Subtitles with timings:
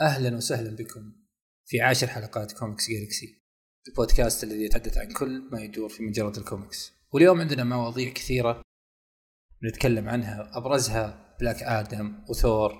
[0.00, 1.12] أهلا وسهلا بكم
[1.66, 3.42] في عاشر حلقات كوميكس جالكسي
[3.88, 8.62] البودكاست الذي يتحدث عن كل ما يدور في مجرة الكوميكس واليوم عندنا مواضيع كثيرة
[9.64, 12.72] نتكلم عنها أبرزها بلاك آدم وثور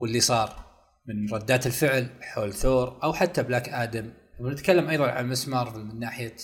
[0.00, 0.66] واللي صار
[1.06, 5.98] من ردات الفعل حول ثور أو حتى بلاك آدم ونتكلم أيضا عن مس مارفل من
[5.98, 6.36] ناحية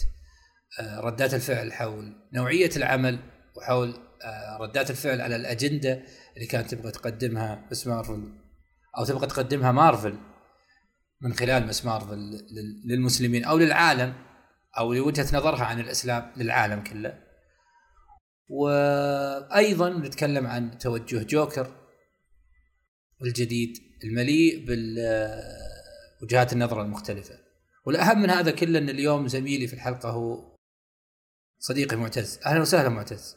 [0.80, 3.18] آه، ردات الفعل حول نوعية العمل
[3.56, 3.94] وحول
[4.24, 6.02] آه، ردات الفعل على الأجندة
[6.36, 8.43] اللي كانت تبغى تقدمها مس مارفل
[8.98, 10.18] أو تبغى تقدمها مارفل
[11.20, 12.46] من خلال مس مارفل
[12.84, 14.14] للمسلمين أو للعالم
[14.78, 17.18] أو لوجهة نظرها عن الإسلام للعالم كله.
[18.48, 21.76] وأيضا نتكلم عن توجه جوكر
[23.22, 27.38] الجديد المليء بالوجهات النظر المختلفة.
[27.86, 30.56] والأهم من هذا كله إن اليوم زميلي في الحلقة هو
[31.58, 32.40] صديقي معتز.
[32.46, 33.36] أهلا وسهلا معتز.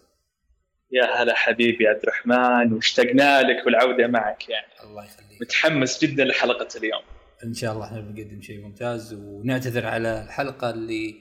[0.91, 4.67] يا هلا حبيبي عبد الرحمن واشتقنا لك والعوده معك يعني.
[4.83, 5.41] الله يخليك.
[5.41, 7.01] متحمس جدا لحلقة اليوم.
[7.43, 11.15] إن شاء الله إحنا بنقدم شيء ممتاز ونعتذر على الحلقة اللي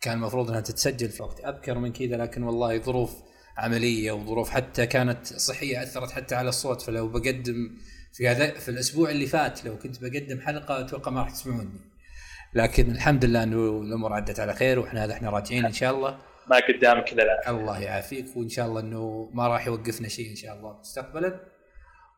[0.00, 3.16] كان المفروض إنها تتسجل في وقت أبكر من كذا لكن والله ظروف
[3.56, 6.82] عملية وظروف حتى كانت صحية أثرت حتى على الصوت.
[6.82, 7.78] فلو بقدم
[8.12, 11.80] في هذا في الأسبوع اللي فات لو كنت بقدم حلقة أتوقع ما راح تسمعوني.
[12.54, 16.29] لكن الحمد لله إنه الأمور عدت على خير وإحنا هذا إحنا راجعين إن شاء الله.
[16.46, 20.36] ما قدامك إلا العافيه الله يعافيك وإن شاء الله إنه ما راح يوقفنا شيء إن
[20.36, 21.40] شاء الله مستقبلا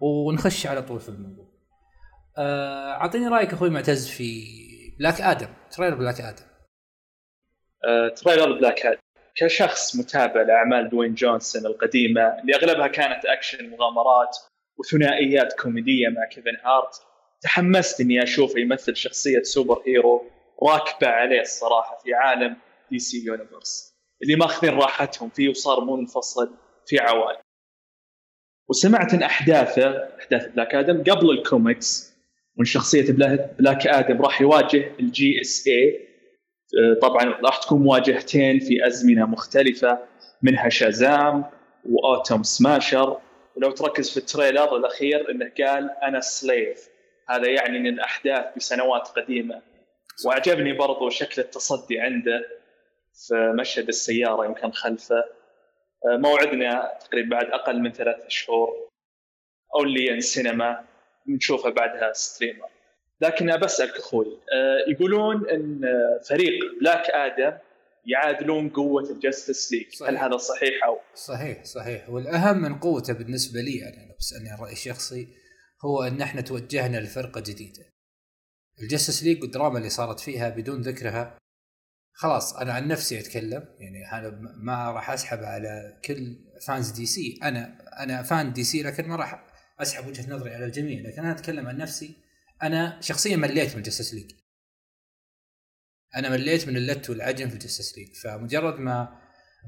[0.00, 1.46] ونخش على طول في الموضوع.
[2.38, 4.44] آه، أعطيني رأيك أخوي معتز في
[4.98, 6.44] بلاك آدم تريلر بلاك آدم.
[7.88, 8.98] أه تريلر بلاك آدم
[9.34, 14.36] كشخص متابع لأعمال دوين جونسون القديمة اللي أغلبها كانت أكشن مغامرات
[14.78, 16.94] وثنائيات كوميدية مع كيفن هارت
[17.40, 20.24] تحمست إني اشوفه يمثل شخصية superhero
[20.62, 22.56] راكبة عليه الصراحة في عالم
[22.90, 23.91] دي سي universe
[24.22, 26.54] اللي ماخذين راحتهم فيه وصار منفصل
[26.86, 27.40] في عوالم
[28.68, 32.12] وسمعت إن أحداثه أحداث بلاك آدم قبل الكوميكس
[32.58, 33.12] وإن شخصية
[33.58, 36.08] بلاك آدم راح يواجه ال JSA
[37.02, 39.98] طبعا راح تكون مواجهتين في أزمنة مختلفة
[40.42, 41.44] منها شازام
[41.84, 43.18] واتوم سماشر
[43.56, 46.88] ولو تركز في ال trailer الأخير إنه قال أنا slave
[47.28, 49.62] هذا يعني إن الأحداث بسنوات قديمة.
[50.26, 52.61] وعجبني برضو شكل التصدي عنده.
[53.14, 55.24] في مشهد السيارة يمكن خلفه.
[56.06, 58.88] موعدنا تقريبا بعد أقل من ثلاثة شهور.
[59.74, 60.84] only in cinema
[61.28, 62.68] نشوفها بعدها streamer
[63.20, 65.80] لكن بسالك أخوي آه، يقولون إن
[66.28, 67.58] فريق بلاك آدم
[68.06, 72.10] يعادلون قوة الجستس ليج هل هذا صحيح أو؟ صحيح صحيح.
[72.10, 75.28] والأهم من قوته بالنسبة لي أنا لو بتسالني عن رايي الشخصي
[75.84, 77.82] هو إن إحنا توجهنا لفرقة جديدة.
[78.82, 81.38] ال Justice League والدراما اللي صارت فيها بدون ذكرها
[82.12, 83.64] خلاص أنا عن نفسي أتكلم.
[83.78, 86.36] يعني أنا ما راح أسحب على كل
[86.66, 89.46] fans DC أنا أنا fan DC لكن ما راح
[89.80, 91.00] أسحب وجهة نظري على الجميع.
[91.00, 92.16] لكن أنا أتكلم عن نفسي.
[92.62, 94.30] أنا شخصيا مليت من Justice League
[96.16, 99.18] أنا مليت من اللت والعجن في Justice League فمجرد ما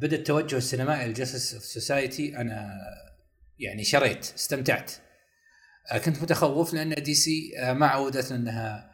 [0.01, 2.71] بدأ التوجه السينمائي ل Justice Society أنا
[3.59, 4.93] يعني شريت استمتعت.
[5.93, 8.94] آه، كنت متخوف لأن DC آه، ما عودتنا انها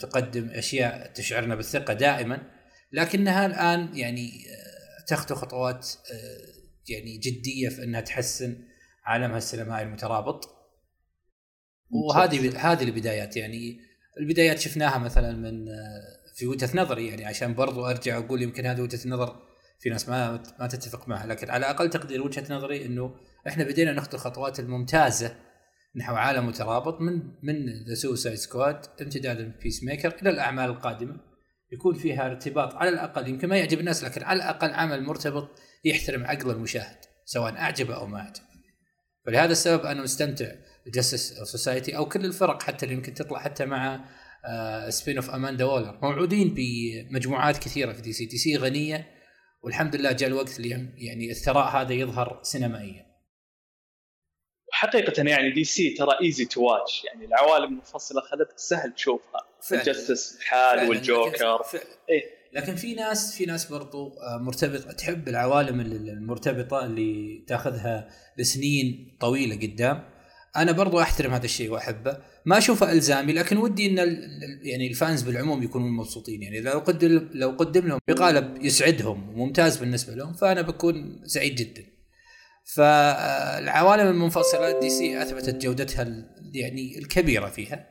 [0.00, 2.42] تقدم أشياء تشعرنا بالثقة دائما
[2.92, 6.54] لكنها الآن يعني آه، تخطو خطوات آه،
[6.88, 8.56] يعني جدية في إنها تحسن
[9.04, 10.50] عالمها السينمائي المترابط.
[11.90, 13.80] وهذه هذه البدايات يعني
[14.20, 15.66] البدايات شفناها مثلا من
[16.34, 19.42] في وجهة نظري يعني عشان برضو أرجع أقول يمكن هذه وجهة النظر
[19.80, 23.14] في ناس ما ما تتفق معها لكن على أقل تقدير وجهة نظري إنه
[23.48, 25.36] إحنا بدينا نخطو الخطوات الممتازة
[25.96, 27.12] نحو عالم مترابط من
[27.42, 31.20] من The Suicide Squad امتدادا Peacemaker إلى الأعمال القادمة
[31.72, 35.48] يكون فيها ارتباط على الأقل يمكن ما يعجب الناس لكن على الأقل عمل مرتبط
[35.84, 38.44] يحترم عقل المشاهد سواء اعجبه أو ما اعجبه.
[39.26, 40.52] فلهذا السبب أنا مستمتع
[40.86, 44.04] ب Justice Society أو كل الفرق حتى اللي يمكن تطلع حتى مع
[44.88, 49.06] spin-off Amanda Waller موعودين بمجموعات كثيرة في DC DC غنية
[49.62, 53.13] والحمد لله جاء الوقت اللي يعني الثراء هذا يظهر سينمائيا.
[54.86, 59.40] حقيقة يعني DC ترى easy to watch يعني العوالم المنفصلة خلتك سهل تشوفها.
[59.72, 61.62] الجستس الحال والجوكر.
[61.62, 61.84] فعلا.
[62.10, 62.22] إيه؟
[62.52, 68.08] لكن في ناس في ناس برضو آه، مرتبطة تحب العوالم المرتبطة اللي تاخذها
[68.38, 70.04] لسنين طويلة قدام.
[70.56, 72.18] أنا برضو أحترم هذا الشيء وأحبه.
[72.44, 73.96] ما أشوفه ألزامي لكن ودي إن
[74.62, 76.42] يعني الفانز بالعموم يكونون مبسوطين.
[76.42, 81.93] يعني لو قدم لو قدم لهم بقالب يسعدهم وممتاز بالنسبة لهم فأنا بكون سعيد جدا.
[82.64, 86.02] فالعوالم المنفصلة دي سي أثبتت جودتها
[86.54, 87.88] يعني الكبيرة فيها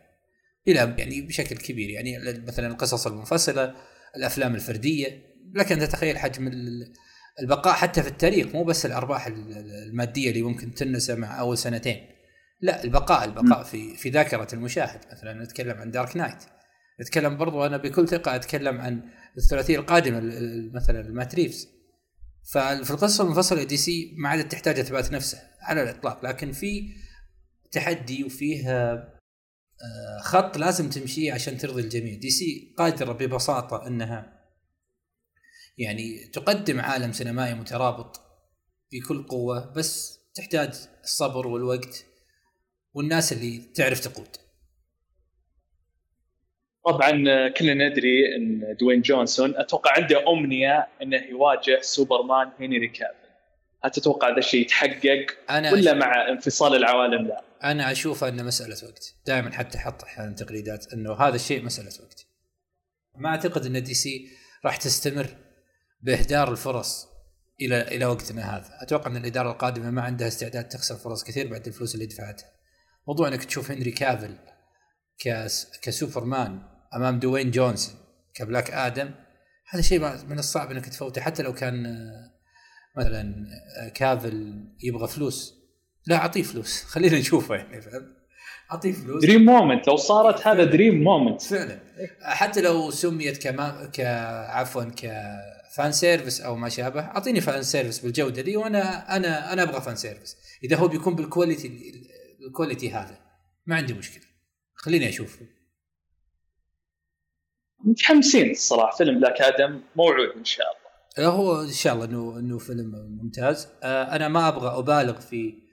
[0.67, 1.89] إلى يعني بشكل كبير.
[1.89, 2.17] يعني
[2.47, 3.75] مثلا القصص المنفصلة
[4.15, 5.33] الأفلام الفردية.
[5.55, 6.51] لك أن تتخيل حجم
[7.41, 12.09] البقاء حتى في التاريخ مو بس الأرباح المادية اللي ممكن تنسى مع أول سنتين.
[12.61, 13.63] لا البقاء البقاء.
[13.63, 14.99] في في ذاكرة المشاهد.
[15.11, 16.43] مثلا نتكلم عن Dark Knight
[17.01, 19.01] نتكلم برضو أنا بكل ثقة أتكلم عن
[19.37, 20.19] الثلاثية القادمة
[20.73, 21.67] مثلا لمات ريفز
[22.51, 26.93] ففي القصة المنفصله DC ما عادت تحتاج إثبات نفسه على الإطلاق لكن في
[27.71, 28.69] تحدي وفيه
[29.83, 32.19] آه، خط لازم تمشيه عشان ترضي الجميع.
[32.19, 34.43] DC قادرة ببساطة إنها
[35.77, 38.21] يعني تقدم عالم سينمائي مترابط
[38.91, 40.73] بكل قوة بس تحتاج
[41.03, 42.05] الصبر والوقت
[42.93, 44.37] والناس اللي تعرف تقود.
[46.85, 47.11] طبعا
[47.49, 53.23] كلنا ندري إن دوين جونسون أتوقع عنده أمنية إنه يواجه سوبرمان هنري كافل.
[53.83, 58.43] هل تتوقع هذا الشيء يتحقق أنا ولا أشوف مع انفصال العوالم؟ لا؟ أنا أشوف انه
[58.43, 59.15] مسألة وقت.
[59.25, 62.25] دائما حتى أحط أحيانا تغريدات إنه هذا الشيء مسألة وقت.
[63.15, 64.27] ما أعتقد إن DC
[64.65, 65.27] راح تستمر
[66.01, 67.07] بإهدار الفرص
[67.61, 68.69] إلى إلى وقتنا هذا.
[68.81, 72.51] أتوقع إن الإدارة القادمة ما عندها استعداد تخسر فرص كثير بعد الفلوس اللي دفعتها.
[73.07, 74.35] موضوع إنك تشوف هنري كافل
[75.81, 77.95] كسوبرمان أمام دوين جونسون
[78.33, 79.11] كبلاك آدم.
[79.69, 82.31] هذا شيء من الصعب إنك تفوته حتى لو كان آه،
[82.97, 83.45] مثلا
[83.81, 85.53] آه، كافل يبغى فلوس.
[86.07, 86.83] لا أعطيه فلوس.
[86.93, 88.23] خلينا نشوفه يعني فهمت؟
[88.71, 89.25] أعطيه فلوس.
[89.25, 91.79] dream moment لو صارت هذا dream moment فعلا.
[92.21, 93.99] حتى لو سميت كما ك
[94.49, 99.63] عفوا ك fan service أو ما شابه أعطيني fan service بالجودة دي وأنا أنا أنا
[99.63, 100.37] أبغى fan service.
[100.63, 101.93] إذا هو بيكون بال quality
[102.47, 103.17] ال quality هذا
[103.65, 104.23] ما عندي مشكلة.
[104.75, 105.39] خليني أشوف
[107.83, 108.97] متحمسين الصراحة.
[108.97, 111.29] فيلم بلاك آدم موعود إن شاء الله.
[111.29, 113.67] هو إن شاء الله إنه إنه فيلم ممتاز.
[113.83, 115.63] آه، أنا ما أبغى أبالغ في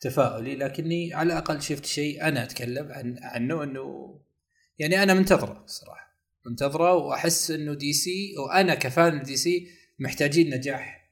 [0.00, 4.18] تفاؤلي لكني على الأقل شفت شيء أنا أتكلم عن عنه إنه
[4.78, 9.68] يعني أنا منتظره الصراحه منتظره وأحس إنه DC وأنا ك fan DC
[9.98, 11.10] محتاجين نجاح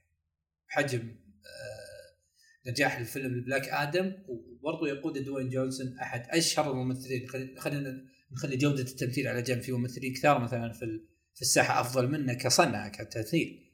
[0.67, 7.27] حجم آه نجاح الفيلم بلاك آدم وبرضه يقود دوين جونسون أحد أشهر الممثلين.
[7.57, 11.01] خلينا نخلي جودة التمثيل على جنب في ممثلين كثار مثلا في
[11.35, 13.73] في الساحة أفضل منه كصنعه كتمثيل.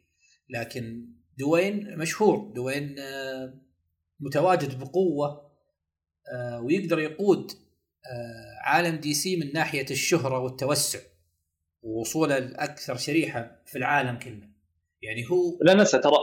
[0.49, 3.63] لكن دوين مشهور دوين آه
[4.19, 5.53] متواجد بقوة
[6.33, 10.99] آه، ويقدر يقود آه، عالم DC من ناحية الشهرة والتوسع
[11.81, 14.49] ووصوله لأكثر شريحة في العالم كله.
[15.01, 16.13] يعني هو لا ننسى ترى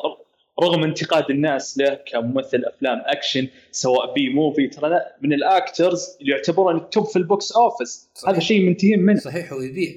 [0.61, 6.33] رغم انتقاد الناس له كممثل أفلام أكشن سواء B movie ترى من ال actors اللي
[6.33, 8.11] يعتبرون التوب في البوكس اوفيس.
[8.29, 9.21] هذا شيء منتهين منه.
[9.21, 9.93] صحيح هو يبيع.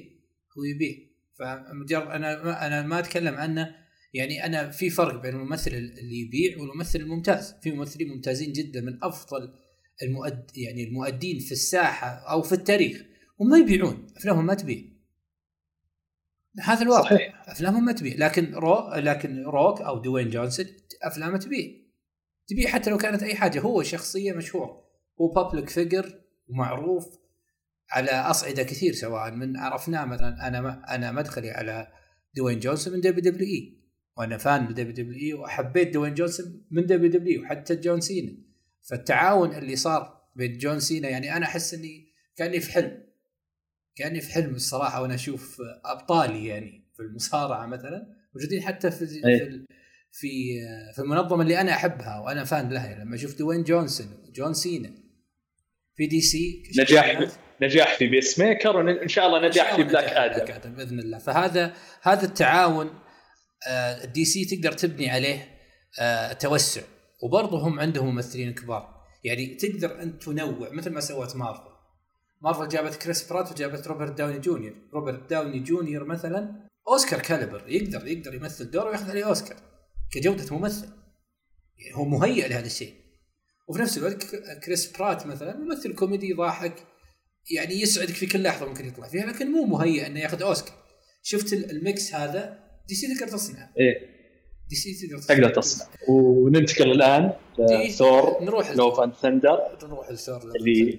[0.58, 0.96] هو يبيع.
[1.38, 3.74] فمجرد أنا أنا ما أتكلم عنه.
[4.14, 7.54] يعني أنا في فرق بين الممثل اللي يبيع والممثل الممتاز.
[7.62, 9.52] في ممثلين ممتازين جدا من أفضل
[10.02, 13.02] المؤد يعني المؤدين في الساحة أو في التاريخ.
[13.38, 14.06] وما يبيعون.
[14.16, 14.93] أفلامهم ما تبيع.
[16.62, 17.16] هذا الواقع.
[17.16, 17.48] صحيح.
[17.48, 18.14] أفلامهم ما تبيع.
[18.18, 20.66] لكن رو لكن روك أو دوين جونسون
[21.02, 21.70] أفلامه تبيع.
[22.48, 23.60] تبيع حتى لو كانت أي حاجة.
[23.60, 24.84] هو شخصية مشهور
[25.20, 27.18] هو public figure ومعروف
[27.90, 30.48] على أصعدة كثير سواء من عرفناه مثلا.
[30.48, 31.88] أنا ما أنا مدخلي على
[32.36, 33.80] دوين جونسون من دبليو دبليو إي.
[34.16, 35.34] وأنا فان لدبليو دبليو إي.
[35.34, 38.36] وحبيت دوين جونسون من WW وحتى جون سينا.
[38.90, 43.03] فالتعاون اللي صار بين جون سينا يعني أنا أحس إني كأني في حلم.
[43.96, 49.66] كأني في حلم الصراحة وأنا أشوف أبطالي يعني في المصارعة مثلا موجودين حتى في في
[50.12, 50.60] في
[50.94, 54.90] في المنظمة اللي أنا أحبها وأنا fan لها لما أشوف دوين جونسون وجون سينا
[55.96, 57.28] في DC نجاح
[57.62, 60.04] نجاح في Peacemaker وان شاء الله نجاح في بلاك
[60.50, 60.74] آدم.
[60.74, 61.18] بإذن الله.
[61.18, 62.90] فهذا هذا التعاون
[64.04, 65.48] الـ DC آه، تقدر تبني عليه
[66.00, 66.82] آه، توسع.
[67.22, 69.04] وبرضه هم عندهم ممثلين كبار.
[69.24, 71.73] يعني تقدر أنت تنوع مثل ما سوت مارفل.
[72.44, 74.74] مارفل جابت كريس برات وجابت روبرت داوني جونيور.
[74.92, 79.56] روبرت داوني جونيور مثلا أوسكار caliber يقدر يقدر يمثل دور وياخذ عليه أوسكار
[80.12, 80.88] كجودة ممثل.
[81.78, 82.94] يعني هو مهيئ لهذا الشيء.
[83.68, 86.74] وفي نفس الوقت كريس برات مثلا ممثل كوميدي ضاحك
[87.50, 90.74] يعني يسعدك في كل لحظة ممكن يطلع فيها لكن مو مهيئ إنه ياخذ أوسكار.
[91.22, 92.58] شفت ال mix هذا؟
[92.88, 94.13] DC تقدر تصنع إيه.
[94.70, 95.86] DC تقدر تصنع تقدر تصنع.
[96.08, 100.98] وننتقل الآن لثور نروح Love and Thunder نروح لثور اللي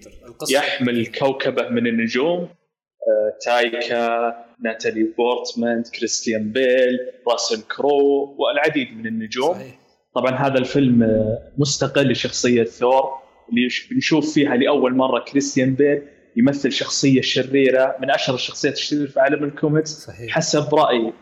[0.51, 2.39] يحمل كوكبه من النجوم.
[2.39, 4.19] آه، تايكا
[4.63, 6.99] ناتالي بورتمان كريستيان بيل
[7.31, 9.53] راسل كرو والعديد من النجوم.
[9.53, 9.79] صحيح.
[10.15, 13.25] طبعا هذا الفيلم آه، مستقل لشخصية ثور.
[13.49, 16.01] اللي بنشوف فيها لأول مرة كريستيان بيل
[16.37, 20.35] يمثل شخصية شريرة من أشهر الشخصيات الشريره في عالم الكوميكس صحيح.
[20.35, 21.13] حسب رأيي.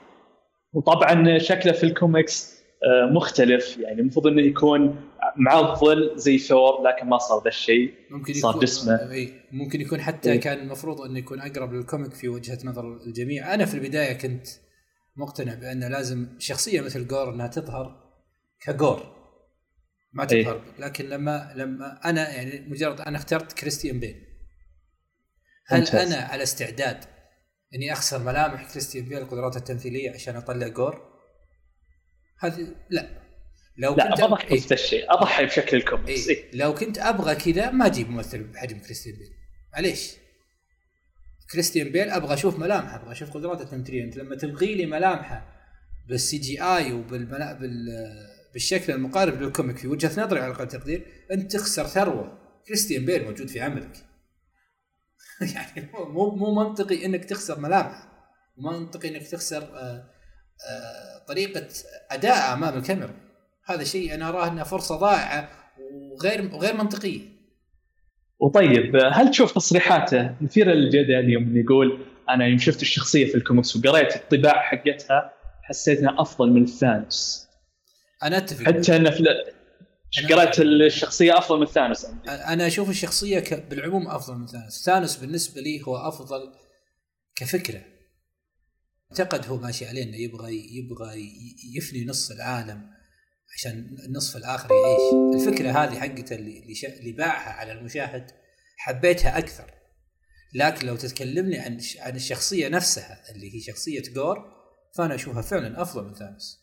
[0.73, 4.95] وطبعا شكله في الكوميكس آه، مختلف يعني المفروض إنه يكون
[5.35, 10.31] معضل زي ثور لكن ما صار ذا الشيء ممكن صار جسمه اي ممكن يكون حتى
[10.31, 14.13] إيه؟ كان المفروض إنه يكون أقرب لل comic في وجهة نظر الجميع أنا في البداية
[14.13, 14.47] كنت
[15.15, 18.03] مقتنع بان لازم شخصية مثل قور إنها تظهر
[18.61, 19.13] كقور
[20.13, 20.43] ما إيه.
[20.43, 24.15] تظهر لكن لما لما أنا يعني مجرد أنا اخترت كريستيان بيل
[25.67, 26.13] هل ممتاز.
[26.13, 27.05] أنا على استعداد
[27.75, 31.13] إني أخسر ملامح كريستيان بيل قدراته التمثيلية عشان أطلع قور؟
[32.39, 33.23] هذه لا
[33.77, 34.49] لو لا كنت بضحي إيه.
[34.49, 36.37] بنفس الشيء أضحي بشكل الكوميكس إيه.
[36.37, 36.49] إيه.
[36.53, 39.31] لو كنت أبغى كذا ما أجيب ممثل بحجم كريستيان بيل
[39.73, 40.11] معليش
[41.51, 45.53] كريستيان بيل أبغى أشوف ملامحه أبغى أشوف قدراته التمثيلية أنت لما تبغي لي ملامحه
[46.07, 47.53] بال CGI وبالملا...
[47.53, 47.87] بال...
[48.53, 52.37] بالشكل المقارب لل comic في وجهة نظري على أقل تقدير أنت تخسر ثروة
[52.67, 54.12] كريستيان بيل موجود في عملك
[55.55, 58.13] يعني مو- مو منطقي إنك تخسر ملامحه
[58.57, 60.09] مو منطقي إنك تخسر آه،
[60.69, 61.67] آه، طريقة
[62.11, 63.13] أداء أمام الكاميرا.
[63.65, 65.49] هذا شيء أنا أراه انها فرصة ضائعة
[65.93, 67.21] وغير وغير منطقية.
[68.39, 74.15] وطيب هل تشوف تصريحاته؟ مثيره للجدل يوم يقول أنا يوم شفت الشخصية في الكوميكس وقريت
[74.15, 77.47] الطباع حقتها حسيت إنها أفضل من ثانوس
[78.23, 78.63] أنا أتفق.
[78.65, 79.23] حتى إنه في
[80.21, 82.05] قريت الشخصية أفضل من ثانوس.
[82.27, 83.53] أنا أشوف الشخصية ك...
[83.53, 84.83] بالعموم أفضل من ثانوس.
[84.85, 86.53] ثانوس بالنسبة لي هو أفضل
[87.35, 87.81] كفكرة.
[89.11, 91.31] أعتقد هو ماشي عليه إنه يبغى يبغى
[91.75, 92.89] يفني نص العالم
[93.55, 95.41] عشان النصف الآخر يعيش.
[95.41, 96.85] الفكرة هذه حقته اللي اللي, ش...
[96.85, 98.31] اللي باعها على المشاهد
[98.77, 99.73] حبيتها أكثر.
[100.55, 104.37] لكن لو تتكلمني عن عن الشخصية نفسها اللي هي شخصية جور
[104.97, 106.62] فأنا أشوفها فعلا أفضل من ثانوس.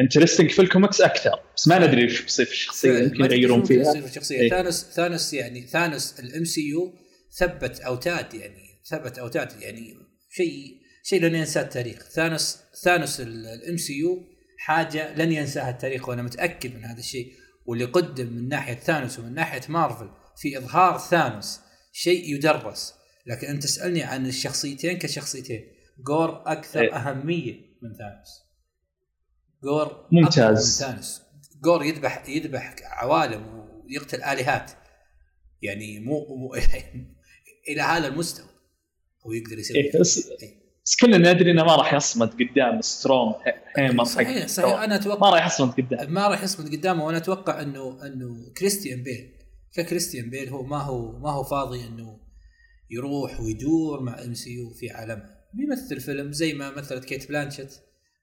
[0.00, 2.98] interesting في الكوميكس أكثر بس ما ندري إيش بيصير في الشخصيه.
[2.98, 4.50] يمكن يغيرون فيها في الشخصيه إيه.
[4.50, 6.94] ثانوس ثانوس يعني ثانوس ال MCU
[7.38, 9.94] ثبت اوتاد يعني ثبت اوتاد يعني
[10.30, 16.74] شيء شيء لن ينساه التاريخ ثانوس ثانوس ال MCU حاجة لن ينساها التاريخ وأنا متأكد
[16.74, 17.32] من هذا الشيء
[17.66, 21.60] واللي قدم من ناحية ثانوس ومن ناحية مارفل في إظهار ثانوس
[21.92, 22.94] شيء يدرس
[23.26, 25.64] لكن أنت تسألني عن الشخصيتين كشخصيتين
[26.06, 26.96] قور أكثر إيه.
[26.96, 28.43] أهمية من ثانوس
[29.64, 30.78] قور ممتاز.
[30.78, 31.22] ثانوس
[31.62, 34.70] قور يذبح يذبح عوالم ويقتل آلهات.
[35.62, 36.54] يعني مو, مو
[37.68, 38.46] إلى هذا المستوى
[39.26, 39.76] هو يقدر يسوي.
[39.76, 40.64] إيه، بس إيه.
[40.84, 43.34] بس كلنا ندري إنه ما راح يصمد قدام ستورم
[43.76, 46.12] بريكر صحيح صحيح أنا ما أتوقع راح يصمد قدام.
[46.12, 49.34] ما راح يصمد قدامه وأنا أتوقع انه إنه كريستيان بيل.
[49.76, 52.20] ككريستيان بيل هو ما هو ما هو فاضي إنه
[52.90, 55.44] يروح ويدور مع MCU في عالمها.
[55.54, 57.74] بيمثل فيلم زي ما مثلت كيت بلانشيت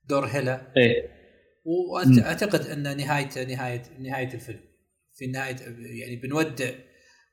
[0.08, 0.72] دور هيلا.
[0.76, 1.02] إيه.
[1.02, 1.21] مم.
[1.64, 4.60] واعتقد أن نهايته نهايه نهاية الفيلم.
[5.14, 6.70] في نهايه يعني بنودع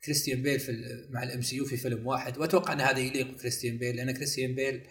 [0.05, 0.71] كريستيان بيل في
[1.09, 4.81] مع ال MCU في فيلم واحد وأتوقع أن هذا يليق بكريستيان بيل لأن كريستيان بيل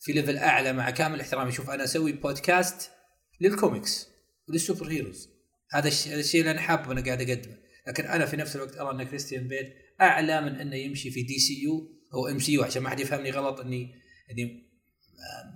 [0.00, 2.90] في level أعلى مع كامل احترامي شوف أنا أسوي بودكاست
[3.40, 4.08] للكوميكس
[4.48, 5.28] ولل superheroes
[5.70, 7.56] هذا الشيء هذا الشيء اللي أنا حابه وأنا قاعد أقدمه.
[7.88, 11.38] لكن أنا في نفس الوقت أرى أن كريستيان بيل أعلى من أنه يمشي في دي
[11.38, 13.94] سي يو أو ام سي يو عشان ما حد يفهمني غلط اني
[14.30, 14.72] إني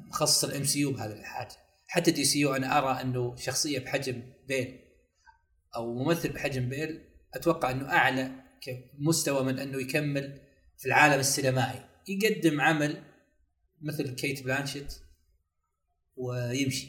[0.08, 1.56] مخصص ال MCU بهذه الحاجة.
[1.96, 4.78] حتى DCU أنا أرى أنه شخصية بحجم بيل
[5.76, 7.00] أو ممثل بحجم بيل
[7.34, 10.40] أتوقع أنه أعلى كمستوى من أنه يكمل
[10.78, 11.80] في العالم السينمائي.
[12.08, 13.02] يقدم عمل
[13.82, 14.94] مثل كيت بلانشيت
[16.16, 16.88] ويمشي.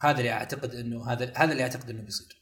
[0.00, 2.36] هذا اللي أعتقد أنه هذا هذا اللي أعتقد أنه بيصير.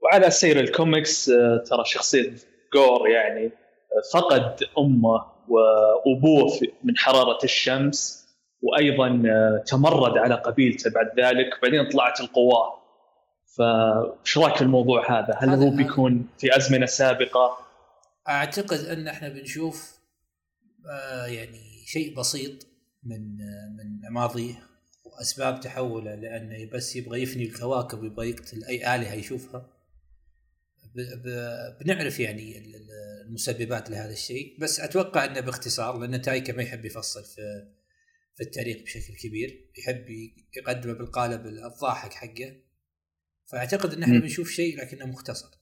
[0.00, 2.34] وعلى سير الكوميكس آه، ترى شخصية
[2.74, 8.19] قور يعني آه، فقد أمه وأبوه من حرارة الشمس.
[8.62, 12.80] وأيضا آه، تمرد على قبيلته بعد ذلك وبعدين طلعت القوة
[13.56, 17.58] فايش رأيك في الموضوع هذا؟ هل هذا- هو بيكون في أزمنة سابقة؟
[18.28, 19.98] أعتقد أن إحنا بنشوف
[20.90, 22.66] آه يعني شيء بسيط
[23.04, 24.54] من آه من ماضيه
[25.04, 29.66] وأسباب تحوله لأنه بس يبغى يفني الكواكب ويبغى يقتل أي آلهة يشوفها
[31.80, 36.84] بنعرف يعني ال- ال- المسببات لهذا الشيء بس أتوقع إنه باختصار لأن تايكا ما يحب
[36.84, 37.40] يفصل في
[38.36, 40.06] في التاريخ بشكل كبير يحب
[40.56, 42.62] يقدمه بالقالب الضاحك حقه.
[43.46, 44.18] فأعتقد إن إحنا.
[44.18, 45.60] بنشوف شيء لكنه مختصر.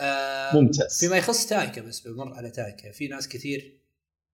[0.00, 1.00] آه ممتاز.
[1.00, 3.80] فيما يخص تايكا بس بمر على تايكا في ناس كثير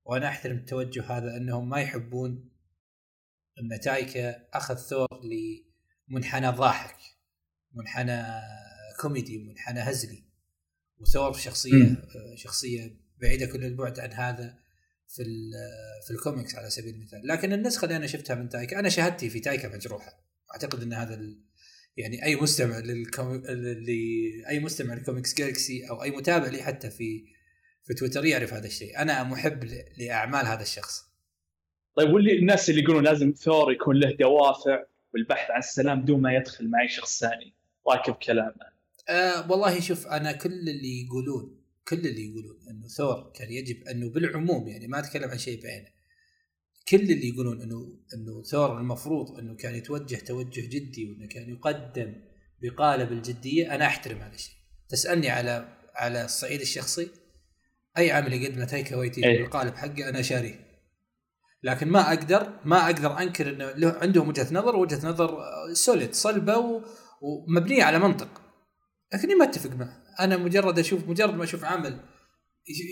[0.04, 2.50] وأنا أحترم التوجه هذا إنهم ما يحبون
[3.58, 5.08] إن تايكا أخذ ثور
[6.10, 6.96] لمنحنى ضاحك
[7.72, 8.22] منحنى
[9.00, 10.24] كوميدي منحنى هزلي
[10.98, 11.96] وثور شخصية مم.
[12.34, 14.65] شخصية بعيدة كل البعد عن هذا.
[15.08, 15.24] في
[16.06, 19.40] في الكوميكس على سبيل المثال لكن النسخة اللي أنا شفتها من تايكا أنا شهادتي في
[19.40, 20.12] تايكا مجروحة
[20.54, 21.40] أعتقد إن هذا ال...
[21.96, 22.78] يعني أي مستمع.
[22.78, 27.24] ل- أي مستمع لكوميكس جالكسي أو أي متابع لي حتى في
[27.84, 29.64] في تويتر يعرف هذا الشيء أنا محب.
[29.98, 31.06] لأعمال هذا الشخص
[31.96, 34.84] طيب واللي الناس اللي يقولون لازم ثور يكون له دوافع
[35.14, 37.54] والبحث عن السلام بدون ما يدخل مع اي شخص ثاني
[37.88, 38.54] راكب كلامه
[39.08, 44.10] آه والله شوف أنا كل اللي يقولون كل اللي يقولون إنه ثور كان يجب إنه
[44.10, 45.86] بالعموم يعني ما أتكلم عن شيء بعينه.
[46.88, 52.14] كل اللي يقولون إنه إنه ثور المفروض إنه كان يتوجه توجه جدي وإنه كان يقدم
[52.62, 54.54] بقالب الجدية أنا أحترم هذا الشيء.
[54.88, 57.10] تسألني على على الصعيد الشخصي
[57.98, 59.42] أي عمل يقدمه تايكا وايتيتي إيه.
[59.42, 60.66] بالقالب حقه أنا شاريه.
[61.62, 65.38] لكن ما أقدر ما أقدر أنكر إنه له عندهم وجهة نظر وجهة نظر
[65.72, 66.82] solid صلبة و-
[67.22, 68.42] ومبنية على منطق.
[69.14, 70.05] لكني ما أتفق معه.
[70.20, 72.00] أنا مجرد أشوف مجرد ما أشوف عمل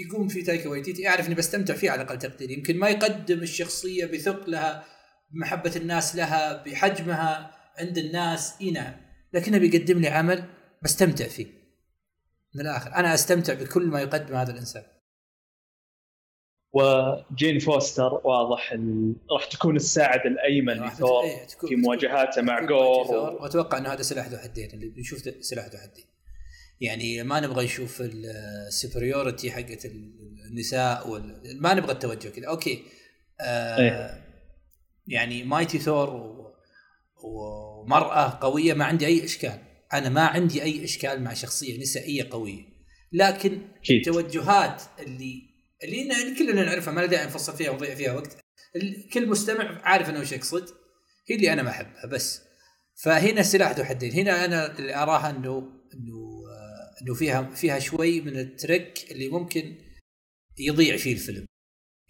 [0.07, 2.51] يقوم فيه تايكا وايتيتي أعرف إني بستمتع فيه على أقل تقدير.
[2.51, 4.85] يمكن ما يقدم الشخصية بثقلها
[5.31, 8.95] بمحبة الناس لها بحجمها عند الناس إي نعم.
[9.33, 10.45] لكنه بيقدم لي عمل
[10.83, 11.47] بستمتع فيه.
[12.55, 14.83] من الآخر أنا أستمتع بكل ما يقدم هذا الإنسان.
[16.73, 19.15] وجين فوستر واضح ال...
[19.33, 23.07] راح تكون الساعد الأيمن لثور إيه، في مواجهاته مع جور.
[23.07, 23.43] و...
[23.43, 26.05] وأتوقع إنه هذا سلاح ذو حدين اللي بنشوف سلاح ذو حدين.
[26.81, 29.87] يعني ما نبغى نشوف ال superiority حقت
[30.51, 31.41] النساء وال...
[31.61, 32.47] ما نبغى التوجه كذا.
[32.47, 32.83] أوكي.
[33.41, 34.25] آه إيه.
[35.07, 36.55] يعني Mighty Thor و...
[37.25, 39.59] ومرأة قوية ما عندي أي إشكال.
[39.93, 42.63] أنا ما عندي أي إشكال مع شخصية نسائية قوية.
[43.13, 44.09] لكن أكيد.
[44.09, 45.43] التوجهات اللي
[45.85, 48.37] اللي كلنا نعرفها ما داعي نفصل فيها ونضيع فيها وقت.
[49.13, 50.69] كل مستمع عارف إنه وش يقصد.
[51.29, 52.41] هي اللي أنا ما أحبها بس.
[52.95, 54.13] فهنا سلاح ذو حدين.
[54.13, 55.59] هنا أنا اللي أراها انه
[55.95, 56.34] إنه
[57.03, 59.75] إنه فيها فيها شوي من ال trick اللي ممكن
[60.59, 61.47] يضيع فيه الفيلم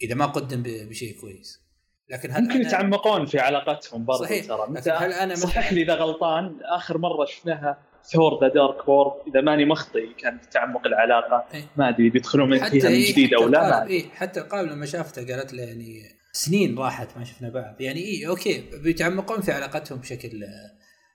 [0.02, 1.64] إذا ما قدم بشيء كويس
[2.08, 4.46] لكن هل ممكن أنا- يتعمقون في علاقتهم برضه صحيح.
[4.46, 7.78] ترى انت هل أنا صحح لي إذا غلطان آخر مرة شفناها
[8.12, 11.64] Thor The Dark World إذا ماني مخطي كان في تعمق العلاقة إيه.
[11.76, 13.86] ما أدري بيدخلون من فيها من إيه، جديد أو لا ما.
[13.86, 18.26] إيه حتى القالب لما شافته قالت له يعني سنين راحت ما شفنا بعض يعني اي
[18.28, 20.40] أوكي بيتعمقون في علاقتهم بشكل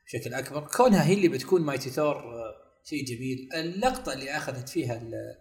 [0.06, 2.24] بشكل أكبر كونها هي اللي بتكون Mighty Thor
[2.84, 3.50] شيء جميل.
[3.56, 5.36] اللقطة اللي أخذت فيها ال-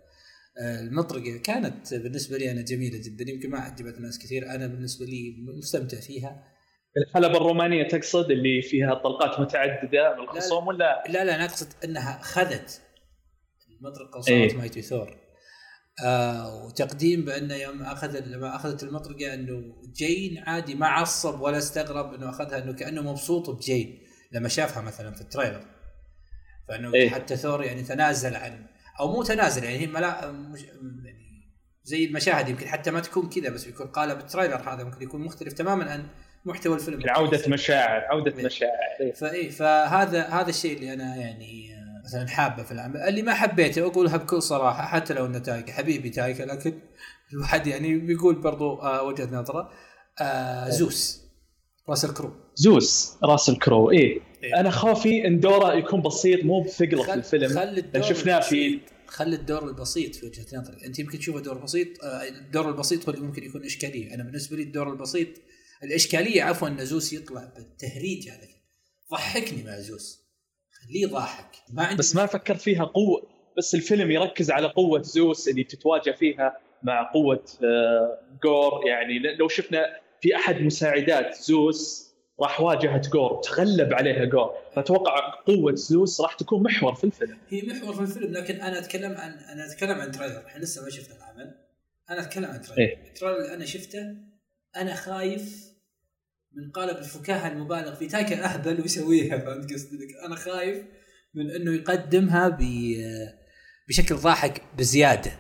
[0.80, 3.30] المطرقة كانت بالنسبة لي أنا جميلة جدا.
[3.30, 4.50] يمكن ما عجبت ناس كثير.
[4.50, 6.45] أنا بالنسبة لي مستمتع فيها.
[6.97, 12.18] الحلبة الرومانية تقصد اللي فيها طلقات متعددة من الخصوم ولا؟ لا لا أنا أقصد إنها
[12.23, 12.83] خذت
[13.80, 14.57] المطرقة وصارت إيه.
[14.57, 15.16] مايتي ثور.
[16.04, 22.14] آه وتقديم بأنه يوم أخذ لما أخذت المطرقة إنه ثور عادي ما عصب ولا استغرب
[22.14, 23.98] إنه أخذها إنه كأنه مبسوط بجين.
[24.33, 25.64] لما شافها مثلا في ال trailer.
[26.68, 27.11] فإنه إيه.
[27.11, 28.66] حتى ثور يعني تنازل عن
[29.00, 31.28] أو مو تنازل يعني هي ملا مش يعني
[31.85, 35.20] زي المشاهد يمكن حتى ما تكون كذا بس يكون قالب ال trailer هذا ممكن يكون
[35.20, 36.07] مختلف تماما عن
[36.44, 38.46] محتوى الفيلم عوده مشاعر عودة إيه.
[38.46, 39.12] مشاعر إيه.
[39.12, 44.16] فاي فهذا هذا الشيء اللي أنا يعني مثلا حابة في العمل اللي ما حبيته أقولها
[44.16, 46.78] بكل صراحة حتى لو إنه تايكا حبيبي تايكا لكن
[47.33, 49.70] الواحد يعني بيقول برضو آه وجهة نظره
[50.20, 51.28] آه زوس
[51.88, 54.61] راسل كرو زوس راسل كرو إيه إيه.
[54.61, 57.48] أنا خوفي إن دوره يكون بسيط مو بثقلة في الفيلم.
[57.48, 60.87] خل الدور شفناه في خلي الدور البسيط في وجهة نظري.
[60.87, 64.14] أنت يمكن تشوفه دور بسيط آه، الدور البسيط هو اللي ممكن يكون إشكالية.
[64.14, 65.29] أنا بالنسبة لي الدور البسيط
[65.83, 68.48] الإشكالية عفوا إن زوس يطلع بالتهريج هذا
[69.12, 70.29] ضحكني مع زوس.
[70.70, 73.22] خليه ضاحك ما عندي بس ما فكرت فيها قوة.
[73.59, 78.87] بس الفيلم يركز على قوة زوس اللي تتواجه فيها مع قوة آه، جور.
[78.87, 79.87] يعني لو شفنا
[80.20, 82.08] في أحد مساعدات زوس
[82.40, 84.51] راح واجهت جور تغلب عليها جور.
[84.77, 87.38] فأتوقع قوة زوس راح تكون محور في الفيلم.
[87.48, 90.46] هي محور في الفيلم لكن أنا أتكلم عن أنا أتكلم عن trailer.
[90.46, 91.55] إحنا لسه ما شفنا العمل.
[92.11, 92.78] أنا أتكلم عن trailer.
[92.79, 93.09] إيه.
[93.09, 94.16] ال trailer اللي أنا شفته
[94.77, 95.68] أنا خايف
[96.53, 99.96] من قالب الفكاهة المبالغ في تايكا أهبل ويسويها فهمت قصدي؟
[100.27, 100.85] أنا خايف
[101.35, 102.62] من إنه يقدمها ب
[103.88, 105.31] بشكل ضاحك بزيادة.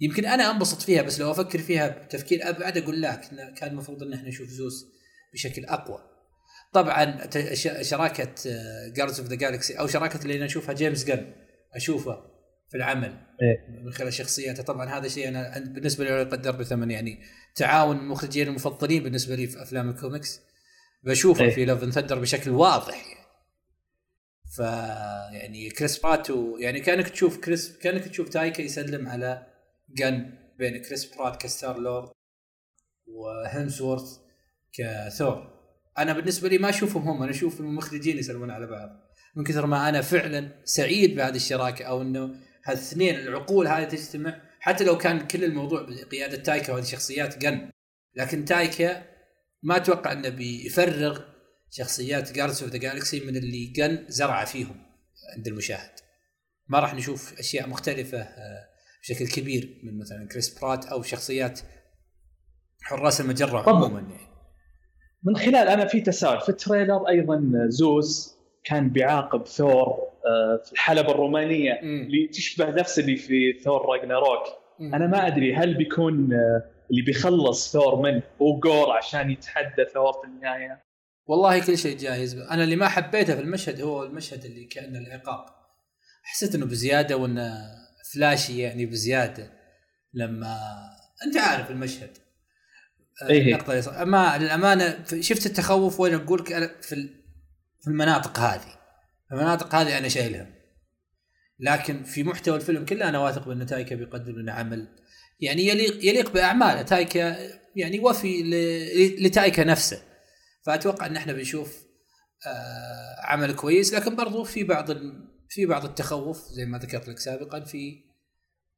[0.00, 4.12] يمكن أنا أنبسط فيها بس لو أفكر فيها بتفكير أبعد أقول كنا- كان المفروض إن
[4.12, 4.86] إحنا نشوف زوس
[5.34, 5.98] بشكل أقوى
[6.72, 7.30] طبعا
[7.82, 8.34] شراكة
[8.88, 11.32] Guardians of the Galaxy أو شراكة اللي أنا أشوفها جيمس غن
[11.74, 12.34] أشوفه
[12.70, 13.82] في العمل إيه.
[13.84, 17.22] من خلال شخصياته طبعا هذا شيء أنا بالنسبة لي لا يقدر بثمن يعني
[17.54, 20.40] تعاون المخرجين المفضلين بالنسبة لي في أفلام الكوميكس
[21.04, 21.50] بشوفه إيه.
[21.50, 23.24] في Love Thunder بشكل واضح يعني
[24.56, 24.58] ف
[25.32, 29.46] يعني كريس برات يعني كأنك تشوف كريس كأنك تشوف تايكا يسلم على
[29.90, 32.08] جن بين كريس برات ك Star-Lord
[33.06, 34.23] وهيمسورث
[34.74, 35.54] كثور.
[35.98, 38.88] أنا بالنسبة لي ما أشوفهم هم أنا أشوف المخرجين يسلمون على بعض.
[39.36, 42.34] من كثر ما أنا فعلا سعيد بهذه الشراكة أو إنه
[42.64, 44.40] هالاثنين العقول هذه تجتمع.
[44.60, 47.70] حتى لو كان كل الموضوع بقيادة تايكا وهذه شخصيات جن.
[48.14, 49.02] لكن تايكا
[49.62, 51.20] ما أتوقع إنه بيفرغ
[51.70, 54.86] شخصيات Guardians of the Galaxy من اللي جن زرع فيهم
[55.36, 55.90] عند المشاهد.
[56.68, 58.68] ما راح نشوف أشياء مختلفة آه،
[59.02, 61.60] بشكل كبير من مثلا كريس برات أو شخصيات
[62.82, 63.68] حراس المجرة.
[63.68, 64.33] عموما يعني.
[65.24, 70.72] من خلال أنا في تساؤل في ال trailer أيضا زوس كان بيعاقب ثور آه، في
[70.72, 71.80] الحلبة الرومانية.
[71.82, 74.42] اللي تشبه نفس اللي في Thor Ragnarok.
[74.80, 80.12] أنا ما أدري هل بيكون آه، اللي بيخلص ثور منه هو جور عشان يتحدى ثور
[80.12, 80.82] في النهاية.
[81.26, 82.38] والله كل شيء جاهز.
[82.38, 85.44] أنا اللي ما حبيته في المشهد هو المشهد اللي كان العقاب.
[86.22, 87.52] حسيت إنه بزيادة وإنه
[88.14, 89.50] فلاشي يعني بزيادة
[90.14, 90.56] لما
[91.26, 92.23] أنت عارف المشهد.
[93.22, 93.54] إيه.
[93.54, 97.08] النقطة ما للأمانة شفت التخوف وين أقول لك؟ في
[97.80, 98.78] في المناطق هذه.
[99.32, 100.54] المناطق هذه أنا شايلها.
[101.58, 104.88] لكن في محتوى الفيلم كله أنا واثق بأن تايكا بيقدم لنا عمل
[105.40, 106.82] يعني يليق يليق بأعماله.
[106.82, 107.36] تايكا
[107.76, 108.42] يعني وفي
[109.20, 110.02] لتايكا نفسه.
[110.66, 111.84] فأتوقع أن إحنا بنشوف
[112.46, 113.94] آه عمل كويس.
[113.94, 114.90] لكن برضو في بعض
[115.48, 118.04] في بعض التخوف زي ما ذكرت لك سابقا في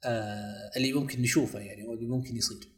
[0.05, 2.75] آه اللي ممكن نشوفه يعني واللي ممكن يصير.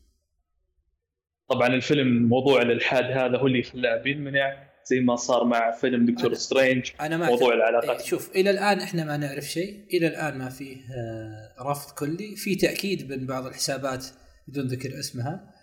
[1.49, 6.35] طبعا الفيلم موضوع الإلحاد هذا هو اللي خلاه بينمنع زي ما صار مع فيلم Doctor
[6.35, 8.05] Strange أنا ما موضوع العلاقات.
[8.05, 12.37] شوف إلى الآن إحنا ما نعرف شيء إلى الآن ما فيه آه، رفض كلي.
[12.37, 14.07] في تأكيد من بعض الحسابات
[14.49, 15.55] بدون ذكر اسمها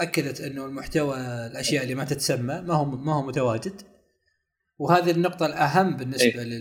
[0.00, 1.16] أكدت إنه المحتوى
[1.50, 3.82] الأشياء اللي ما تتسمى ما هو ما هو متواجد.
[4.78, 6.58] وهذه النقطة الأهم بالنسبة إيه؟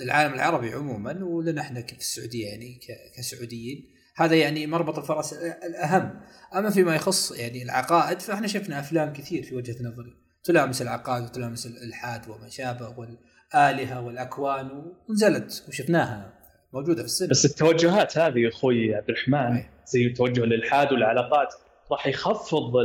[0.00, 2.80] للعالم العربي عموما ولنا إحنا في السعودية يعني
[3.16, 3.99] كسعوديين.
[4.16, 5.32] هذا يعني مربط الفرس
[5.66, 6.20] الأهم.
[6.54, 10.16] أما فيما يخص يعني العقائد فإحنا شفنا أفلام كثير في وجهة نظري.
[10.44, 14.70] تلامس العقائد وتلامس الالحاد وما شابه والآلهة والأكوان
[15.08, 16.32] ونزلت وشفناها.
[16.72, 17.30] موجودة في السينما.
[17.30, 21.54] بس التوجهات هذه يا أخوي عبد الرحمن زي توجه الالحاد والعلاقات
[21.92, 22.76] راح يخفض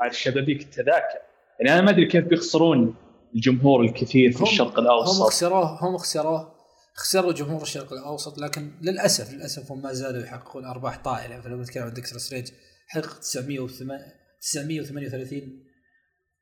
[0.00, 1.18] على الشبابيك التذاكر.
[1.60, 2.94] يعني أنا ما أدري كيف بيخسرون
[3.34, 5.20] الجمهور الكثير في الشرق الأوسط.
[5.20, 6.51] هم خسروه هم خسروه
[6.94, 11.40] خسروا جمهور الشرق الأوسط لكن للأسف للأسف هم ما زالوا يحققون أرباح طائلة.
[11.40, 12.48] فلما نتكلم عن دكتور سترينج
[12.88, 15.64] حقق 938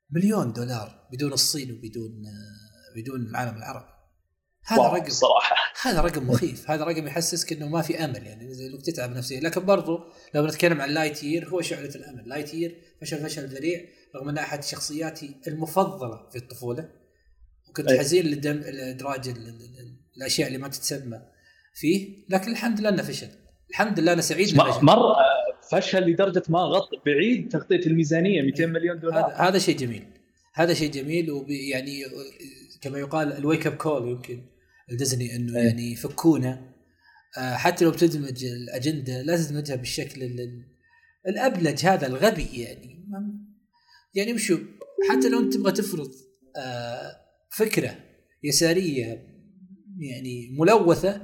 [0.09, 2.23] مليون دولار بدون الصين وبدون
[2.95, 3.91] بدون العالم العربي.
[4.65, 5.55] هذا رقم صراحة.
[5.81, 6.71] هذا رقم مخيف.
[6.71, 9.39] هذا رقم يحسسك إنه ما في أمل يعني زي لو تتعب نفسيا.
[9.39, 9.99] لكن برضو
[10.35, 12.29] لو نتكلم عن Lightyear هو شعلة الأمل.
[12.29, 13.81] Lightyear فشل فشل ذريع
[14.15, 16.89] رغم انه أحد شخصياتي المفضلة في الطفولة
[17.69, 17.99] وكنت أيه.
[17.99, 19.29] حزين لدرج لإدراج
[20.21, 21.21] الأشياء اللي ما تتسمى
[21.73, 23.27] فيه لكن الحمد لله إنه فشل.
[23.69, 25.15] الحمد لله أنا سعيد مرة
[25.71, 29.33] فشل لدرجة ما غطى بعد تغطية الميزانية 200 مليون دولار.
[29.35, 30.03] هذا شيء جميل.
[30.53, 32.03] هذا شيء جميل ويعني
[32.81, 34.41] كما يقال ال wake up call يمكن
[34.89, 35.65] ديزني إنه أيه.
[35.65, 36.71] يعني فكونا.
[37.37, 40.39] آه، حتى لو بتدمج الأجندة لا تدمجها بالشكل
[41.27, 43.07] الأبله هذا الغبي يعني.
[44.15, 44.57] يعني وشو
[45.09, 46.11] حتى لو أنت تبغى تفرض
[46.57, 47.15] آه،
[47.49, 47.95] فكرة
[48.43, 49.30] يسارية
[50.01, 51.21] يعني ملوثة.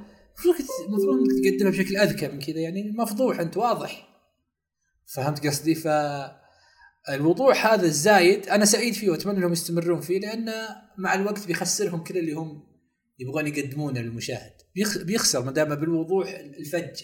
[0.86, 4.08] المفروض إنك تقدمها بشكل أذكى من كذا يعني مفضوح أنت واضح.
[5.14, 5.88] فهمت قصدي؟ ف
[7.08, 10.52] الوضوح هذا الزايد أنا سعيد فيه وأتمنى إنهم يستمرون فيه لأنه
[10.98, 12.68] مع الوقت بيخسرهم كل اللي هم
[13.18, 14.52] يبغون يقدمونه للمشاهد.
[15.04, 17.02] بيخسر ما دام بالوضوح الفج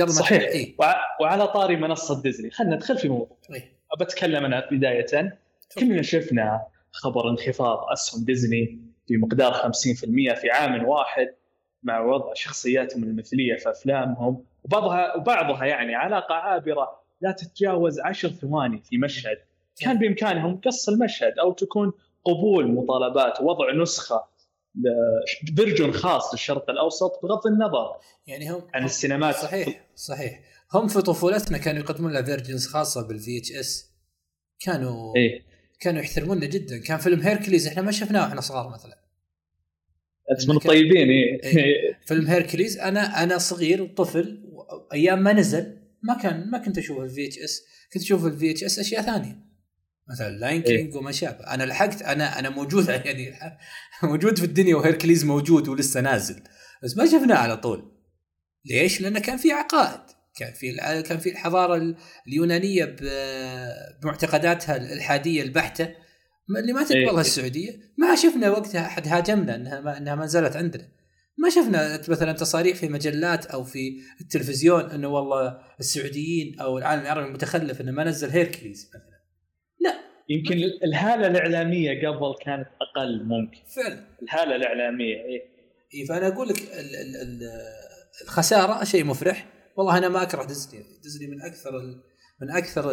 [0.00, 0.42] هذا صحيح.
[0.42, 0.76] إيه؟
[1.20, 2.50] وعلى طاري منصة ديزني.
[2.50, 3.38] خلينا ندخل في موضوع.
[3.54, 5.38] إيه؟ أتكلم أنا بداية.
[5.78, 11.34] كلنا شفنا خبر انخفاض أسهم ديزني في مقدار 50% في عام واحد
[11.82, 18.82] مع وضع شخصياتهم المثلية في أفلامهم وبعضها وبعضها يعني علاقة عابرة لا تتجاوز عشر ثواني
[18.82, 19.38] في مشهد.
[19.80, 21.92] كان بإمكانهم قص المشهد أو تكون
[22.24, 24.24] قبول مطالبات وضع نسخة
[25.56, 27.96] version خاص للشرق الأوسط بغض النظر
[28.26, 29.34] يعني هم عن السينمات.
[29.34, 30.40] صحيح صحيح.
[30.74, 33.92] هم في طفولتنا كانوا يقدمون لنا versions خاصة بال VHS.
[34.60, 35.42] كانوا إيه؟
[35.80, 36.78] كانوا يحترموننا جدا.
[36.78, 39.01] كان فيلم Hercules إحنا ما شفناه وإحنا صغار مثلا.
[40.32, 41.08] انت من الطيبين.
[41.10, 41.98] إيه.
[42.06, 44.42] فيلم Hercules أنا أنا صغير وطفل
[44.92, 49.02] أيام ما نزل ما كان ما كنت أشوف ال VHS كنت أشوف ال VHS أشياء
[49.02, 49.52] ثانية.
[50.10, 53.32] مثلا Lion King وما شابه أنا لحقت أنا أنا موجود يعني
[54.02, 56.42] موجود في الدنيا و Hercules موجود ولسه نازل.
[56.82, 57.92] بس ما شفناه على طول.
[58.64, 60.00] ليش؟ لأنه كان في عقائد.
[60.36, 60.76] كان في
[61.08, 61.96] كان في الحضارة
[62.28, 62.96] اليونانية
[64.02, 66.01] بمعتقداتها الالحاديه البحتة.
[66.50, 70.88] اللي ما تقبلها السعودية ما شفنا وقتها أحد هاجمنا إنها ما إنها ما زالت عندنا.
[71.38, 77.26] ما شفنا مثلا تصاريح في مجلات أو في التلفزيون إنه والله السعوديين أو العالم العربي
[77.26, 79.22] المتخلف إنه ما نزل هيركليز مثلا.
[79.80, 79.94] لا.
[80.28, 83.58] يمكن الهالة الإعلامية قبل كانت أقل ممكن.
[83.76, 84.04] فعلا.
[84.22, 85.42] الهالة الإعلامية إي
[85.94, 87.50] إيه فأنا أقول لك ال ال ال
[88.24, 89.46] الخسارة شيء مفرح.
[89.76, 90.82] والله أنا ما أكره ديزني.
[91.02, 92.02] ديزني من أكثر ال
[92.42, 92.92] من أكثر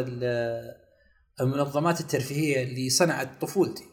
[1.42, 3.84] المنظمات الترفيهية اللي صنعت طفولتي.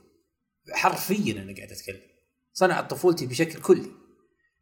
[0.73, 2.01] حرفيا أنا قاعد أتكلم.
[2.53, 3.91] صنعت طفولتي بشكل كلي.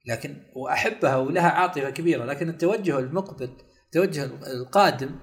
[0.06, 2.24] لكن وأحبها ولها عاطفة كبيرة.
[2.24, 3.50] لكن التوجه المقبل
[3.86, 5.18] التوجه القادم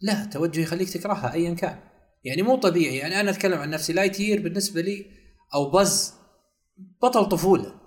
[0.00, 1.78] لا توجه يخليك تكرهها ايا كان.
[2.24, 2.96] يعني مو طبيعي.
[2.96, 3.92] يعني أنا أتكلم عن نفسي.
[3.92, 5.06] Lightyear بالنسبة لي
[5.54, 6.14] أو بز
[7.02, 7.80] بطل طفولة.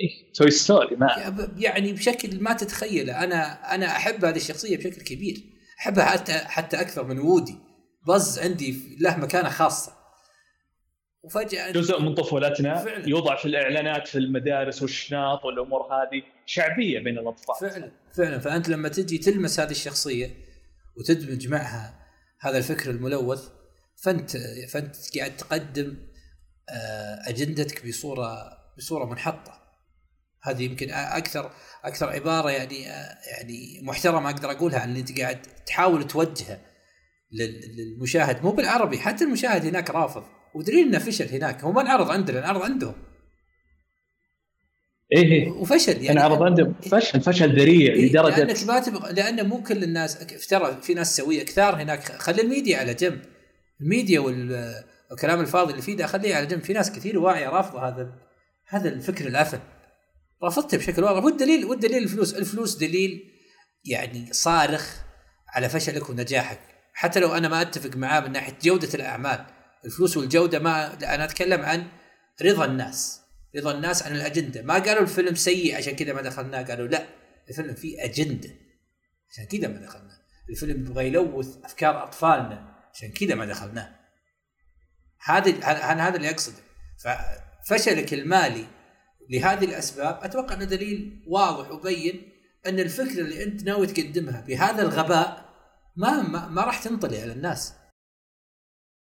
[0.00, 1.08] إيه توي ستوري ما.
[1.56, 3.24] يعني بشكل ما تتخيله.
[3.24, 5.42] أنا أنا أحب هذه الشخصية بشكل كبير.
[5.78, 7.69] أحبها حتى حتى أكثر من وودي
[8.06, 9.92] بز عندي له مكانة خاصة.
[11.22, 13.08] وفجأة جزء من طفولتنا فعلا.
[13.08, 17.70] يوضع في الإعلانات في المدارس والشناط والأمور هذه شعبية بين الأطفال.
[17.70, 18.38] فعلا فعلا.
[18.38, 20.30] فأنت لما تجي تلمس هذه الشخصية
[20.96, 22.06] وتدمج معها
[22.40, 23.48] هذا الفكر الملوث
[24.02, 24.36] فأنت
[24.72, 25.96] فأنت قاعد تقدم
[26.70, 29.60] آه، أجندتك بصورة بصورة منحطة.
[30.42, 31.50] هذه يمكن أكثر
[31.84, 36.60] أكثر عبارة يعني آه، يعني محترمة أقدر أقولها ان أنت قاعد تحاول توجهه.
[37.32, 40.24] للمشاهد مو بالعربي حتى المشاهد هناك رافض.
[40.54, 42.94] ودليل إنه فشل هناك هو ما انعرض عندنا انعرض عندهم.
[45.16, 45.50] إيه إيه.
[45.50, 46.10] وفشل يعني.
[46.10, 50.78] انعرض عندهم فشل فشل ذريع إيه لدرجة لانك ما تبغى لأن مو كل الناس ترى
[50.82, 52.02] في ناس سويه كثار هناك.
[52.02, 53.22] خلي الميديا على جنب.
[53.80, 56.62] الميديا والكلام الفاضي اللي فيه ده خليه على جنب.
[56.62, 58.12] في ناس كثير واعية رافضة هذا
[58.68, 59.60] هذا الفكر العفن
[60.44, 61.24] رفضته بشكل واضح.
[61.24, 63.30] والدليل والدليل الفلوس الفلوس دليل
[63.84, 64.96] يعني صارخ
[65.48, 66.69] على فشلك ونجاحك.
[67.00, 69.46] حتى لو أنا ما أتفق معاه من ناحية جودة الأعمال
[69.84, 71.86] الفلوس والجودة ما أنا أتكلم عن
[72.42, 73.20] رضا الناس
[73.56, 74.62] رضا الناس عن الأجندة.
[74.62, 77.06] ما قالوا الفيلم سيء عشان كذا ما دخلناه قالوا لا
[77.48, 78.50] الفيلم فيه أجندة
[79.30, 80.18] عشان كذا ما دخلناه.
[80.50, 83.96] الفيلم يبغى يلوث أفكار أطفالنا عشان كذا ما دخلناه.
[85.24, 86.62] هذا هذا اللي أقصده.
[87.68, 88.66] ففشلك المالي
[89.30, 92.32] لهذه الأسباب أتوقع إنه دليل واضح وبين
[92.66, 95.49] أن الفكرة اللي أنت ناوي تقدمها بهذا الغباء
[96.00, 97.74] ما ما, ما راح تنطلي على الناس.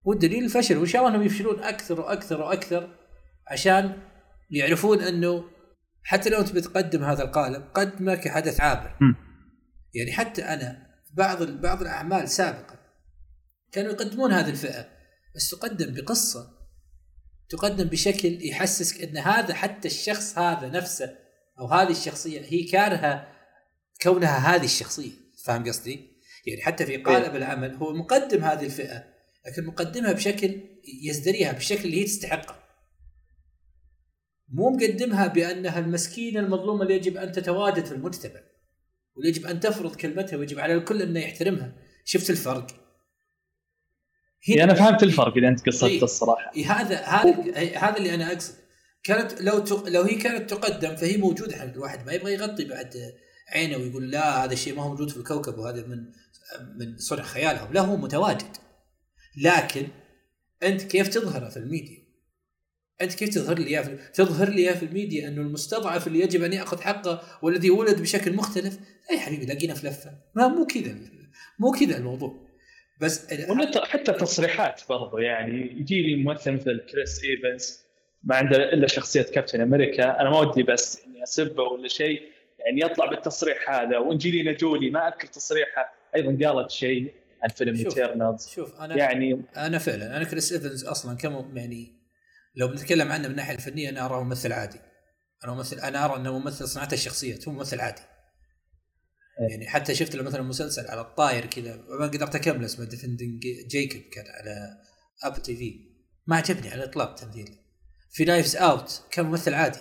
[0.04, 2.96] والدليل الفشل وإن شاء الله إنهم يفشلون أكثر وأكثر وأكثر
[3.48, 4.02] عشان
[4.50, 5.44] يعرفون إنه
[6.04, 8.96] حتى لو أنت بتقدم هذا القالب قدمه كحدث عابر.
[9.94, 12.80] يعني حتى أنا بعض بعض الأعمال سابقا
[13.72, 14.89] كانوا يقدمون هذه الفئة
[15.36, 16.62] بس تقدم بقصة
[17.50, 21.17] تقدم بشكل يحسسك إن هذا حتى الشخص هذا نفسه
[21.60, 23.28] أو هذه الشخصية هي كارهة
[24.02, 25.12] كونها هذه الشخصية.
[25.46, 26.11] فاهم قصدي؟
[26.46, 29.04] يعني حتى في قالب العمل هو مقدم هذه الفئة
[29.48, 30.62] لكن مقدمها بشكل
[31.04, 32.62] يزدريها بالشكل اللي هي تستحقه
[34.50, 38.42] مو مقدمها بأنها المسكينة المظلومة اللي يجب أن تتواجد في المجتمع
[39.16, 41.74] ويجب أن تفرض كلمتها ويجب على الكل انه يحترمها.
[42.06, 42.68] شفت الفرق؟
[44.50, 46.52] هنا أنا فهمت الفرق اللي أنت قصدته إيه الصراحة.
[46.56, 48.54] إيه هذا هذا هذا اللي أنا أقصد.
[49.04, 53.14] كانت لو لو هي كانت تقدم فهي موجودة الواحد ما يبغى يغطي بعد
[53.48, 56.06] عينه ويقول لا هذا الشيء ما هو موجود في الكوكب وهذا من
[56.76, 58.58] من صنع خيالهم لا هو متواجد.
[59.38, 59.88] لكن
[60.64, 62.02] أنت كيف تظهره في الميديا؟
[63.02, 63.84] أنت كيف تظهر لي إياه
[64.14, 68.34] تظهر لي إياه في الميديا أنه المستضعف اللي يجب أن يأخذ حقه والذي ولد بشكل
[68.34, 70.12] مختلف؟ لا يا حبيبي لقينا في لفة.
[70.36, 70.96] ما مو كذا
[71.60, 72.48] مو كذا الموضوع.
[73.02, 73.34] بس
[73.84, 77.80] حتى تصريحات برضو يعني يجي لي ممثل مثل كريس إيفنز
[78.24, 80.22] ما عنده إلا شخصية كابتن أمريكا.
[80.22, 82.22] أنا ما ودي بس إني أسبه ولا شيء
[82.60, 88.48] يعني يطلع بالتصريح هذا وانجلينا جولي ما أذكر تصريحها أيضا قالت شيء عن فيلم Eternals
[88.47, 92.02] شوف أنا يعني أنا فعلا أنا كريس إيفنز أصلا كم يعني
[92.56, 94.80] لو بنتكلم عنه من الناحيه الفنية أنا اراه ممثل عادي.
[95.43, 98.02] أنا ممثل أنا أرى أنه ممثل صناعته الشخصية هو ممثل عادي.
[99.39, 99.52] إيه.
[99.52, 104.02] يعني حتى شفت له مثلا مسلسل على الطاير كذا ما قدرت اكمل اسمه Defending Jacob
[104.02, 104.78] كان على
[105.24, 105.92] Apple TV
[106.28, 107.58] ما عجبني على الإطلاق تمثيله
[108.12, 109.80] في Knives Out كان ممثل عادي.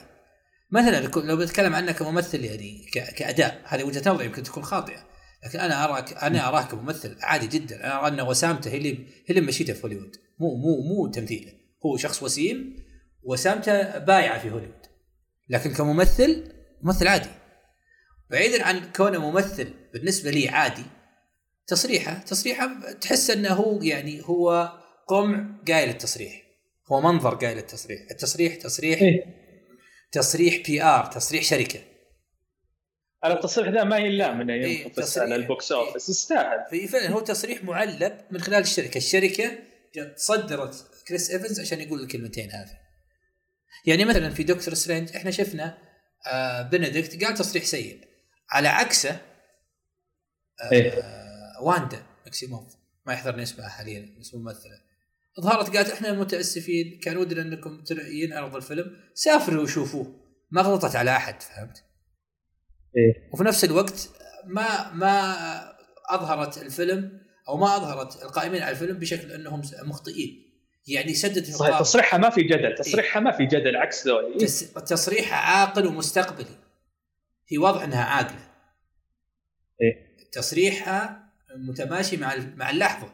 [0.71, 5.10] مثلا لو بتكلم عنه كممثل يعني كأداء هذه وجهة نظري يمكن تكون خاطئة.
[5.45, 7.77] لكن أنا أراك أنا اراه كممثل عادي جدا.
[7.77, 10.17] أنا أرى أن وسامته هي اللي هي اللي مشيته في هوليوود.
[10.39, 11.53] مو مو مو تمثيله.
[11.87, 12.77] هو شخص وسيم
[13.23, 14.87] وسامته بايعة في هوليوود.
[15.49, 17.29] لكن كممثل ممثل عادي.
[18.31, 20.85] بعيدا عن كونه ممثل بالنسبة لي عادي
[21.67, 24.73] تصريحه تصريحه تحس أنه هو يعني هو
[25.09, 26.43] قمع قايل التصريح.
[26.93, 28.01] هو منظر قايل التصريح.
[28.11, 29.25] التصريح تصريح إيه؟
[30.13, 31.81] تصريح PR تصريح شركة.
[33.23, 36.09] على التصريح ذا ما يلام إنه ينقص على ال box office.
[36.09, 36.89] يستاهل.
[36.89, 38.99] فعلا هو تصريح معلب من خلال الشركة.
[38.99, 39.59] الشركة
[40.17, 42.79] صدرت كريس إيفنز عشان يقول الكلمتين هذه.
[43.87, 45.79] يعني مثلا في Doctor Strange إحنا شفنا
[46.27, 48.09] آه بنديكت قال تصريح سيء.
[48.51, 49.11] على عكسه
[50.63, 51.03] آه إيه؟
[51.63, 52.75] واندا ماكسيموف
[53.07, 54.81] ما يحضرني اسمها حاليا اسم الممثله
[55.41, 58.97] ظهرت قالت إحنا متأسفين كان ودنا إنكم ينعرض الفيلم.
[59.15, 60.21] سافروا وشوفوه.
[60.51, 61.85] ما غلطت على أحد فهمت؟
[62.97, 64.11] إيه؟ وفي نفس الوقت
[64.45, 65.35] ما ما
[66.09, 70.47] أظهرت الفيلم أو ما أظهرت القائمين على الفيلم بشكل أنهم مخطئين.
[70.87, 74.47] يعني سدد صحيح تصريحها ما في جدل تصريحها إيه؟ ما في جدل عكس ذولي إيه؟
[74.87, 76.59] تصريحها عاقل ومستقبلي.
[77.49, 78.51] هي واضح إنها عاقلة.
[79.83, 83.13] إيه؟ تصريحها متماشي مع مع اللحظة.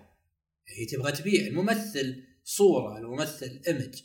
[0.78, 1.46] هي تبغى تبيع.
[1.46, 4.02] الممثل صورة الممثل image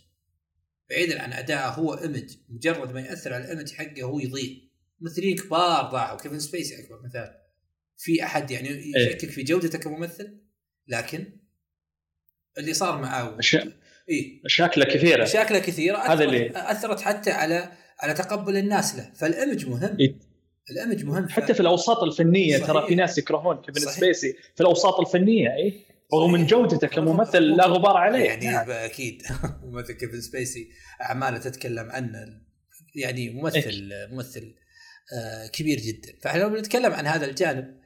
[0.90, 4.71] بعيدا عن ادائه هو image مجرد ما يأثر على ال image حقه هو يضيع.
[5.02, 7.32] ممثلين كبار ضاعوا كيفن سبيسي أكبر مثال.
[7.98, 10.42] في أحد يعني يشكك في جودته كممثل
[10.88, 11.40] لكن
[12.58, 13.68] اللي صار معاه أشياء
[14.10, 14.42] إي.
[14.46, 15.24] مشاكله كثيرة.
[15.24, 19.12] مشاكله كثيرة هذا اثرت, اللي- أثرت حتى على على تقبل الناس له.
[19.16, 19.98] فال image مهم.
[20.00, 20.16] إيه.
[20.72, 21.28] ال image مهم.
[21.28, 22.68] ف- حتى في الأوساط الفنية صحيح.
[22.68, 23.80] ترى في ناس يكرهون كيفن.
[23.80, 24.34] سبيسي.
[24.56, 26.46] في الأوساط الفنية اي رغم من.
[26.46, 28.20] جودته كممثل لا غبار عليه.
[28.26, 28.70] يعني نعم.
[28.72, 29.22] أكيد.
[29.64, 30.70] ممثل كيفن سبيسي
[31.02, 32.42] أعماله تتكلم عنه
[32.96, 34.71] يعني ممثل ممثل آه،
[35.54, 36.14] كبير جدا.
[36.24, 37.82] فإحنا لو بنتكلم عن هذا الجانب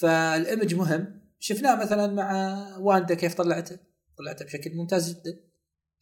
[0.00, 1.20] فال image مهم.
[1.38, 2.32] شفناه مثلا مع
[2.78, 3.78] واندا كيف طلعته.
[4.18, 5.40] طلعته بشكل ممتاز جدا.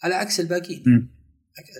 [0.03, 0.83] على عكس الباقيين.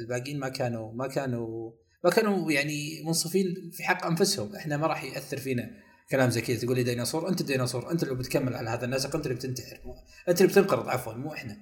[0.01, 1.73] الباقيين ما كانوا ما كانوا
[2.05, 4.57] ما كانوا يعني منصفين في حق أنفسهم.
[4.57, 5.71] إحنا ما راح يأثر فينا
[6.11, 6.57] كلام زي كذا.
[6.57, 7.91] تقول لي ديناصور أنت ديناصور.
[7.91, 9.17] أنت اللي بتكمل على هذا النسق.
[9.17, 9.81] أنت اللي بتنتحر.
[9.85, 9.95] مو
[10.29, 10.89] أنت اللي بتنقرض.
[10.89, 11.57] عفوا مو إحنا.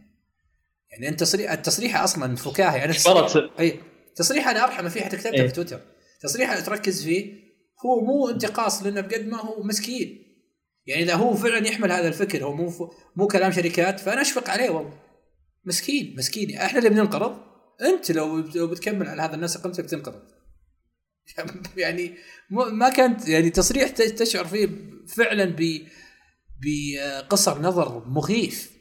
[0.91, 2.85] يعني أنت تصريح التصريح أصلا فكاهي.
[2.85, 3.81] أنا اجبرت أي
[4.17, 5.47] تصريح أنا أرحم فيه حتى كتبته إيه.
[5.47, 5.81] في تويتر.
[6.23, 7.43] تصريح أنا تركز فيه
[7.87, 10.23] هو مو انتقاص لأنه بقد ما هو مسكين.
[10.87, 12.83] يعني إذا هو فعلا يحمل هذا الفكر هو مو ف...
[13.17, 14.99] مو كلام شركات فأنا أشفق عليه والله.
[15.65, 16.57] مسكين مسكين.
[16.57, 17.41] إحنا اللي بننقرض.
[17.83, 20.23] أنت لو لو بتكمل على هذا النسق أنت بتنقرض.
[21.77, 22.15] يعني
[22.51, 24.69] ما كانت يعني تصريح تشعر فيه
[25.17, 25.87] فعلا ب
[26.61, 28.73] بقصر نظر مخيف.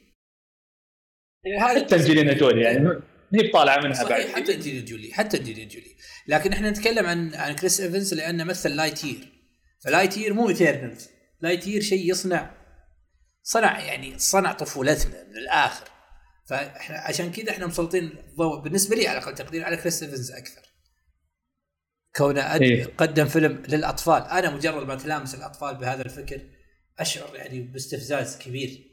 [1.45, 3.01] وهذا حتى انجلينا جولي يعني
[3.33, 4.27] هي بطالعه منها بعد.
[4.27, 5.95] حتى انجلينا جولي حتى انجلينا جولي.
[6.27, 9.27] لكن إحنا نتكلم عن عن كريس إيفنز لأنه مثل Lightyear
[9.83, 11.09] ف Lightyear مو Eternals.
[11.41, 12.57] Lightyear شيء يصنع
[13.43, 15.87] صنع يعني صنع طفولتنا من الآخر.
[16.49, 20.61] فإحنا عشان كذا إحنا مسلطين الضوء بالنسبة لي على أقل تقدير على كريس إيفنز أكثر.
[22.15, 22.61] كونه أد...
[22.61, 22.85] إيه.
[22.97, 24.23] قدم فيلم للأطفال.
[24.23, 26.41] أنا مجرد ما تلامس الأطفال بهذا الفكر
[26.99, 28.90] أشعر يعني باستفزاز كبير؟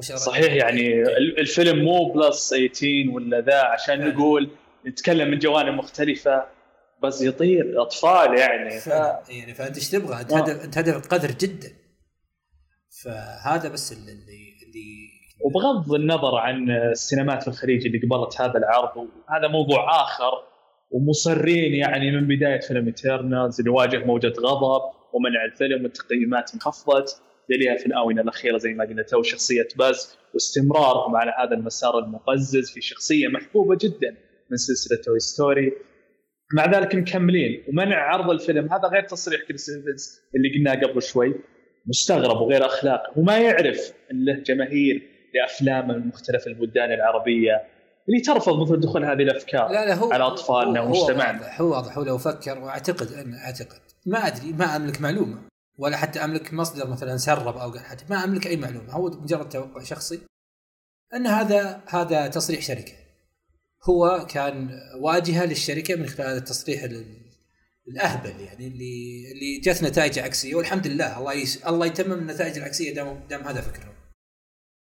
[0.00, 4.14] صحيح يعني ال- الفيلم مو plus 18 ولا ذا عشان فعلا.
[4.14, 4.50] نقول
[4.86, 6.44] نتكلم من جوانب مختلفة
[7.02, 8.86] بس يطير أطفال يعني ف...
[9.28, 10.36] يعني فأنت إيش تبغى؟ أنت آه.
[10.38, 11.68] هدف أنت هدفك قدر جدا
[13.04, 15.08] فهذا بس اللي اللي
[15.44, 20.32] وبغض النظر عن السينمات في الخليج اللي قبلت هذا العرض وهذا موضوع آخر
[20.90, 24.82] ومصرين يعني من بداية فيلم Eternals اللي واجه موجة غضب
[25.12, 31.16] ومنع الفيلم والتقييمات انخفضت يليها في الآونة الأخيرة زي ما قلنا تو شخصية باز واستمرارهم
[31.16, 34.16] على هذا المسار المقزز في شخصية محبوبة جدا
[34.50, 35.72] من سلسلة توي ستوري.
[36.54, 37.64] مع ذلك مكملين.
[37.68, 38.72] ومنع عرض الفيلم.
[38.72, 41.34] هذا غير تصريح كريس إيفنز اللي قلناه قبل شوي.
[41.86, 45.02] مستغرب وغير اخلاقي وما يعرف إن له جماهير
[45.34, 47.62] لأفلامه من مختلف البلدان العربية
[48.08, 51.38] اللي ترفض مثل دخول هذه الأفكار لا لا هو على هو ومجتمعنا.
[51.38, 51.98] واضح هو واضح.
[51.98, 53.80] هو لو فكر وأعتقد ان أعتقد.
[54.06, 55.38] ما أدري ما أملك معلومة.
[55.78, 58.92] ولا حتى أملك مصدر مثلا سرب أو قال حاجة ما أملك أي معلومة.
[58.92, 60.20] هو مجرد توقع شخصي
[61.14, 62.92] أن هذا هذا تصريح شركة.
[63.88, 64.70] هو كان
[65.02, 67.28] واجهة للشركة من خلال التصريح ال-
[67.88, 70.54] الأهبل يعني اللي اللي جت نتائج عكسية.
[70.54, 71.66] والحمد لله الله يس...
[71.66, 73.94] الله يتمم النتائج العكسية دام دام هذا فكرهم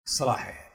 [0.06, 0.66] الصراحه يعني.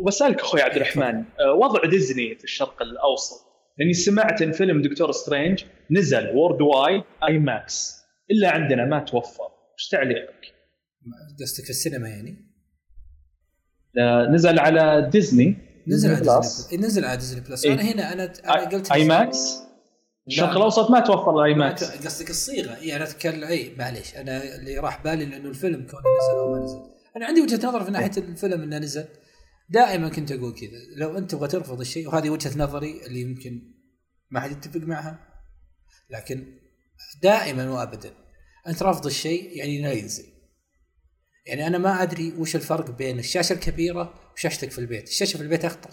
[0.00, 3.46] وبسألك أخوي عبد الرحمن آه، وضع ديزني في الشرق الأوسط.
[3.78, 9.48] لأني سمعت ان فيلم دكتور سترينج نزل وورد وايد IMAX إلا عندنا ما توفر.
[9.78, 10.40] إيش تعليقك؟
[11.40, 12.46] قصدك في السينما يعني؟
[13.98, 15.56] آه، نزل على ديزني.
[15.88, 16.40] نزل على.
[16.40, 17.64] ديزني نزل على ديزني بلس.
[17.64, 17.72] إيه.
[17.72, 19.58] أنا هنا أنا أنا قلت IMAX
[20.26, 22.76] الشرق الأوسط ما توفر ال IMAX قصدك الصيغة.
[22.76, 24.16] اي أنا اتكلم اي معليش.
[24.16, 26.80] أنا اللي راح بالي لأنه الفيلم كونه نزل أو ما نزل.
[27.16, 29.04] أنا عندي وجهة نظر في ناحية الفيلم إنه نزل.
[29.68, 30.78] دائما كنت أقول كذا.
[30.96, 33.72] لو أنت تبغى ترفض الشيء وهذه وجهة نظري اللي يمكن
[34.30, 35.18] ما حد يتفق معها
[36.10, 36.46] لكن
[37.22, 38.14] دائما وابدا.
[38.66, 40.24] أنت رافض الشيء يعني لا ينزل
[41.46, 45.08] يعني أنا ما أدري وش الفرق بين الشاشة الكبيرة وشاشتك في البيت.
[45.08, 45.90] الشاشة في البيت أخطر.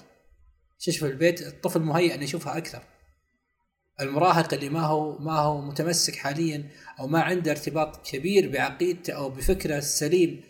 [0.79, 2.83] الشاشة في البيت الطفل مهيئ انه يشوفها أكثر.
[4.01, 9.29] المراهق اللي ما هو ما هو متمسك حاليا أو ما عنده ارتباط كبير بعقيدته أو
[9.29, 10.43] بفكره السليم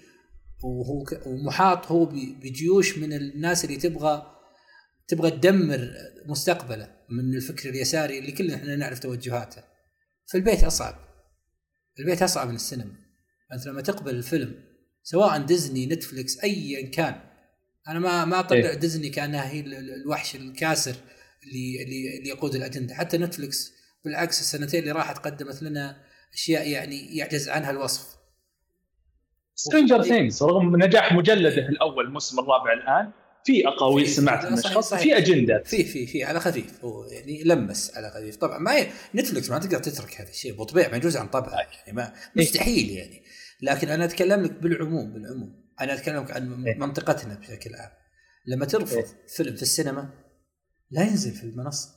[0.63, 2.05] وهو ومحاط هو
[2.41, 4.33] بجيوش من الناس اللي تبغى
[5.07, 5.91] تبغى تدمر
[6.25, 9.63] مستقبله من الفكر اليساري اللي كلنا إحنا نعرف توجهاته.
[10.33, 10.95] في البيت أصعب.
[11.99, 12.93] البيت أصعب من السينما.
[13.53, 14.63] أنت لما تقبل الفيلم
[15.03, 17.21] سواء ديزني نتفليكس أيا كان.
[17.87, 18.73] أنا ما ما اطلع إيه.
[18.73, 20.95] ديزني كأنها هي ال- ال- الوحش الكاسر
[21.43, 22.95] اللي اللي اللي يقود الأجندة.
[22.95, 23.71] حتى نتفلكس
[24.05, 26.03] بالعكس السنتين اللي راحت قدمت لنا
[26.33, 28.15] أشياء يعني يعجز عنها الوصف.
[29.55, 33.11] سترينجر ثينجز رغم نجاح مجلده الأول الموسم الرابع الآن
[33.45, 34.93] في أقاويل سمعت من اشخاص.
[34.93, 35.67] في أجندات.
[35.67, 36.85] في في في على خفيف.
[36.85, 38.35] هو يعني لمس على خفيف.
[38.35, 38.87] طبعا ما ي...
[39.15, 43.23] نتفلكس ما تقدر تترك هذا الشيء بطبيع ما يجوز عن طبعه يعني ما مستحيل يعني.
[43.61, 45.63] لكن أنا أتكلم لك بالعموم بالعموم.
[45.81, 46.75] أنا أتكلم لك عن إيه.
[46.77, 47.91] منطقتنا بشكل عام.
[48.47, 49.27] لما ترفض إيه.
[49.27, 50.13] فيلم في السينما
[50.91, 51.89] لا ينزل في المنصة.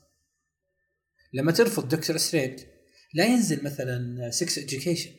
[1.32, 2.60] لما ترفض دكتور سترينج
[3.14, 5.10] لا ينزل مثلا 6 اديوكيشن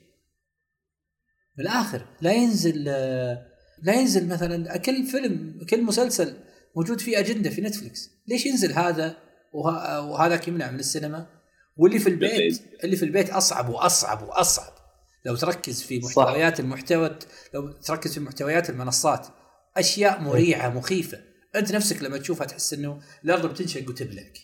[1.57, 6.37] بالاخر لا ينزل آه، لا ينزل مثلا كل فيلم كل مسلسل
[6.75, 9.17] موجود في أجندة في نتفلكس ليش ينزل هذا
[9.53, 10.01] وه...
[10.11, 11.27] وهذاك يمنع من السينما؟
[11.77, 14.73] واللي في البيت اللي في البيت أصعب وأصعب وأصعب.
[15.25, 16.59] لو تركز في محتويات.
[16.59, 17.15] المحتوى
[17.53, 19.27] لو تركز في محتويات المنصات
[19.77, 21.17] أشياء مريعه مخيفة.
[21.55, 24.37] أنت نفسك لما تشوفها تحس إنه الأرض بتنشق وتبلعك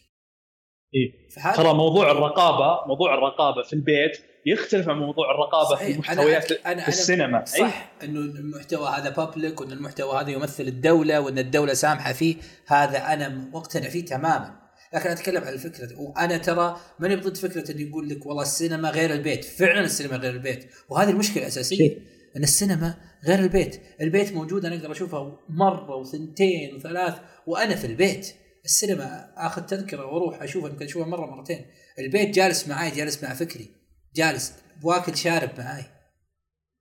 [0.96, 5.92] إيه؟ ترى موضوع الرقابة موضوع الرقابة في البيت يختلف عن موضوع الرقابة صحيح.
[5.92, 7.46] في محتويات أنا أنا السينما.
[7.46, 12.36] صح أي؟ إنه المحتوى هذا بابليك وإن المحتوى هذا يمثل الدولة وإن الدولة سامحة فيه
[12.68, 14.64] هذا أنا مقتنع فيه تماما.
[14.94, 19.14] لكن أتكلم عن الفكرة وأنا ترى ماني ضد فكرة إنه يقول لك والله السينما غير
[19.14, 19.46] البيت.
[19.46, 20.70] فعلا السينما غير البيت.
[20.90, 21.98] وهذه المشكلة الاساسيه
[22.38, 22.96] إن السينما
[23.28, 23.82] غير البيت.
[24.02, 27.16] البيت موجود أنا أقدر اشوفها مرة وثنتين وثلاث
[27.48, 28.36] وأنا في البيت.
[28.66, 31.66] السينما آخذ تذكرة وأروح اشوفها يمكن اشوفها مرة مرتين.
[32.00, 33.83] البيت جالس معي جالس مع فكري.
[34.16, 34.54] جالس
[34.84, 35.86] واكل شارب معي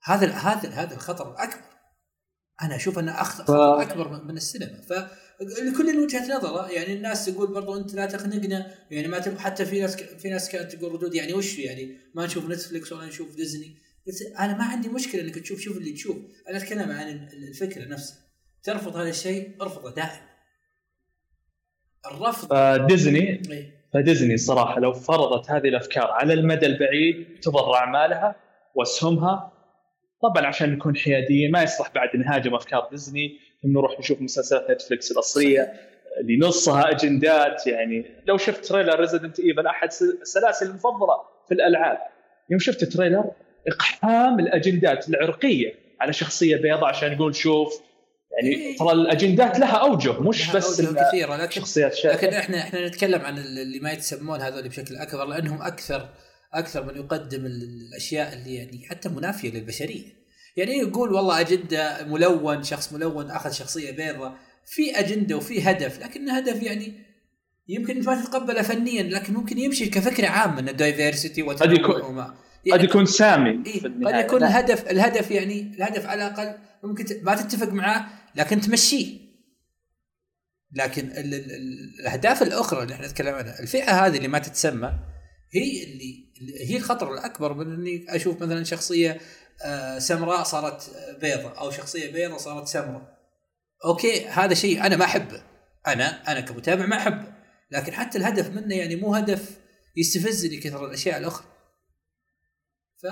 [0.05, 1.73] هذا هذا هذا الخطر الاكبر
[2.63, 3.51] أنا أشوف انه اخطر ف...
[3.91, 4.81] أكبر من السينما.
[4.81, 9.81] فلكل وجهة نظره يعني الناس تقول برضو أنت لا تخنقنا يعني ما تبغى حتى في
[9.81, 13.79] ناس في ناس كانت تقول ردود يعني وش يعني؟ ما نشوف نتفلكس ولا نشوف ديزني.
[14.09, 16.17] بس أنا ما عندي مشكلة إنك تشوف شوف اللي تشوف.
[16.49, 18.17] أنا أتكلم عن الفكرة نفسها.
[18.63, 20.29] ترفض هذا الشيء ارفضه دائما.
[22.07, 23.43] الرفض ديزني؟
[23.95, 28.37] فديزني الصراحة لو فرضت هذه الأفكار على المدى البعيد تضر أعمالها
[28.75, 29.53] وأسهمها
[30.23, 35.73] طبعا عشان نكون حياديين ما يصلح بعد نهاجم أفكار ديزني نروح نشوف مسلسلات نتفلكس الأصلية
[36.21, 39.89] اللي نصها أجندات يعني لو شفت trailer ريزدنت ايفل أحد
[40.23, 41.17] السلاسل المفضلة
[41.49, 41.99] في الألعاب
[42.51, 43.25] يوم شفت trailer
[43.69, 47.83] إقحام الأجندات العرقية على شخصية بيضاء عشان يقول شوف
[48.33, 48.77] يعني إيه.
[48.77, 53.21] ترى الأجندات لها أوجه مش لها بس أوجه كثيرة لكن شخصيات لكن إحنا إحنا نتكلم
[53.21, 56.09] عن اللي ما يتسمون هذول بشكل أكبر لأنهم أكثر
[56.55, 60.23] أكثر من يقدم الأشياء اللي يعني حتى منافية للبشرية.
[60.57, 66.29] يعني يقول والله أجندة ملون شخص ملون أخذ شخصية بيضاء في أجندة وفي هدف لكن
[66.29, 66.93] هدف يعني
[67.69, 72.17] يمكن ما تتقبله فنيا لكن ممكن يمشي كفكرة عامة إن الدايفرسيتي قد يكون
[72.65, 77.35] يعني قد يكون سامي إيه قد يكون الهدف الهدف يعني الهدف على الأقل ممكن ما
[77.35, 79.23] تتفق معاه لكن تمشيه
[80.73, 81.51] لكن ال ال
[82.01, 84.93] الأهداف الأخرى اللي إحنا نتكلم عنها الفئة هذه اللي ما تتسمى
[85.55, 86.33] هي اللي
[86.69, 89.21] هي الخطر الأكبر من إني أشوف مثلا شخصية
[89.65, 93.19] آه، سمراء صارت بيضة أو شخصية بيضة صارت سمراء.
[93.85, 95.43] أوكي هذا شيء أنا ما أحبه.
[95.87, 97.33] أنا أنا كمتابع ما أحبه.
[97.71, 99.61] لكن حتى الهدف منه يعني مو هدف
[99.97, 101.47] يستفزني كثر الأشياء الأخرى.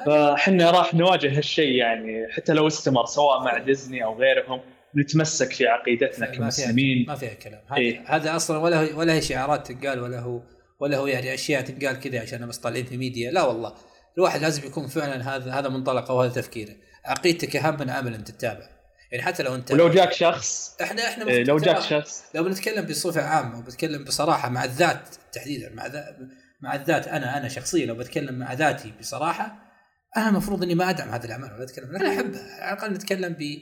[0.07, 4.61] فإحنا راح نواجه هالشيء يعني حتى لو استمر سواء مع ديزني أو غيرهم.
[4.97, 7.07] نتمسك في عقيدتنا كمسلمين.
[7.09, 7.61] ما فيها كلام.
[7.69, 10.43] هذا, إيه؟ هذا أصلا ولا هو ولا هي شعارات تنقال ولا هو
[10.81, 13.31] ولا هو يعني أشياء تنقال كذا عشان بس طالعين في ميديا.
[13.31, 13.75] لا والله.
[14.19, 16.75] الواحد لازم يكون فعلا هذا هذا منطلقه وهذا تفكيره.
[17.05, 18.81] عقيدتك أهم من عمل أنت تتابع.
[19.13, 22.25] يعني حتى لو انت ولو جاك شخص إحنا إحنا إيه لو جاك شخص.
[22.35, 25.89] لو بنتكلم بصفة عامة وبتكلم بصراحة مع الذات تحديدا مع
[26.63, 29.71] مع الذات أنا أنا شخصيا لو بتكلم مع ذاتي بصراحة
[30.17, 31.93] أنا المفروض إني ما أدعم هذه الأعمال ولا أتكلم.
[31.93, 32.63] لكن أحبها.
[32.63, 33.59] على الأقل نتكلم ب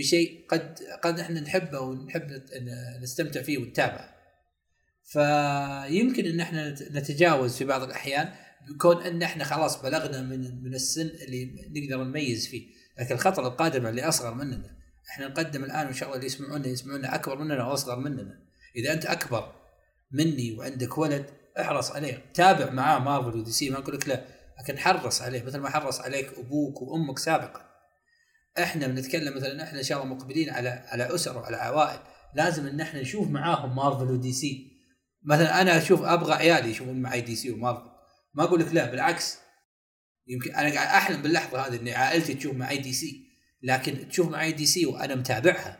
[0.00, 2.42] بشيء قد قد إحنا نحبه ونحب
[3.02, 4.14] نستمتع فيه ونتابعه.
[5.04, 8.32] فيمكن أن إحنا نتجاوز في بعض الأحيان
[8.68, 12.66] بكون أن إحنا خلاص بلغنا من من السن اللي نقدر نميز فيه،
[12.98, 14.76] لكن الخطر القادم اللي أصغر مننا
[15.10, 18.40] إحنا نقدم الآن وان شاء الله اللي يسمعونا يسمعونا أكبر مننا أو أصغر مننا.
[18.76, 19.52] إذا أنت أكبر
[20.12, 21.26] مني وعندك ولد
[21.60, 24.24] احرص عليه، تابع معاه مارفل ودي سي ما أقول لك لا
[24.60, 27.69] لكن حرص عليه مثل ما حرص عليك أبوك وأمك سابقا
[28.58, 31.98] إحنا بنتكلم مثلا إحنا إن شاء الله مقبلين على على أسر وعلى عوائل
[32.34, 34.70] لازم إن إحنا نشوف معاهم مارفل ودي سي.
[35.24, 37.90] مثلا أنا أشوف أبغى عيالي يشوفون معي دي سي ومارفل
[38.34, 39.38] ما أقول لك لا بالعكس.
[40.28, 43.26] يمكن أنا قاعد أحلم باللحظة هذه ان عائلتي تشوف معي دي سي
[43.62, 45.78] لكن تشوف معي دي سي وأنا متابعها.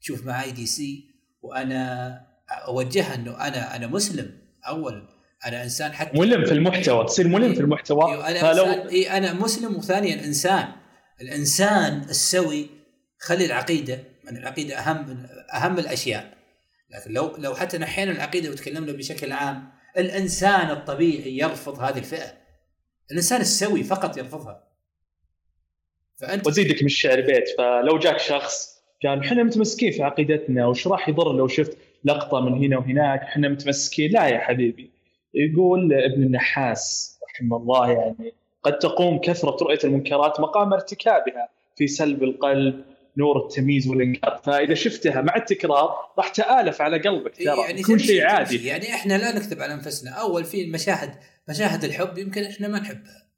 [0.00, 1.04] تشوف معي دي سي
[1.42, 2.12] وأنا
[2.50, 4.38] أوجهها إنه أنا أنا مسلم
[4.68, 5.08] اولا
[5.46, 8.12] أنا إنسان حتى ملم في المحتوى تصير ملم في المحتوى.
[8.12, 8.88] أيوة أنا فلو...
[8.88, 10.68] إيه أنا مسلم وثانيا إنسان.
[11.20, 12.66] الإنسان السوي
[13.18, 16.38] خلي العقيدة من العقيدة أهم أهم الأشياء.
[16.90, 22.32] لكن لو لو حتى نحينا العقيدة وتكلمنا بشكل عام الإنسان الطبيعي يرفض هذه الفئة.
[23.10, 24.68] الإنسان السوي فقط يرفضها.
[26.16, 31.08] فأنت وزيدك من الشعر بيت فلو جاك شخص قال إحنا متمسكين في عقيدتنا وش راح
[31.08, 34.10] يضر لو شفت لقطة من هنا وهناك؟ إحنا متمسكين.
[34.10, 34.90] لا يا حبيبي.
[35.34, 38.34] يقول ابن النحاس رحمه الله يعني
[38.68, 42.84] قد تقوم كثرة رؤية المنكرات مقام ارتكابها في سلب القلب
[43.16, 44.40] نور التمييز والإنكار.
[44.44, 47.44] فإذا شفتها مع التكرار راح تآلف على قلبك ترى.
[47.44, 48.66] يعني يكون شيء عادي.
[48.66, 50.10] يعني إحنا لا نكذب على أنفسنا.
[50.10, 51.14] أول في المشاهد
[51.48, 53.28] مشاهد الحب يمكن إحنا ما نحبها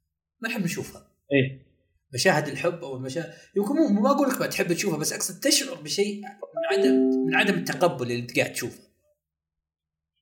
[0.41, 1.07] ما نحب نشوفها.
[1.31, 1.71] إيه.
[2.13, 5.75] مشاهد الحب أو المشاهد يمكن مو ما أقول لك ما تحب تشوفها بس أقصد تشعر
[5.75, 6.93] بشيء من عدم
[7.27, 8.79] من عدم التقبل اللي أنت قاعد تشوفه.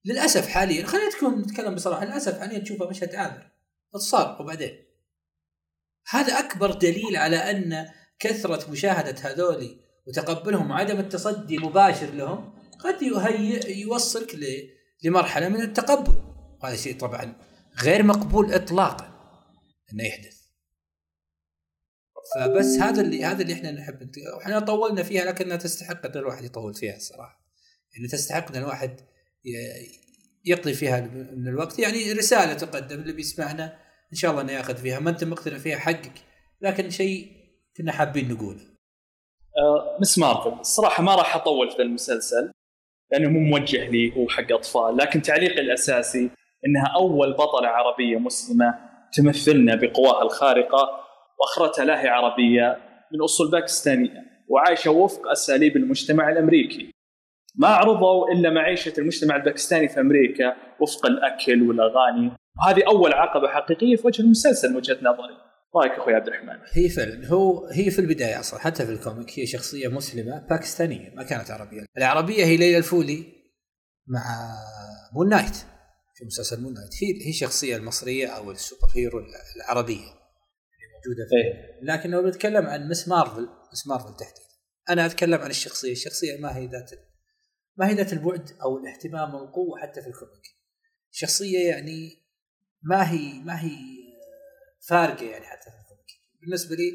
[0.05, 3.49] للأسف حاليا خلينا نتكلم بصراحة للأسف حاليا تشوفه مشهد عابر
[3.95, 4.88] صار وبعدين؟
[6.09, 7.87] هذا أكبر دليل على أن
[8.19, 14.35] كثرة مشاهدة هذولي وتقبلهم وعدم التصدي مباشر لهم قد يهيئ يوصلك
[15.03, 16.13] لمرحلة من التقبل.
[16.63, 17.35] وهذا شيء طبعا
[17.81, 19.05] غير مقبول اطلاقا
[19.93, 20.39] إنه يحدث.
[22.35, 26.73] فبس هذا اللي هذا اللي إحنا نحب إحنا طولنا فيها لكنها تستحق أن الواحد يطول
[26.73, 27.39] فيها الصراحه
[27.93, 28.99] يعني تستحق أن الواحد
[30.45, 31.01] يقضي فيها
[31.35, 31.79] من الوقت.
[31.79, 34.99] يعني رسالة تقدم اللي بيسمعنا إن شاء الله انه ياخذ فيها.
[34.99, 36.13] ما أنت مقتنع فيها حقك
[36.61, 37.31] لكن شيء
[37.77, 38.61] كنا حابين نقوله.
[39.57, 42.51] أه مس مارفل الصراحه ما راح أطول في المسلسل
[43.11, 46.29] لأنه مو موجه لي هو حق أطفال لكن تعليقي الأساسي
[46.65, 48.75] إنها أول بطلة عربية مسلمة
[49.13, 51.05] تمثلنا بقواها الخارقة
[51.39, 52.77] وأخرتها لا هي عربية
[53.13, 56.91] من أصول باكستانية وعايشة وفق أساليب المجتمع الأمريكي.
[57.55, 62.31] ما عرضوا إلا معيشة المجتمع الباكستاني في أمريكا وفق الأكل والأغاني.
[62.59, 65.49] وهذه أول عقبة حقيقية في وجه المسلسل من وجهة نظري.
[65.75, 66.59] رايك أخوي عبد الرحمن.
[66.73, 71.09] هي فعلا هو هي في البداية أصلا حتى في ال comic هي شخصية مسلمة باكستانية
[71.15, 71.85] ما كانت عربية.
[71.97, 73.23] العربية هي ليلى الفولي
[74.07, 74.55] مع
[75.13, 75.55] مون نايت.
[76.15, 79.19] في مسلسل مون نايت هي هي الشخصيه المصرية أو ال superhero
[79.55, 84.49] العربية اللي موجودة في إيه؟ لكن لو بنتكلم عن مس مارفل مس مارفل تحديدا.
[84.89, 86.91] أنا أتكلم عن الشخصية الشخصية ما هي ذات
[87.77, 90.43] ما هي ذات البعد أو الاهتمام والقوة حتى في ال comic.
[91.11, 92.28] شخصية يعني
[92.83, 93.77] ما هي ما هي
[94.87, 95.69] فارقة يعني حتى
[96.41, 96.91] بالنسبة لي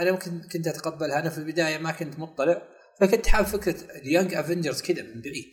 [0.00, 2.62] أنا ممكن كنت اتقبلها أنا في البداية ما كنت مطلع
[3.00, 5.50] فكنت حاب فكرة ال Young Avengers كذا من بعيد.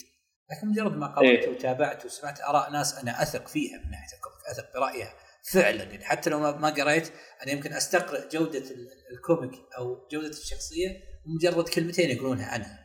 [0.52, 4.21] لكن مجرد ما قرأت إيه؟ وتابعت وسمعت آراء ناس أنا أثق فيها من ناحية ال
[4.21, 5.14] comic أثق برأيها
[5.52, 6.06] فعلا يعني.
[6.06, 7.12] حتى لو ما قريت
[7.44, 8.64] أنا يمكن استقرئ جودة
[9.12, 10.90] ال comic أو جودة الشخصية
[11.26, 12.80] مجرد كلمتين يقولونها عنها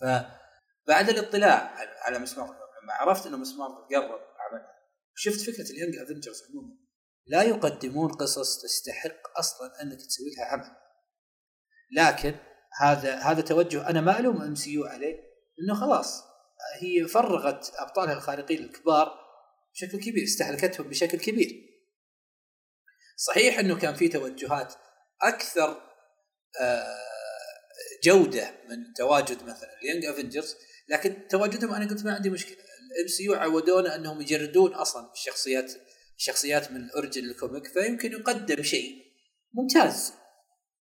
[0.00, 0.04] ف
[0.88, 4.20] بعد الاطلاع على مسمار لما عرفت إنه مسمار قرب
[5.16, 6.76] شفت فكرة ال Young Avengers عموما؟
[7.26, 10.76] لا يقدمون قصص تستحق أصلا أنك تسوي لها عمل.
[11.92, 12.34] لكن
[12.80, 15.14] هذا هذا توجه أنا ما ألوم MCU عليه
[15.60, 16.22] إنه خلاص
[16.80, 19.18] هي فرغت أبطالها الخارقين الكبار
[19.74, 21.66] بشكل كبير استهلكتهم بشكل كبير.
[23.16, 24.74] صحيح إنه كان في توجهات
[25.22, 25.82] أكثر
[26.60, 26.96] آه،
[28.04, 30.56] جودة من تواجد مثلا ال Young Avengers
[30.88, 32.66] لكن تواجدهم أنا قلت ما عندي مشكلة.
[32.92, 35.72] ال MCU عودونا أنهم يجردون أصلا الشخصيات
[36.16, 39.06] الشخصيات من ال origin ال comic فيمكن يقدم شيء
[39.54, 40.12] ممتاز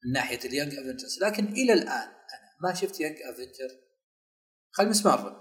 [0.04, 3.80] من ناحية ال Young Avengers لكن إلى الآن أنا ما شفت Young Avenger
[4.70, 5.36] خل مس مارفل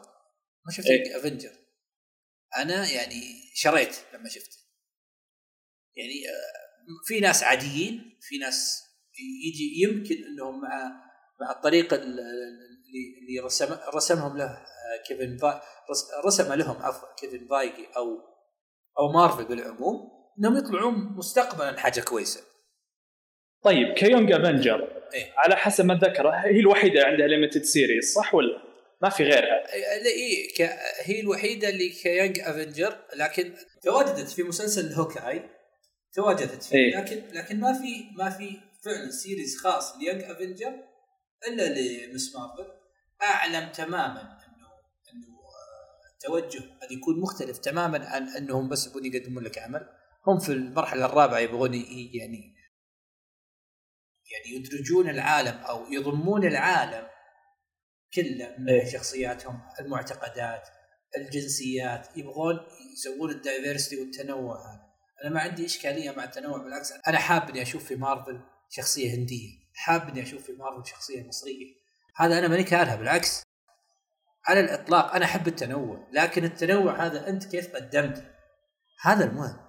[0.65, 1.51] ما شفت Young Avenger
[2.57, 3.21] أنا يعني
[3.53, 4.57] شريت لما شفته.
[5.95, 6.67] يعني آه،
[7.05, 8.83] في ناس عاديين في ناس
[9.45, 11.07] يجي يمكن إنهم مع
[11.41, 14.65] مع الطريقة اللي رسم رسمهم له
[15.07, 15.61] كيفن فا
[16.25, 18.19] رسم لهم عفوا كيفن فايجي أو
[18.99, 22.41] أو مارفل بالعموم إنهم يطلعون مستقبلا حاجة كويسة.
[23.63, 28.67] طيب كيونج أفنجر إيه؟ على حسب ما اتذكر هي الوحيدة عندها limited series صح ولا؟
[29.01, 30.79] ما في غيرها إيه, إيه، ك...
[31.01, 35.49] هي الوحيدة اللي ك Young Avenger لكن تواجدت في مسلسل هوكاي
[36.13, 38.49] تواجدت فيه إيه؟ لكن لكن ما في ما في
[38.85, 40.73] فعلا series خاص ل Young Avenger
[41.47, 42.71] إلا لمس مارفل
[43.21, 44.36] أعلم تماما
[46.17, 49.89] التوجه آه، قد يكون مختلف تماما عن أنهم بس يبغون يقدمون لك عمل.
[50.27, 52.57] هم في المرحلة الرابعة يبغون يعني
[54.31, 57.07] يعني يدرجون العالم أو يضمون العالم
[58.13, 58.85] كله من إيه.
[58.91, 60.67] شخصياتهم المعتقدات
[61.17, 62.59] الجنسيات يبغون
[62.93, 64.87] يسوون الدايفرستي والتنوع هذا.
[65.23, 69.49] أنا ما عندي إشكالية مع التنوع بالعكس أنا حاب إني أشوف في مارفل شخصية هندية
[69.73, 71.75] حاب إني أشوف في مارفل شخصية مصرية.
[72.15, 73.46] هذا أنا ماني كارهه بالعكس.
[74.47, 78.23] على الإطلاق أنا أحب التنوع لكن التنوع هذا أنت كيف قدمته
[79.01, 79.67] هذا المهم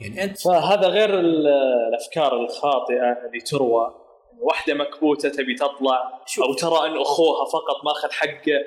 [0.00, 4.02] يعني أنت فهذا غير الأفكار الخاطئة اللي تروى
[4.38, 6.44] واحدة مكبوتة تبي تطلع شوف.
[6.44, 8.58] أو ترى أن أخوها فقط ماخذ حقه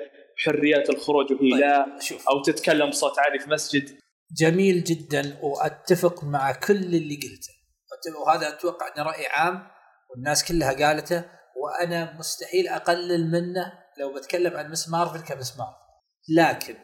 [0.44, 1.60] حريات الخروج وهي طيب.
[1.60, 2.28] لا شوف.
[2.28, 3.98] أو تتكلم بصوت عالي في مسجد
[4.38, 7.56] جميل جدا وأتفق مع كل اللي قلته
[8.20, 9.66] وهذا أتوقع انه رأي عام
[10.10, 11.24] والناس كلها قالته
[11.56, 15.86] وأنا مستحيل أقلل منه لو بتكلم عن مس مارفل كمس مارفل.
[16.28, 16.76] لكن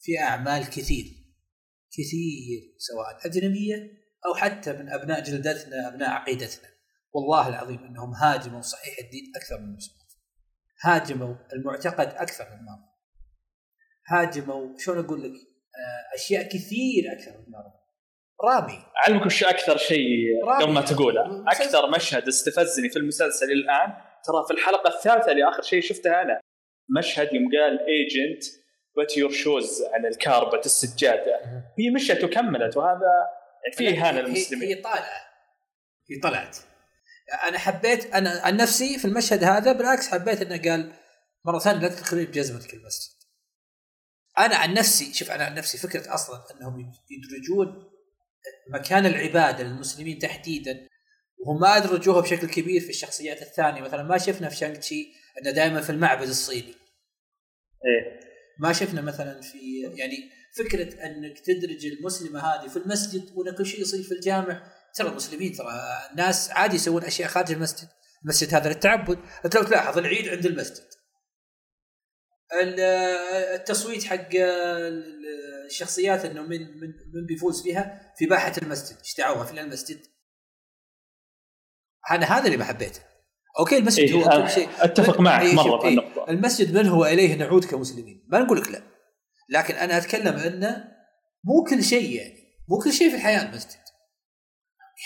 [0.00, 1.04] في أعمال كثير
[1.92, 6.68] كثير سواء أجنبية أو حتى من أبناء جلدتنا أبناء عقيدتنا.
[7.12, 10.18] والله العظيم إنهم هاجموا صحيح الدين أكثر من مس مارفل.
[10.82, 12.88] هاجموا المعتقد أكثر من مارفل.
[14.08, 17.78] هاجموا شلون أقول لك؟ آه، أشياء كثير أكثر من مارفل.
[18.44, 18.84] رامي.
[18.96, 21.44] أعلمك وش أكثر شيء قبل ما تقوله.
[21.48, 26.40] أكثر مشهد استفزني في المسلسل الآن ترى في الحلقة الثالثة اللي اخر شيء شفتها أنا.
[26.98, 28.44] مشهد يوم قال ايجنت
[28.98, 31.40] put your shoes على ال carpet السجادة.
[31.78, 33.28] هي مشت وكملت وهذا
[33.76, 35.28] في اهانه للمسلمين هي طالعة.
[36.10, 36.56] هي طلعت.
[37.48, 40.92] أنا حبيت أنا عن نفسي في المشهد هذا بالعكس حبيت إنه قال
[41.44, 43.18] مرة ثانية لا تدخلي بجزمتك المسجد
[44.38, 47.90] أنا عن نفسي شوف أنا عن نفسي فكرة أصلا إنهم يدرجون
[48.70, 50.87] مكان العبادة للمسلمين تحديدا
[51.38, 53.80] وهم ما ادرجوها بشكل كبير في الشخصيات الثانية.
[53.80, 55.12] مثلا ما شفنا في شانغ تشي
[55.42, 56.74] إنه دائما في المعبد الصيني.
[57.84, 58.20] إيه.
[58.60, 59.58] ما شفنا مثلا في
[59.94, 64.72] يعني فكرة إنك تدرج المسلمة هذه في المسجد ولا كل شيء يصير في الجامع.
[64.94, 67.88] ترى المسلمين ترى ناس عادي يسوون أشياء خارج المسجد.
[68.22, 69.18] المسجد هذا للتعبد.
[69.44, 70.84] أنت لو تلاحظ العيد عند المسجد.
[73.54, 74.28] التصويت حق
[75.66, 78.96] الشخصيات إنه من من من بيفوز فيها في باحة المسجد.
[78.98, 79.98] إيش دعوها في المسجد.
[82.10, 83.00] أنا هذا اللي ما حبيته
[83.58, 84.68] أوكي المسجد إيه هو كل شيء.
[84.80, 88.60] أتفق معك إيه مرة في إيه النقطه المسجد من هو إليه نعود كمسلمين؟ ما نقول
[88.60, 88.82] لك لا.
[89.50, 90.84] لكن أنا أتكلم إنه
[91.44, 92.38] مو كل شيء يعني.
[92.68, 93.78] مو كل شيء في الحياة المسجد.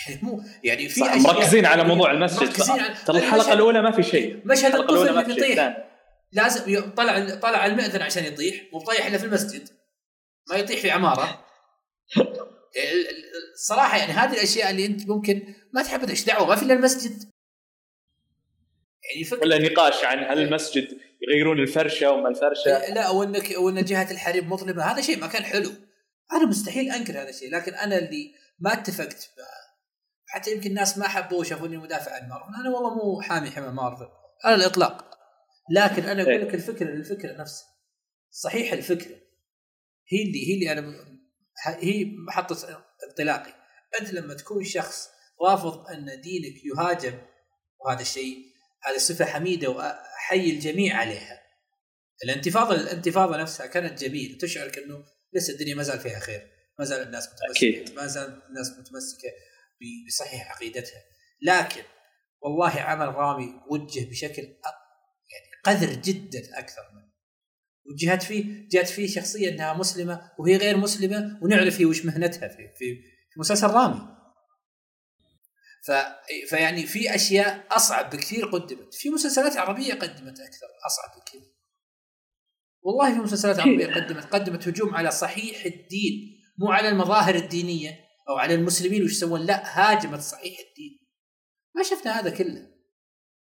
[0.07, 4.03] يعني مو يعني في مركزين على موضوع المسجد مركزين على- ترى الحلقة الأولى ما في
[4.03, 4.41] شيء.
[4.45, 5.75] مشهد الطفل ثاني
[6.31, 9.69] لازم طلع طلع المئذن عشان يطيح مو طايح إلا في المسجد.
[10.51, 11.39] ما يطيح في عمارة.
[13.53, 17.31] الصراحه يعني هذه الأشياء اللي أنت ممكن ما تحب إيش دعوة ما في إلا المسجد.
[19.03, 20.87] يعني فكره ولا نقاش عن هل المسجد
[21.21, 24.83] يغيرون الفرشة وما الفرشة؟ لا وانك وان جهة الحريم مظلمة.
[24.83, 25.71] هذا شيء ما كان حلو.
[26.33, 29.29] أنا مستحيل أنكر هذا الشيء لكن أنا اللي ما اتفقت
[30.27, 34.07] حتى يمكن الناس ما حبوه وشافوني مدافع عن مارفل أنا والله مو حامي حمى مارفل
[34.43, 35.17] على الإطلاق.
[35.71, 37.67] لكن أنا أقول لك الفكرة الفكرة نفسها.
[38.31, 39.15] صحيح الفكرة.
[40.07, 41.12] هي اللي هي اللي أنا
[41.65, 43.53] هي محطة انطلاقي.
[44.01, 45.09] أنت لما تكون شخص
[45.41, 47.21] رافض أن دينك يهاجم
[47.85, 48.37] وهذا الشيء
[48.83, 51.43] هذه صفة حميدة وأحيي الجميع عليها.
[52.23, 54.37] الانتفاضة الانتفاضة نفسها كانت جميلة.
[54.37, 56.51] تشعرك إنه لسه الدنيا ما زال فيها خير.
[56.79, 57.51] ما زال الناس متمسكة.
[57.57, 57.95] أكيد.
[57.95, 59.29] ما زال الناس متمسكة
[60.07, 61.03] بصحيح عقيدتها.
[61.41, 61.83] لكن
[62.41, 67.02] والله عمل رامي وجه بشكل يعني قذر جدا أكثر منه
[67.85, 72.73] وجهت فيه جات فيه شخصية إنها مسلمة وهي غير مسلمة ونعرف هي وش مهنتها في
[72.77, 73.03] في,
[73.37, 74.13] مسلسل رامي.
[75.85, 75.91] ف
[76.49, 78.93] فيعني في أشياء أصعب بكثير قدمت.
[78.93, 81.41] في مسلسلات عربية قدمت أكثر أصعب بكثير.
[82.81, 88.37] والله في مسلسلات عربية قدمت قدمت هجوم على صحيح الدين مو على المظاهر الدينية أو
[88.37, 90.99] على المسلمين وش يسوون لا هاجمت صحيح الدين.
[91.75, 92.67] ما شفنا هذا كله.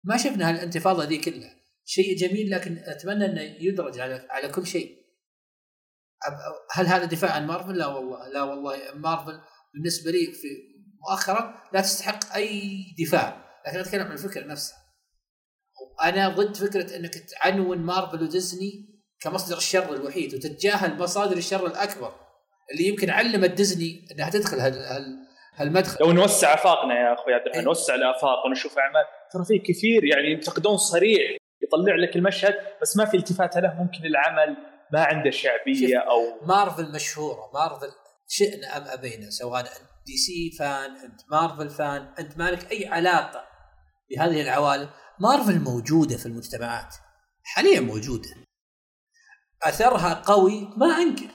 [0.05, 1.64] ما شفنا هالانتفاضة ذي كلها.
[1.85, 5.05] شيء جميل لكن أتمنى إنه يدرج على على كل شيء.
[6.73, 8.95] هل هذا دفاع عن مارفل؟ لا والله لا والله.
[8.95, 9.41] مارفل
[9.75, 10.49] بالنسبة لي في
[11.11, 14.79] مؤخرا لا تستحق أي دفاع لكن أتكلم عن الفكرة نفسها
[16.05, 22.15] أنا ضد فكرة إنك تعنون مارفل وديزني كمصدر الشر الوحيد وتتجاهل مصادر الشر الأكبر
[22.73, 25.25] اللي يمكن علمت ديزني إنها تدخل هال هال
[25.55, 26.05] هالمدخل.
[26.05, 27.67] لو نوسع آفاقنا يا أخوي عبد الرحمن إيه.
[27.67, 29.05] نوسع الآفاق ونشوف أعمال.
[29.33, 34.07] ترى في كثير يعني ينتقدون صريح يطلع لك المشهد بس ما في التفات له ممكن
[34.07, 34.57] العمل
[34.93, 37.91] ما عنده شعبية أو مارفل مشهورة مارفل
[38.29, 39.69] شئنا أم أبينا سواء أنت
[40.07, 43.45] دي سي fan أنت مارفل fan أنت مالك أي علاقة
[44.11, 44.91] بهذه العوالم
[45.21, 46.95] مارفل موجودة في المجتمعات
[47.43, 48.29] حاليا موجودة.
[49.63, 51.31] أثرها قوي ما أنكر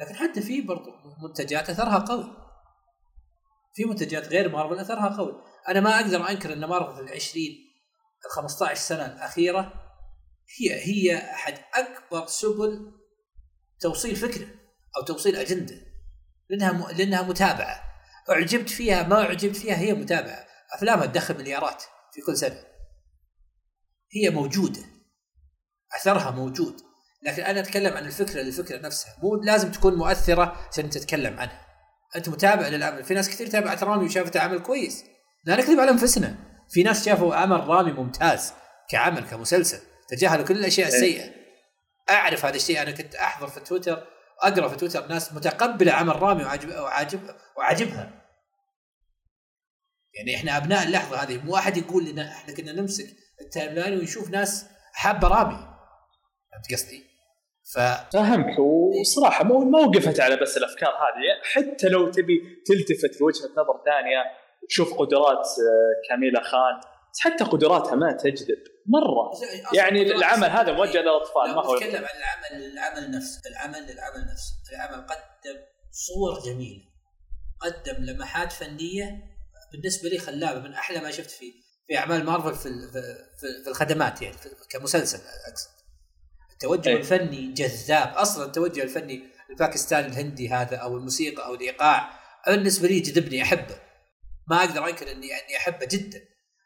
[0.00, 0.90] لكن حتى في برضو
[1.22, 2.36] منتجات أثرها قوي.
[3.74, 5.42] في منتجات غير مارفل أثرها قوي.
[5.68, 7.69] أنا ما أقدر أنكر إن مارفل في العشرين
[8.26, 9.72] ال 15 سنة الأخيرة
[10.58, 12.92] هي هي أحد أكبر سبل
[13.80, 14.48] توصيل فكرة
[14.96, 15.90] أو توصيل أجندة
[16.50, 16.96] لأنها م...
[16.96, 17.82] لأنها متابعة.
[18.30, 20.46] أعجبت فيها ما أعجبت فيها هي متابعة.
[20.74, 22.64] أفلامها تدخل مليارات في كل سنة.
[24.12, 24.80] هي موجودة.
[25.96, 26.80] أثرها موجود.
[27.22, 29.16] لكن أنا أتكلم عن الفكرة للفكره نفسها.
[29.22, 31.66] مو لازم تكون مؤثرة عشان تتكلم عنها.
[32.16, 33.04] أنت متابع للعمل.
[33.04, 35.04] في ناس كثير تابعت رامي وشافته عمل كويس.
[35.44, 36.49] لا نكذب على أنفسنا.
[36.70, 38.52] في ناس شافوا عمل رامي ممتاز
[38.88, 41.30] كعمل كمسلسل تجاهلوا كل الأشياء السيئة.
[42.10, 44.06] أعرف هذا الشيء أنا كنت أحضر في تويتر
[44.42, 47.20] أقرأ في تويتر ناس متقبلة عمل رامي وعاجب وعاجب
[47.56, 48.10] وعاجبها
[50.14, 53.06] يعني إحنا أبناء اللحظة هذه مو أحد يقول لنا إحنا كنا نمسك
[53.40, 55.56] ال timeline ونشوف ناس حابة رامي.
[56.52, 57.10] فهمت قصدي؟
[57.74, 57.78] ف
[58.12, 63.84] فهمك وصراحة مو ما وقفت على بس الأفكار هذه حتى لو تبي تلتفت لوجهة نظر
[63.84, 66.80] ثانية وتشوف قدرات آه، كاميلا خان.
[67.20, 68.58] حتى قدراتها ما تجذب.
[68.86, 69.30] مرة.
[69.74, 74.26] يعني العمل هذا موجه للأطفال لا ما هو نتكلم عن العمل العمل نفسه العمل للعمل
[74.32, 76.82] نفسه العمل قدم صور جميلة.
[77.60, 79.30] قدم لمحات فنية
[79.72, 81.52] بالنسبة لي خلابة من أحلى ما شفت في
[81.88, 82.68] في أعمال مارفل في
[83.40, 84.36] في, في الخدمات يعني
[84.70, 85.18] كمسلسل
[85.50, 85.70] أقصد.
[86.52, 86.96] التوجه أي.
[86.96, 88.12] الفني جذاب.
[88.16, 92.10] أصلا التوجه الفني الباكستاني الهندي هذا أو الموسيقى أو الإيقاع
[92.46, 93.89] بالنسبة لي جذبني أحبه.
[94.50, 96.20] ما أقدر أنكر إني اني أحبه جدا.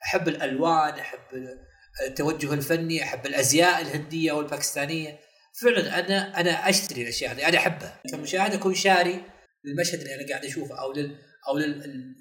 [0.04, 1.18] أحب الألوان أحب
[2.06, 5.20] التوجه الفني أحب الأزياء الهندية والباكستانية.
[5.62, 8.00] فعلا أنا أنا أشتري الأشياء هذه أنا أحبها.
[8.10, 9.24] كمشاهد أكون شاري
[9.64, 11.18] للمشهد اللي أنا قاعد أشوفه أو لل
[11.48, 12.14] أو لل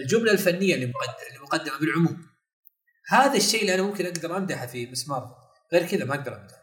[0.00, 0.92] الجملة الفنية اللي
[1.42, 2.26] مقدمة بالعموم.
[3.08, 5.36] هذا الشيء اللي أنا ممكن أقدر أمدحه في مسمار
[5.72, 6.60] غير كذا ما أقدر أمدحه.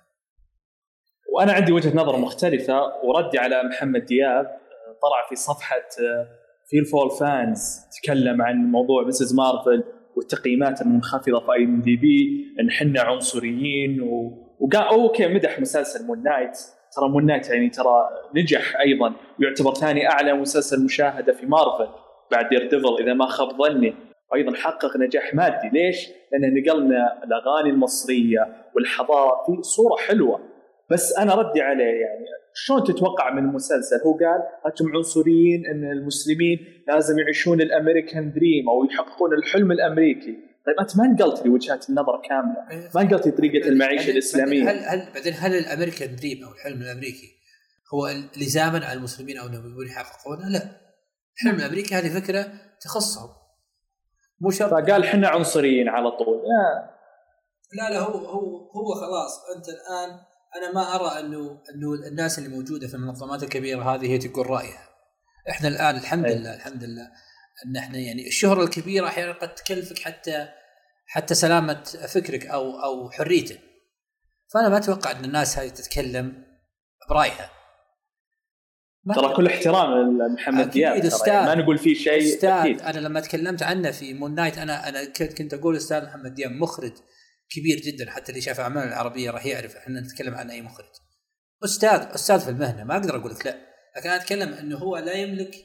[1.33, 4.45] وأنا عندي وجهة نظر مختلفة وردي على محمد دياب
[5.01, 5.87] طلع في صفحة
[6.69, 9.83] فيل فول fans تكلم عن موضوع مس مارفل
[10.15, 14.31] والتقييمات المنخفضة في IMDb إن إحنا عنصريين و...
[14.59, 16.57] وقال okay مدح مسلسل مون نايت
[16.95, 19.13] ترى مون نايت يعني ترى نجح أيضا.
[19.39, 21.87] ويعتبر ثاني أعلى مسلسل مشاهدة في مارفل
[22.31, 23.93] بعد دير ديفل إذا ما خاب ظني.
[24.31, 25.69] وأيضا حقق نجاح مادي.
[25.73, 30.39] ليش؟ لأن نقل لنا الأغاني المصرية والحضارة في صورة حلوة.
[30.91, 32.25] بس أنا ردي عليه يعني
[32.65, 38.85] شلون تتوقع من المسلسل؟ هو قال أنتم عنصريين إن المسلمين لازم يعيشون الأمريكان دريم أو
[38.85, 40.37] يحققون الحلم الأمريكي.
[40.65, 42.71] طيب أنت ما نقلت لي وجهات النظر كاملة.
[42.71, 42.89] إيه.
[42.95, 44.71] ما نقلت لي طريقة المعيشة الإسلامية.
[44.71, 47.37] هل هل بعدين هل الأمريكان دريم أو الحلم الأمريكي
[47.93, 50.61] هو لزاما على المسلمين أو انهم يحققونه؟ لا.
[51.35, 52.47] الحلم الأمريكي هذه فكرة
[52.81, 53.29] تخصهم.
[54.41, 56.37] مو شرط فقال إحنا عنصريين على طول.
[56.37, 56.97] لا
[57.73, 60.19] لا لا هو هو هو خلاص أنت الآن
[60.55, 64.89] أنا ما أرى أنه أنه الناس اللي موجودة في المنظمات الكبيرة هذه هي تقول رأيها
[65.49, 66.35] إحنا الآن الحمد أي.
[66.35, 67.11] لله الحمد لله
[67.65, 70.47] أن إحنا يعني الشهرة الكبيرة أحيانا قد تكلفك حتى
[71.07, 73.59] حتى سلامة فكرك أو أو حريتك
[74.53, 76.43] فأنا ما أتوقع أن الناس هذه تتكلم
[77.09, 77.49] برأيها
[79.15, 82.81] ترى كل احترام لمحمد دياب ما نقول فيه شيء أستاذ أكيد.
[82.81, 85.05] أنا لما تكلمت عنه في مون نايت أنا أنا
[85.37, 86.93] كنت أقول أستاذ محمد دياب مخرج
[87.49, 90.91] كبير جدا حتى اللي شاف أعمال العربيه راح يعرف إحنا نتكلم عن أي مخرج.
[91.63, 93.57] أستاذ أستاذ في المهنة ما أقدر أقول لك لا
[93.97, 95.55] لكن أنا أتكلم إنه هو لا يملك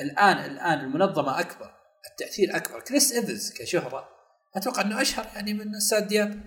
[0.00, 1.70] الآن الآن المنظمة أكبر
[2.10, 2.80] التأثير أكبر.
[2.80, 4.08] كريس إيفنز كشهرة
[4.56, 6.40] أتوقع إنه أشهر يعني من أستاذ دياب.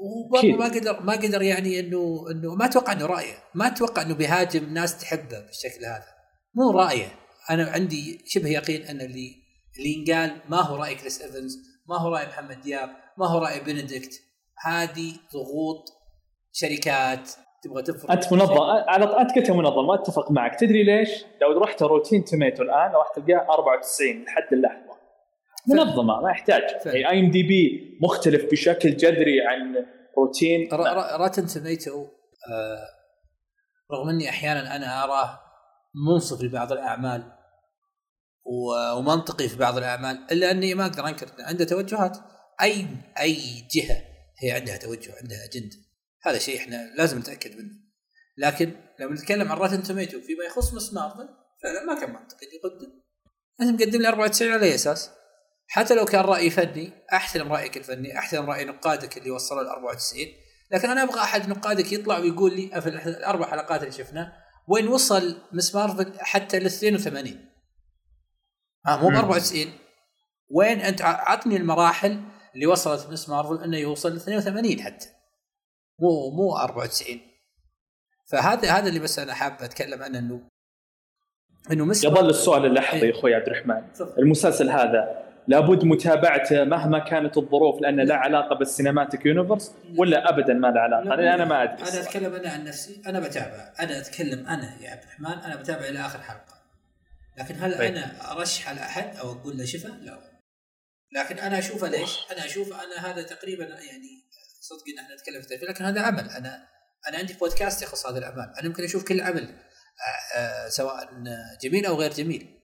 [0.00, 3.38] وبرضه ما قدر ما قدر يعني إنه إنه ما أتوقع إنه رأيه.
[3.54, 6.06] ما أتوقع إنه بيهاجم ناس تحبه بالشكل هذا.
[6.54, 7.18] مو رأيه.
[7.50, 9.34] أنا عندي شبه يقين إن اللي
[9.78, 11.56] اللي ينقال ما هو رأي كريس إيفنز.
[11.88, 14.22] ما هو رأي محمد دياب؟ ما هو رأي بنديكت
[14.64, 15.84] هذه ضغوط
[16.52, 17.30] شركات
[17.62, 18.60] تبغى تفرض أنت منظم.
[18.62, 20.60] على أنت قلتها منظم ما أتفق معك.
[20.60, 24.96] تدري ليش؟ لو رحت Rotten Tomato الآن راح تلقاه 94 لحد اللحظة.
[25.68, 26.62] منظمة ما يحتاج.
[26.86, 29.86] يعني IMDb مختلف بشكل جذري عن
[30.18, 30.68] روتين.
[31.20, 32.06] راتن توميتو
[32.50, 32.86] آه
[33.92, 35.40] رغم إني أحيانا أنا أراه
[36.08, 37.35] منصف لبعض الأعمال.
[38.96, 42.18] ومنطقي في بعض الأعمال إلا أني ما أقدر أنكر عنده توجهات.
[42.62, 42.86] أي
[43.20, 44.02] أي جهة
[44.38, 45.76] هي عندها توجه عندها أجندة.
[46.22, 47.72] هذا شيء إحنا لازم نتأكد منه.
[48.38, 51.28] لكن لما نتكلم عن راتن توميتو فيما يخص مس مارفل
[51.62, 52.92] فعلا ما كان منطقي يقدم.
[53.60, 55.10] أنت مقدم لي 94 على أي أساس؟
[55.68, 60.26] حتى لو كان رأي فني أحترم رأيك الفني أحترم رأي نقادك اللي وصلوا ل 94
[60.70, 64.32] لكن أنا أبغى أحد نقادك يطلع ويقول لي في الأربع حلقات اللي شفناه
[64.68, 67.45] وين وصل مس مارفل حتى ل 82
[68.88, 69.72] آه مو ب 94
[70.50, 72.20] وين أنت عطني المراحل
[72.54, 75.08] اللي وصلت مس مارفل إنه يوصل ل 82 حتى.
[75.98, 77.20] مو مو 94
[78.26, 80.40] فهذا هذا اللي بس أنا حاب أتكلم عنه إنه
[81.72, 83.82] إنه مس يظل السؤال اللحظي يا أخوي عبد الرحمن
[84.18, 90.54] المسلسل هذا لابد متابعته مهما كانت الظروف لأنه لا علاقة بال Cinematic Universe ولا ابدا
[90.54, 91.14] ما له علاقة.
[91.14, 91.88] أنا أنا ما أدري.
[91.88, 93.02] أنا أتكلم أنا عن نفسي.
[93.06, 93.72] أنا بتابع.
[93.80, 95.44] أنا أتكلم أنا يا عبد الرحمن.
[95.44, 96.55] أنا بتابع إلى آخر حلقة.
[97.36, 97.94] لكن هل طيب.
[97.96, 100.36] أنا أرشح على احد أو أقول له شفه؟ لا.
[101.12, 104.26] لكن أنا أشوفه ليش؟ أنا أشوف أنا هذا تقريبا يعني
[104.60, 106.30] صدق إن إحنا نتكلم في لكن هذا عمل.
[106.30, 106.68] أنا
[107.08, 108.54] أنا عندي بودكاست يخص هذا الأعمال.
[108.58, 109.48] أنا ممكن أشوف كل عمل
[110.36, 111.10] آه، آه، سواء
[111.62, 112.62] جميل أو غير جميل.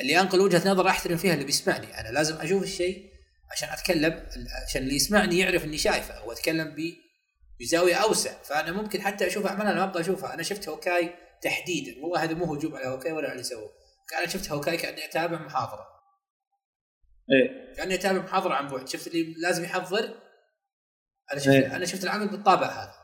[0.00, 2.00] اللي أنقل وجهة نظر أحترم فيها اللي بيسمعني.
[2.00, 3.10] أنا لازم أشوف الشيء
[3.50, 4.26] عشان أتكلم
[4.68, 6.24] عشان اللي يسمعني يعرف إني شايفه.
[6.24, 6.76] واتكلم
[7.60, 8.42] بزاوية أوسع.
[8.42, 10.34] فأنا ممكن حتى أشوف اعمال أنا ما أبغى أشوفها.
[10.34, 12.02] أنا شفت هوكاي تحديدا.
[12.02, 13.79] والله هذا مو هجوم على هوكاي ولا على اللي سووه.
[14.18, 15.86] أنا شفت هوكاي كأني أتابع محاضرة.
[17.32, 17.74] إيه.
[17.74, 18.88] كأني أتابع محاضرة عن بعد.
[18.88, 20.14] شفت اللي لازم يحضر؟
[21.32, 22.94] أنا شفت إيه؟ أنا شفت العمل بالطابع هذا.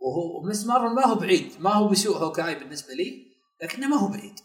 [0.00, 1.60] وهو مس مارفل ما هو بعيد.
[1.60, 3.32] ما هو بسوء هوكاي بالنسبة لي
[3.62, 4.40] لكنه ما هو بعيد.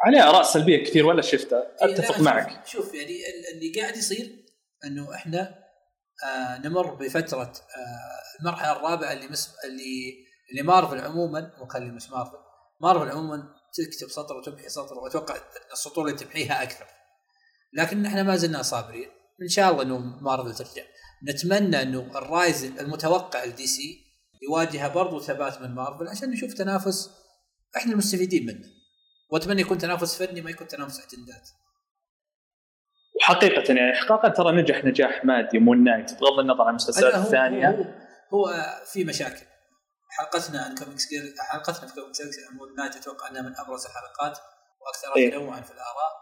[0.00, 2.66] عليه آراء سلبية كثير ولا شفتها إيه، أتفق معك.
[2.66, 3.16] شوف يعني
[3.54, 4.46] اللي قاعد يصير
[4.84, 5.64] إنه إحنا
[6.24, 10.14] آه نمر بفترة آه المرحلة الرابعة اللي مس اللي
[10.50, 12.38] اللي مارفل عموما وخلي مس مارفل
[12.80, 15.36] مارفل عموما تكتب سطر وتمحي سطر وأتوقع
[15.72, 16.86] السطور اللي تمحيها أكثر.
[17.72, 19.08] لكن إحنا ما زلنا صابرين.
[19.42, 20.82] إن شاء الله إنه مارفل ترجع.
[21.28, 24.06] نتمنى إنه ال rise المتوقع لدي سي
[24.42, 27.10] يواجهها برضو ثبات من مارفل عشان نشوف تنافس
[27.76, 28.68] إحنا المستفيدين منه.
[29.30, 31.48] وأتمنى يكون تنافس فني ما يكون تنافس أجندات.
[33.16, 37.68] وحقيقة يعني حقيقة ترى نجح نجاح مادي مون نايت بغض النظر عن المسلسلات الثانية.
[38.34, 39.46] هو, هو في مشاكل.
[40.10, 41.06] حلقتنا عن كوميكس
[41.38, 42.20] حلقتنا في كوميكس
[42.52, 44.38] مون نايت أتوقع إنها من أبرز الحلقات
[44.80, 46.12] واكثرها إيه؟ تنوعا في الآراء.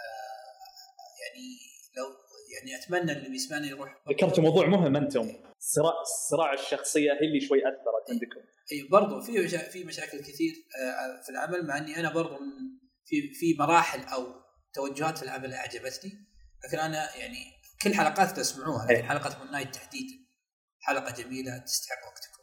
[0.00, 1.58] آه يعني
[1.96, 2.06] لو
[2.54, 5.32] يعني أتمنى اللي بيسمعني يروح ذكرت موضوع مهم أنتم.
[5.58, 5.92] صراع
[6.30, 8.40] صراع الشخصية هي اللي شوي أثرت عندكم.
[8.72, 12.38] اي برضو في في مشاكل كثير آه، في العمل مع إني أنا برضو
[13.04, 14.34] في في مراحل أو
[14.74, 16.12] توجهات في العمل أعجبتني.
[16.64, 17.52] لكن أنا يعني
[17.82, 20.14] كل حلقات تسمعوها لكن حلقة Moon Knight تحديدا.
[20.80, 22.35] حلقة جميلة تستحق وقتكم.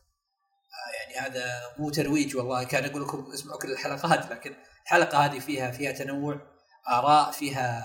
[0.99, 1.45] يعني هذا
[1.79, 6.41] مو ترويج والله كان أقول لكم أسمعوا كل الحلقات لكن الحلقة هذه فيها فيها تنوع
[6.89, 7.83] آراء فيها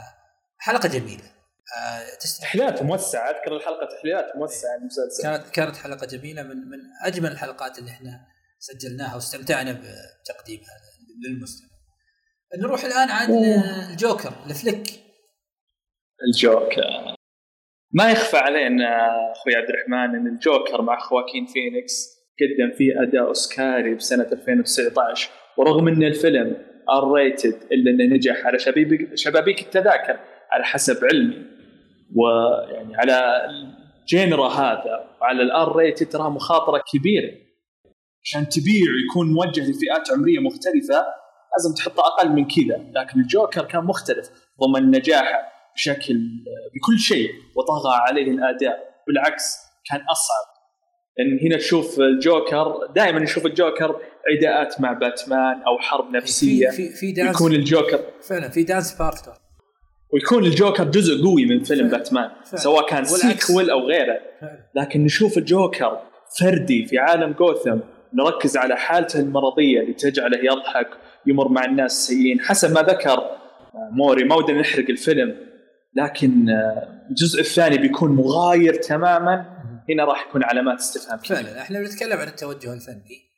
[0.58, 1.24] حلقة جميلة.
[2.40, 7.78] تحليلات موسعة أذكر الحلقة تحليلات موسعة المسلسل كانت كانت حلقة جميلة من من أجمل الحلقات
[7.78, 8.26] اللي إحنا
[8.58, 10.80] سجلناها واستمتعنا بتقديمها
[11.24, 11.68] للمستمع.
[12.58, 13.30] نروح الآن عن
[13.90, 15.00] الجوكر الفليك
[16.28, 17.14] الجوكر.
[17.92, 18.86] ما يخفى علينا
[19.32, 25.88] أخوي عبد الرحمن إن الجوكر مع خواكين فينيكس قدم فيه أداء أوسكاري بسنة 2019 ورغم
[25.88, 26.56] إن الفيلم
[26.90, 30.18] R-rated إلا إنه نجح على شبابيك شبابيك التذاكر
[30.52, 31.44] على حسب علمي.
[32.16, 37.32] ويعني على ال genre هذا وعلى ال R-rate ترى مخاطرة كبيرة.
[38.24, 41.06] عشان تبيع ويكون موجه لفئات عمرية مختلفة
[41.52, 42.90] لازم تحطه أقل من كذا.
[42.94, 44.30] لكن الجوكر كان مختلف
[44.60, 46.14] ضمن نجاحه بشكل
[46.74, 48.88] بكل شيء وطغى عليه الأداء.
[49.06, 49.56] بالعكس
[49.90, 50.57] كان أصعب.
[51.18, 53.96] لأن هنا تشوف الجوكر دائما نشوف الجوكر
[54.36, 56.70] عداءات مع باتمان أو حرب نفسية.
[56.70, 59.34] في في, في يكون الجوكر فعلا في dance partner
[60.12, 61.98] ويكون الجوكر جزء قوي من فيلم فعلا.
[61.98, 62.62] باتمان فعلا.
[62.62, 64.18] سواء كان sequel أو غيره.
[64.74, 65.98] لكن نشوف الجوكر
[66.40, 67.78] فردي في عالم جوثم
[68.14, 70.88] نركز على حالته المرضية اللي تجعله يضحك
[71.26, 72.40] يمر مع الناس سيئين.
[72.40, 73.30] حسب ما ذكر
[73.92, 75.36] موري ما ودنا نحرق الفيلم
[75.94, 79.57] لكن آه، الجزء الثاني بيكون مغاير تماما.
[79.90, 81.62] هنا راح يكون علامات استفهام فعلا.
[81.62, 83.28] إحنا بنتكلم عن التوجه الفني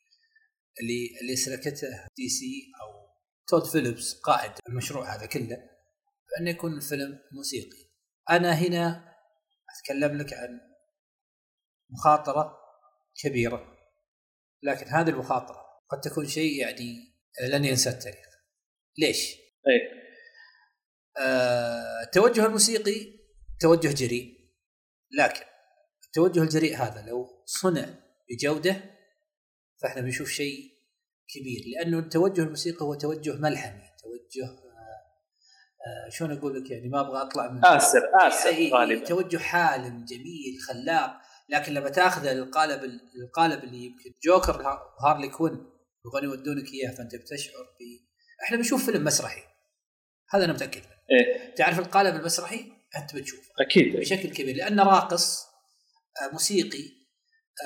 [0.81, 3.11] اللي اللي سلكته دي سي أو
[3.49, 5.59] تود فيليبس قائد المشروع هذا كله
[6.31, 7.91] بأنه يكون الفيلم موسيقي.
[8.31, 9.15] أنا هنا
[9.71, 10.61] أتكلم لك عن
[11.91, 12.57] مخاطرة
[13.23, 13.77] كبيرة
[14.63, 17.15] لكن هذه المخاطرة قد تكون شيء يعني
[17.49, 18.27] لن ينسى التاريخ.
[18.99, 19.35] ليش؟
[19.69, 20.01] أي
[21.19, 23.21] آه التوجه الموسيقي
[23.61, 24.41] توجه جريء
[25.19, 25.50] لكن
[26.11, 27.87] التوجه الجريء هذا لو صنع
[28.31, 28.77] بجودة
[29.83, 30.71] فإحنا بنشوف شيء
[31.29, 31.65] كبير.
[31.67, 34.71] لأنه التوجه الموسيقي هو توجه ملحمي توجه
[35.87, 39.05] آه، شلون أقول لك؟ يعني ما أبغى أطلع من آسر آسر غالبا.
[39.05, 41.21] توجه حالم جميل خلاق.
[41.49, 44.63] لكن لما تأخذ القالب القالب اللي يمكن جوكر
[45.03, 45.53] وهارلي كوين
[46.07, 47.83] يبغون يودونك إياه فأنت بتشعر ب
[48.45, 49.43] إحنا بنشوف فيلم مسرحي.
[50.31, 50.97] هذا أنا متأكد منه.
[51.11, 53.51] إيه؟ تعرف القالب المسرحي؟ أنت بتشوفه.
[53.61, 53.97] أكيد.
[53.97, 54.57] بشكل كبير.
[54.57, 55.50] لأنه راقص آه،
[56.33, 57.01] موسيقي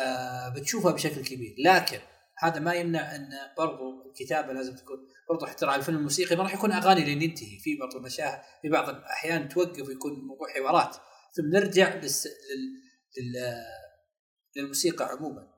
[0.01, 1.55] آه، بتشوفها بشكل كبير.
[1.59, 1.99] لكن
[2.39, 4.97] هذا ما يمنع أن برضو الكتابة لازم تكون
[5.29, 8.69] برضو حتى على الفيلم الموسيقي ما راح يكون أغاني لين ينتهي في بعض المشاهد في
[8.69, 10.97] بعض الأحيان توقف ويكون موضوع حوارات.
[11.37, 12.27] ثم نرجع للس...
[12.27, 12.33] لل...
[13.19, 13.65] لل...
[14.57, 15.55] للموسيقى عموما.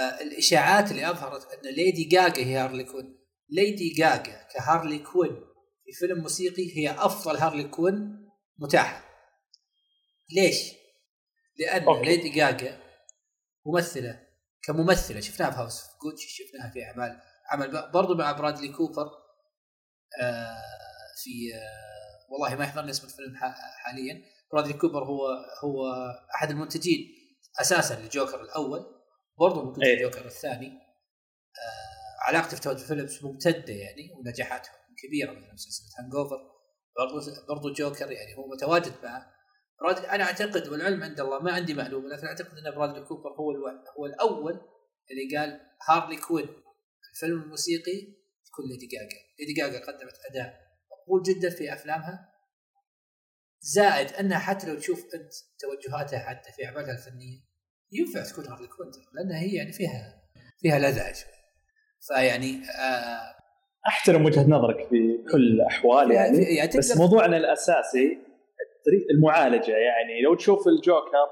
[0.00, 3.18] آه الإشاعات اللي أظهرت أن ليدي جاجا هي هارلي كوين.
[3.50, 5.36] ليدي جاجا كهارلي كوين
[5.84, 9.04] في فيلم موسيقي هي أفضل هارلي كوين متاحة.
[10.32, 10.77] ليش؟
[11.58, 12.02] لأن okay.
[12.04, 12.78] ليدي جاجا
[13.66, 14.26] ممثلة
[14.62, 19.10] كممثلة شفناها في House of Gucci شفناها في أعمال عمل برضو مع برادلي كوبر
[20.22, 20.56] آه
[21.22, 23.36] في آه والله ما يحضرني اسم الفيلم
[23.84, 24.22] حاليا.
[24.52, 25.26] برادلي كوبر هو
[25.64, 25.86] هو
[26.34, 27.06] أحد المنتجين
[27.60, 28.86] أساسا للجوكر الأول
[29.38, 30.66] برضو موجود في الجوكر الثاني.
[30.68, 36.38] آه علاقته في تود فيليبس ممتدة يعني ونجاحاتهم كبيرة مثل مسلسل Hangover
[36.98, 39.37] برضو برضو جوكر يعني هو متواجد معه
[39.80, 43.50] برادلي أنا أعتقد والعلم عند الله ما عندي معلومة لكن أعتقد إن برادلي كوبر هو
[43.98, 44.60] هو الأول
[45.10, 46.48] اللي قال هارلي كوين
[47.14, 49.18] الفيلم الموسيقي تكون ليدي جاجا.
[49.38, 50.54] ليدي جاجا قدمت أداء
[50.90, 52.28] مقبول جدا في أفلامها.
[53.60, 57.40] زائد أنها حتى لو تشوف أنت توجهاتها حتى في أعمالها الفنية
[57.92, 60.22] ينفع تكون هارلي كوين لأنها هي يعني فيها
[60.60, 61.32] فيها لذعه شوي
[62.00, 63.38] فيعني آه
[63.88, 68.18] أحترم وجهة نظرك في كل الأحوال يعني, يعني بس موضوعنا الأساسي
[69.10, 70.22] المعالجة يعني.
[70.24, 71.26] لو تشوف الجوكر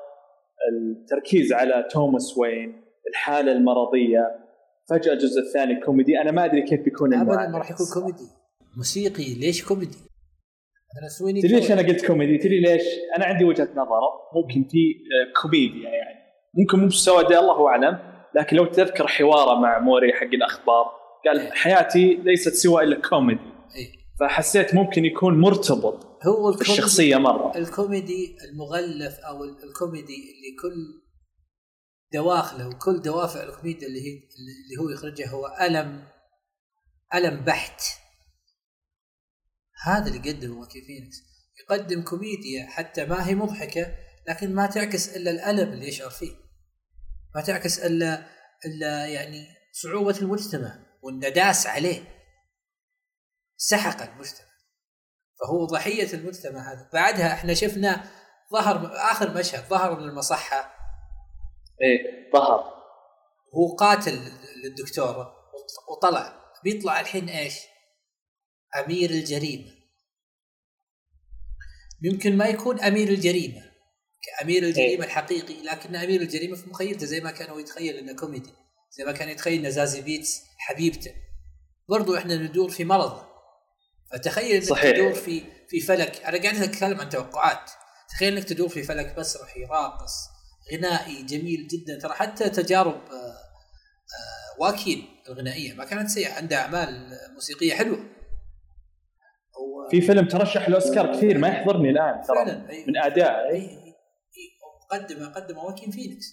[0.72, 4.46] التركيز على توماس وين الحالة المرضية
[4.90, 6.20] فجأة الجزء الثاني كوميدي.
[6.20, 8.24] أنا ما أدري كيف بيكون ابدا ما راح يكون كوميدي.
[8.76, 9.96] موسيقي ليش كوميدي؟
[11.18, 11.72] سويني تدري ليش.
[11.72, 12.82] أنا قلت كوميدي؟ تدري ليش؟
[13.16, 14.00] أنا عندي وجهة نظر.
[14.34, 14.94] ممكن في
[15.42, 16.18] كوميديا يعني.
[16.54, 17.98] ممكن مو بسوداء الله أعلم.
[18.34, 20.84] لكن لو تذكر حواره مع موري حق الأخبار
[21.26, 23.40] قال حياتي ليست سوى إلا كوميدي.
[23.76, 24.05] إيه.
[24.20, 27.58] فحسيت ممكن يكون مرتبط هو بالشخصيه مرة.
[27.58, 31.02] الكوميدي المغلف أو ال- الكوميدي اللي كل
[32.12, 36.08] دواخله وكل دوافع الكوميديا اللي هي اللي هو يخرجها هو الم
[37.14, 37.82] ألم بحت.
[39.84, 41.16] هذا اللي قدمه واكين فينيكس.
[41.64, 43.94] يقدم كوميديا حتى ما هي مضحكة
[44.28, 46.32] لكن ما تعكس إلا الألم اللي يشعر فيه.
[47.34, 48.26] ما تعكس الا
[48.66, 52.15] إلا يعني صعوبة المجتمع وانداس عليه.
[53.56, 54.46] سحق المجتمع
[55.40, 56.90] فهو ضحية المجتمع هذا.
[56.92, 58.10] بعدها إحنا شفنا
[58.52, 60.76] ظهر آخر مشهد ظهر من المصحة.
[61.82, 62.76] إيه ظهر.
[63.54, 64.32] هو قاتل
[64.64, 65.36] للدكتوره
[65.90, 66.42] وطلع.
[66.64, 67.54] بيطلع الحين إيش؟
[68.76, 69.72] أمير الجريمة.
[72.02, 73.62] يمكن ما يكون أمير الجريمة
[74.22, 78.52] كأمير الجريمة الحقيقي لكن أمير الجريمة في مخيلته زي ما كان هو يتخيل إنه كوميدي
[78.90, 81.14] زي ما كان يتخيل ان زازي بيتس حبيبته.
[81.88, 83.35] برضو إحنا ندور في مرض
[84.12, 84.96] فتخيل إنك صحيح.
[84.96, 86.24] تدور في في فلك.
[86.24, 87.70] أنا قاعد أتكلم عن توقعات.
[88.08, 90.12] تخيل إنك تدور في فلك مسرحي راقص
[90.72, 91.98] غنائي جميل جدا.
[91.98, 97.98] ترى حتى تجارب آه، آه، واكين الغنائية ما كانت سيئة عنده أعمال موسيقية حلوة.
[99.58, 102.44] هو في فيلم ترشح لأوسكار كثير ما يحضرني الآن ترى.
[102.88, 103.60] من أداء أي.
[103.60, 103.96] أي
[104.90, 106.26] قدم قدم واكين فينيكس.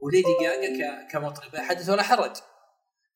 [0.00, 2.36] وليدي جاجا ك- كمطربه حدث ولا حرج.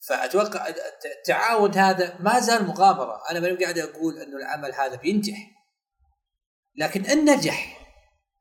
[0.09, 3.23] فأتوقع الت- التعاون هذا ما زال مغامرة.
[3.31, 5.37] أنا ماني قاعد أقول انه العمل هذا بينجح
[6.77, 7.79] لكن إن نجح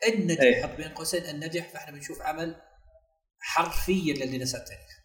[0.07, 0.41] إن نجح.
[0.41, 0.65] إيه.
[0.65, 2.61] بين قوسين إن نجح فإحنا بنشوف عمل
[3.39, 4.97] حرفيا للي نسى التاريخ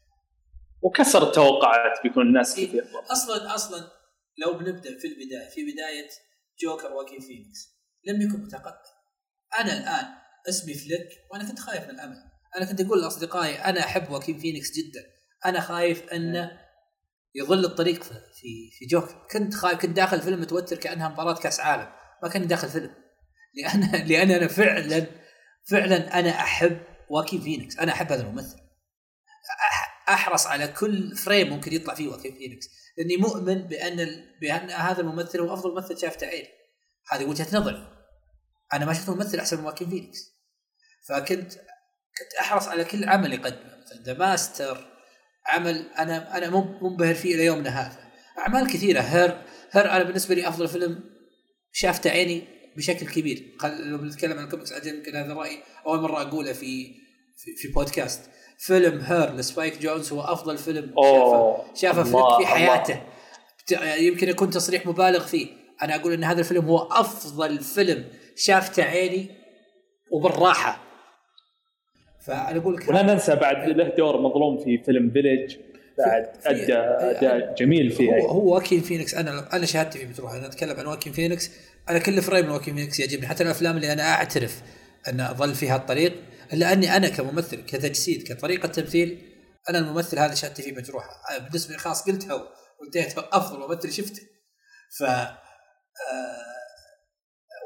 [0.82, 2.68] وكسر التوقعات بيكون الناس إيه.
[2.68, 2.84] كثير.
[3.12, 3.90] أصلا أصلا
[4.38, 6.08] لو بنبدأ في البداية في بداية
[6.62, 7.68] جوكر واكين فينيكس
[8.04, 8.74] لم يكن متقبل
[9.58, 10.06] أنا الآن
[10.48, 12.16] اسمي فليك وأنا كنت خايف من الأمل.
[12.56, 15.04] أنا كنت أقول لأصدقائي أنا أحب واكين فينيكس جدا.
[15.46, 16.62] أنا خايف أنه
[17.34, 18.14] يضل الطريق في
[18.78, 21.92] في, جوكر كنت خايف كنت داخل فيلم متوتر كأنها مباراة كأس عالم.
[22.22, 22.94] ما كنت داخل فيلم
[23.54, 25.06] لأن لأن أنا فعلا
[25.64, 26.80] فعلا أنا أحب
[27.10, 27.78] واكين فينيكس.
[27.78, 28.56] أنا أحب هذا الممثل.
[30.08, 32.68] أحرص على كل frame ممكن يطلع فيه واكين فينيكس.
[32.98, 34.38] لأني مؤمن بأن ال...
[34.40, 36.48] بأن هذا الممثل هو أفضل ممثل شافته عيني.
[37.10, 37.88] هذه وجهة نظري.
[38.72, 40.32] أنا ما شفت ممثل أحسن من واكين فينيكس.
[41.08, 41.52] فكنت
[42.18, 43.76] كنت أحرص على كل عمل يقدمه.
[43.84, 44.91] مثلا The Master
[45.46, 47.98] عمل أنا أنا مو- منبهر فيه إلى يومنا هذا.
[48.38, 49.00] أعمال كثيرة.
[49.00, 49.38] Her
[49.70, 51.00] Her أنا بالنسبة لي أفضل فيلم
[51.72, 52.42] شافته عيني
[52.76, 53.42] بشكل كبير.
[53.64, 55.58] لو بنتكلم عن الكوميكس عجل يمكن هذا رأيي.
[55.86, 56.94] أول مرة أقوله في
[57.36, 58.30] في, في بودكاست.
[58.58, 60.94] فيلم Her لسبايك جونز هو أفضل فيلم.
[61.74, 62.46] شافه فليك الله، في.
[62.46, 63.02] حياته.
[63.98, 65.46] يمكن يكون تصريح مبالغ فيه.
[65.82, 68.04] أنا أقول إن هذا الفيلم هو أفضل فيلم
[68.36, 69.30] شافته عيني
[70.12, 70.80] وبالراحة.
[72.26, 75.56] فأنا أقول لك ولا ننسى بعد له دور مظلوم في فيلم Village
[75.98, 79.14] بعد ادى أداء جميل فيه هو هو واكين فينيكس.
[79.14, 80.32] أنا أنا شهادتي فيه بتروح.
[80.32, 81.50] أنا أتكلم عن واكين فينيكس.
[81.90, 83.26] أنا كل frame من واكين فينيكس يعجبني.
[83.26, 84.62] حتى الأفلام اللي أنا أعترف
[85.08, 86.14] أن أضل فيها الطريق
[86.52, 89.18] إلا أني أنا كممثل كتجسيد كطريقة تمثيل
[89.70, 92.42] أنا الممثل هذا شهادتي فيه مجروحه بالنسبة لي خلاص قلتها
[92.80, 94.22] وانتهيت أفضل ممثل شفته.
[94.98, 96.51] ف آه،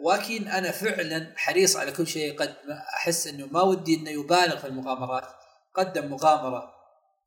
[0.04, 2.38] واكين أنا فعلا حريص على كل شيء.
[2.38, 2.56] قد
[2.96, 5.28] أحس أنه ما ودي إنه يبالغ في المغامرات.
[5.74, 6.74] قدم مغامرة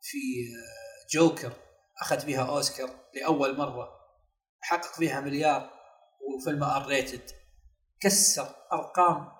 [0.01, 0.17] في
[1.13, 1.53] جوكر
[2.01, 3.89] أخذ فيها أوسكار لأول مرة
[4.61, 5.70] حقق فيها مليار
[6.22, 7.32] وفيلم R rated
[7.99, 9.32] كسر أرقام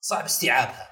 [0.00, 0.90] صعب استيعابها.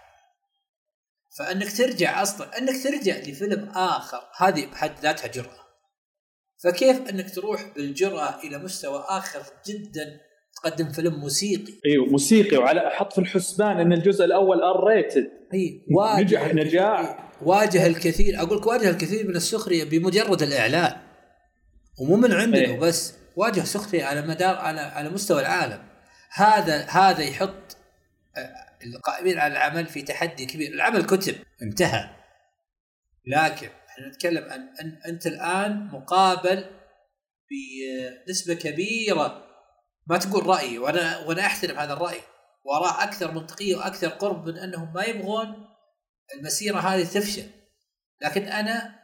[1.38, 5.66] فأنك ترجع أصلا أنك ترجع لفيلم آخر هذه بحد ذاتها جرأة.
[6.64, 10.20] فكيف أنك تروح بالجرأة إلى مستوى آخر جدا؟
[10.56, 11.72] تقدم فيلم موسيقي.
[11.86, 17.32] أيوه موسيقي وعلى أحط في الحسبان إن الجزء الأول R rated إيه واجه نجح نجاح.
[17.42, 18.40] واجه الكثير.
[18.40, 20.96] أقول لك واجه الكثير من السخرية بمجرد الإعلان.
[22.00, 22.78] ومو من عندنا إيه.
[22.78, 25.82] وبس واجه سخرية على مدار على على مستوى العالم.
[26.30, 27.76] هذا هذا يحط
[28.36, 30.72] آه، القائمين على العمل في تحدي كبير.
[30.72, 32.10] العمل كتب انتهى.
[33.26, 36.64] لكن إحنا نتكلم عن أن أنت الآن مقابل
[38.26, 39.45] بنسبة كبيرة
[40.06, 42.20] ما تقول رأيي وأنا وأنا أحترم هذا الرأي.
[42.64, 45.68] وأراه أكثر منطقية وأكثر قرب من أنهم ما يبغون
[46.34, 47.50] المسيرة هذه تفشل.
[48.22, 48.96] لكن أنا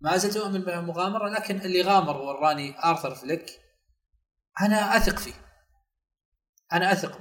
[0.00, 3.60] ما زلت أؤمن بالمغامره لكن اللي غامر وراني آرثر فليك.
[4.60, 5.34] أنا أثق فيه.
[6.72, 7.18] أنا أثق.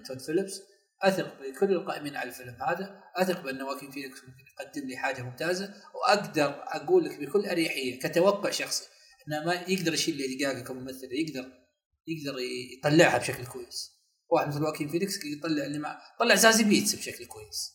[0.00, 0.62] بتود فيليبس.
[1.02, 3.02] أثق بكل القائمين على الفيلم هذا.
[3.16, 5.74] أثق بأن واكين فينيكس ممكن يقدم لي حاجة ممتازة.
[5.94, 8.84] وأقدر أقول لك بكل أريحية كتوقع شخصي
[9.28, 11.61] إنه ما يقدر يشيل ليدي جاجا كممثله يقدر
[12.06, 12.38] يقدر
[12.78, 13.92] يطلعها بشكل كويس.
[14.28, 17.72] واحد مثل واكين فينيكس يطلع اللي مع طلع زازي بيتس بشكل كويس.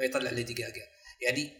[0.00, 0.82] ويطلع ليدي جاجا.
[1.22, 1.50] يعني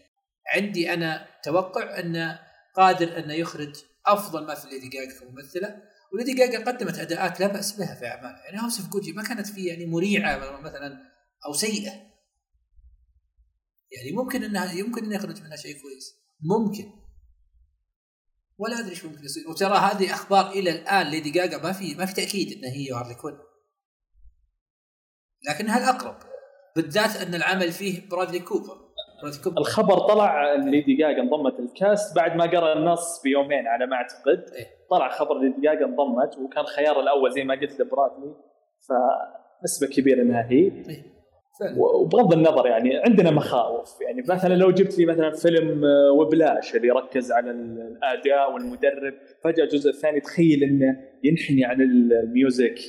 [0.55, 2.39] عندي أنا توقع أنه
[2.75, 5.81] قادر أنه يخرج أفضل ما في ليدي جاجا كممثلة.
[6.13, 9.47] وليدي جاجا قدمت أداءات لا بأس بها في اعمالها يعني House of Gucci ما كانت
[9.47, 11.11] فيه يعني مريعة مثلا
[11.45, 11.91] أو سيئة.
[13.91, 16.15] يعني ممكن انها يمكن إنه يخرج منها شيء كويس.
[16.41, 17.00] ممكن.
[18.61, 19.49] ولا أدري إيش ممكن يصير.
[19.49, 23.15] وترى هذه أخبار إلى الآن ليدي جاجا ما في ما في تأكيد انها هي هارلي
[23.15, 23.37] كوين
[25.49, 26.15] لكنها الاقرب
[26.75, 28.91] بالذات أن العمل فيه برادلي كوبر
[29.57, 33.95] الخبر طلع إن ليدي جاجا انضمت ال cast بعد ما قرأ النص بيومين على ما
[33.95, 34.53] أعتقد.
[34.53, 38.35] إيه؟ طلع خبر ليدي جاجا انضمت وكان خيار الأول زي ما قلت لبرادلي
[38.87, 40.57] فنسبة كبيرة إنها هي.
[40.57, 41.20] إيه؟
[41.77, 44.01] وبغض النظر يعني عندنا مخاوف.
[44.01, 49.63] يعني مثلا لو جبت لي مثلا فيلم آه، Whiplash اللي يركز على الأداء والمدرب فجأة
[49.63, 52.79] الجزء الثاني تخيل إنه ينحني عن ال music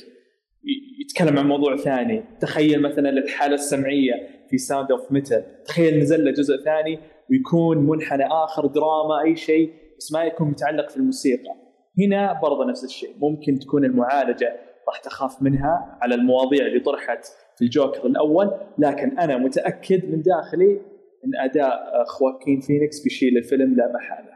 [1.01, 2.23] يتكلم عن موضوع ثاني.
[2.41, 4.13] تخيل مثلا الحالة السمعية
[4.49, 6.99] في Sound of Metal تخيل نزل له جزء ثاني
[7.29, 11.55] ويكون منحنى آخر دراما أي شيء بس ما يكون متعلق في الموسيقى.
[11.99, 13.15] هنا برضه نفس الشيء.
[13.17, 14.55] ممكن تكون المعالجة
[14.87, 17.25] راح تخاف منها على المواضيع اللي طرحت
[17.57, 18.45] في الجوكر الأول
[18.77, 20.81] لكن أنا متأكد من داخلي
[21.25, 24.33] إن أداء خواكين فينيكس بيشيل الفيلم لا محالة.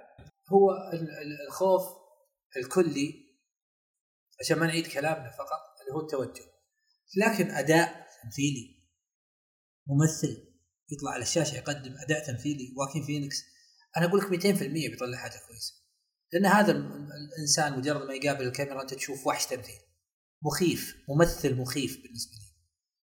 [0.54, 0.72] هو
[1.48, 1.82] الخوف
[2.58, 3.28] الكلي
[4.40, 6.46] عشان ما نعيد كلامنا فقط اللي هو التوجه.
[7.18, 8.78] لكن أداء تمثيلي
[9.88, 10.48] ممثل
[10.92, 13.44] يطلع على الشاشة يقدم أداء تمثيلي واكين فينيكس
[13.98, 15.74] أنا أقول لك 200% بيطلع حاجة كويسة.
[16.34, 19.80] لأن هذا الإنسان مجرد ما يقابل الكاميرا أنت تشوف وحش تمثيل.
[20.44, 22.47] مخيف ممثل مخيف بالنسبة لي.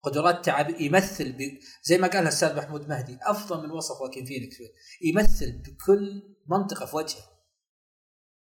[0.08, 1.58] قدرات تعب يمثل ب...
[1.82, 4.56] زي ما قال الأستاذ محمود مهدي أفضل من وصف واكين فينيكس
[5.02, 7.22] يمثل بكل منطقة في وجهه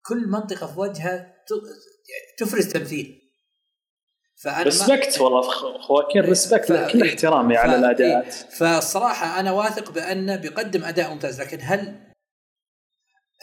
[0.05, 1.10] كل منطقة في وجهه.
[1.10, 3.22] يعني تفرز تمثيل
[4.43, 5.41] فأنا respect والله
[5.82, 12.14] خواكين respect كل احترامي على الأداءات فالصراحه أنا واثق بانه بيقدم أداء ممتاز لكن هل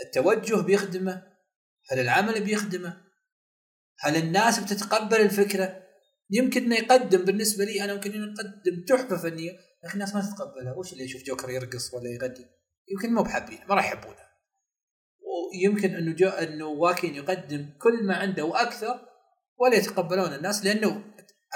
[0.05, 1.23] التوجه بيخدمه؟
[1.91, 3.07] هل العمل بيخدمه؟
[4.01, 5.86] هل الناس بتتقبل الفكرة؟
[6.31, 7.25] يمكن إنه يقدم.
[7.25, 9.53] بالنسبة لي أنا ممكن إنه يقدم تحفة فنية
[9.85, 10.75] لكن الناس ما تتقبلها.
[10.79, 12.47] وش اللي يشوف جوكر يرقص ولا يغني؟
[12.89, 14.27] يمكن مو بحابين ما راح يحبونها
[15.27, 19.01] ويمكن إنه جو إنه واكين يقدم كل ما عنده وأكثر
[19.59, 21.05] ولا يتقبلون الناس لأنه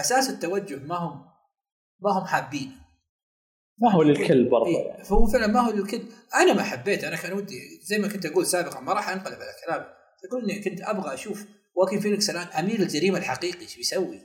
[0.00, 1.24] أساس التوجه ما هم
[2.00, 2.72] ما هم حابين
[3.78, 5.04] ما هو للكل برضه إيه يعني.
[5.04, 6.02] فهو فعلا ما هو للكل.
[6.34, 9.52] أنا ما حبيت أنا كان ودي زي ما كنت أقول سابقا ما راح أنقلب على
[9.66, 9.84] كلامي.
[10.22, 14.20] تقول إني كنت أبغى أشوف واكين فينيكس الآن أمير الجريمة الحقيقي إيش بيسوي؟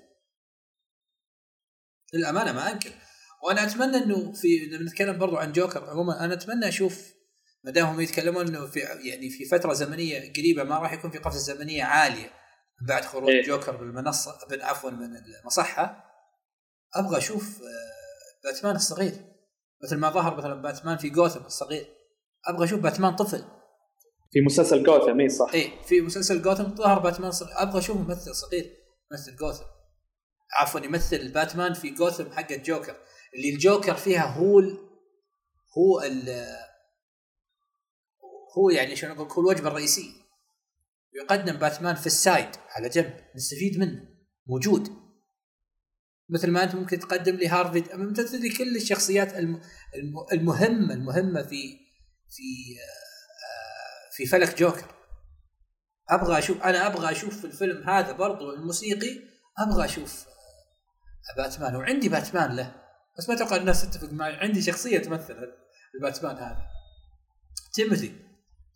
[2.15, 2.91] للأمانة ما أنكر.
[3.43, 4.47] وأنا أتمنى إنه في
[4.81, 7.15] نتكلم برضو عن جوكر عموما أنا أتمنى أشوف
[7.63, 11.17] ما دام هم يتكلمون إنه في يعني في فترة زمنية قريبة ما راح يكون في
[11.17, 12.29] قفزة زمنية عالية
[12.87, 15.09] بعد خروج إيه؟ جوكر بالمنصة عفوا من
[15.41, 16.05] المصحة.
[16.95, 19.13] أبغى أشوف آه، باتمان الصغير.
[19.83, 21.87] مثل ما ظهر مثلا باتمان في جوثم الصغير.
[22.47, 23.43] أبغى أشوف باتمان طفل.
[24.31, 25.51] في مسلسل جوثم اي صح.
[25.53, 28.75] اي في مسلسل جوثم ظهر باتمان صغير أبغى أشوف ممثل صغير
[29.11, 29.63] ممثل جوثم.
[30.53, 32.95] عفوا يمثل باتمان في جوثم حق الجوكر.
[33.35, 34.77] اللي الجوكر فيها هو ال
[35.77, 36.45] هو ال
[38.57, 40.11] هو يعني شلون أقول هو الوجبة الرئيسية.
[41.13, 44.07] يقدم باتمان في السايد على جنب نستفيد منه
[44.47, 45.05] موجود.
[46.29, 49.33] مثل ما أنت ممكن تقدم لي هارفي تمثل لي كل الشخصيات
[50.33, 51.79] المهمة المهمة في
[52.29, 52.43] في
[54.11, 54.95] في فلك جوكر.
[56.09, 59.19] أبغى أشوف أنا أبغى أشوف في الفيلم هذا برضو الموسيقي
[59.59, 60.25] أبغى أشوف
[61.37, 62.75] باتمان وعندي باتمان له.
[63.17, 64.33] بس ما أتوقع الناس تتفق معي.
[64.33, 65.53] عندي شخصية تمثل
[65.95, 66.67] الباتمان هذا.
[67.73, 68.15] تيموثي.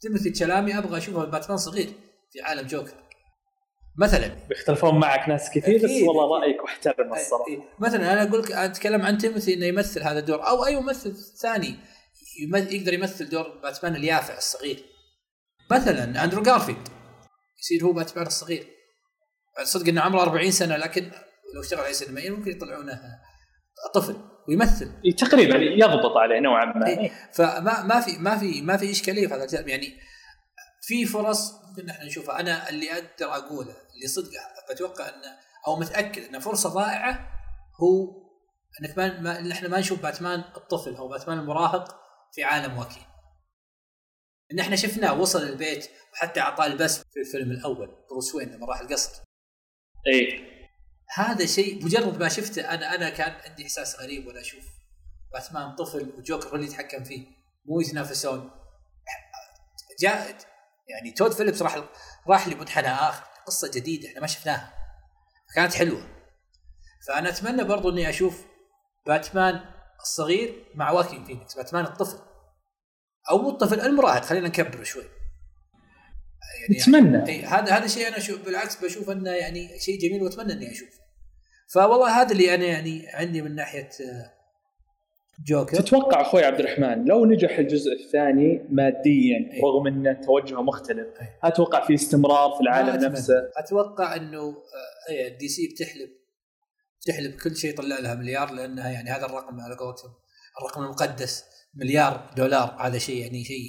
[0.01, 1.93] تيموثي تشلامي أبغى أشوفه باتمان صغير
[2.31, 3.03] في عالم جوكر.
[3.97, 4.27] مثلا.
[4.27, 7.76] بيختلفون معك ناس كثير بس والله رأيك محترم الصراحة.
[7.80, 11.76] مثلا أنا أقول لك أتكلم عن تيموثي إنه يمثل هذا الدور أو أي ممثل ثاني
[12.51, 14.85] يقدر يمثل دور باتمان اليافع الصغير.
[15.71, 16.88] مثلا أندرو جارفيلد.
[17.59, 18.67] يصير هو باتمان الصغير.
[19.63, 21.11] صدق إنه عمره 40 سنة لكن
[21.55, 23.19] لو اشتغل عليه سينمائيا ممكن يطلعونه
[23.93, 24.15] طفل
[24.47, 25.15] ويمثل.
[25.17, 26.88] تقريبا يضبط عليه نوعا ما.
[26.88, 27.11] إيه.
[27.34, 29.99] فما ما في ما في ما في إشكالية في هذا يعني
[30.81, 32.39] في فرص ممكن نحن نشوفها.
[32.39, 34.31] أنا اللي أقدر أقوله اللي صدق
[34.71, 37.30] بتوقع انه أو متأكد انه فرصة ضائعة
[37.81, 38.19] هو
[38.81, 41.99] أنك ما, ما نحن ما نشوف باتمان الطفل أو باتمان المراهق
[42.34, 43.03] في عالم واكين
[44.51, 48.80] ان إحنا شفناه وصل البيت وحتى أعطاه البس في الفيلم الأول بروس وين لما راح
[48.80, 49.21] القصر.
[50.07, 50.59] اي
[51.15, 54.64] هذا شيء مجرد ما شفته أنا أنا كان عندي إحساس غريب وأنا أشوف
[55.34, 57.27] باتمان طفل وجوكر هو اللي يتحكم فيه
[57.65, 58.52] مو يتنافسون.
[59.99, 60.38] جاء
[60.88, 61.84] يعني تود فيليبس راح
[62.27, 63.23] راح لمنحنى آخر.
[63.48, 64.73] قصة جديدة إحنا ما شفناها.
[65.56, 66.07] كانت حلوة.
[67.07, 68.45] فأنا أتمنى برضو إني أشوف
[69.07, 69.61] باتمان
[70.02, 72.19] الصغير مع واكين فينيكس باتمان الطفل.
[73.30, 74.23] أو مو الطفل المراهق.
[74.23, 75.03] خلينا نكبره شوي.
[76.61, 77.18] يعني أتمنى.
[77.18, 80.98] يعني هذا هذا شيء أنا أشوف بالعكس بشوف إنه يعني شيء جميل وأتمنى إني أشوفه.
[81.73, 84.33] فوالله هذا اللي أنا يعني عندي من ناحية آه،
[85.47, 85.77] جوكر.
[85.77, 89.61] تتوقع أخوي عبد الرحمن لو نجح الجزء الثاني ماديا أيه.
[89.63, 91.39] رغم انه توجهه مختلف أيه.
[91.43, 94.55] أتوقع في استمرار في العالم نفسه؟ أتوقع إنه
[95.39, 96.09] دي سي بتحلب
[97.07, 100.11] تحلب كل شيء يطلع لها مليار لأنها يعني هذا الرقم على قولتهم
[100.61, 103.67] الرقم المقدس مليار دولار هذا شيء يعني شيء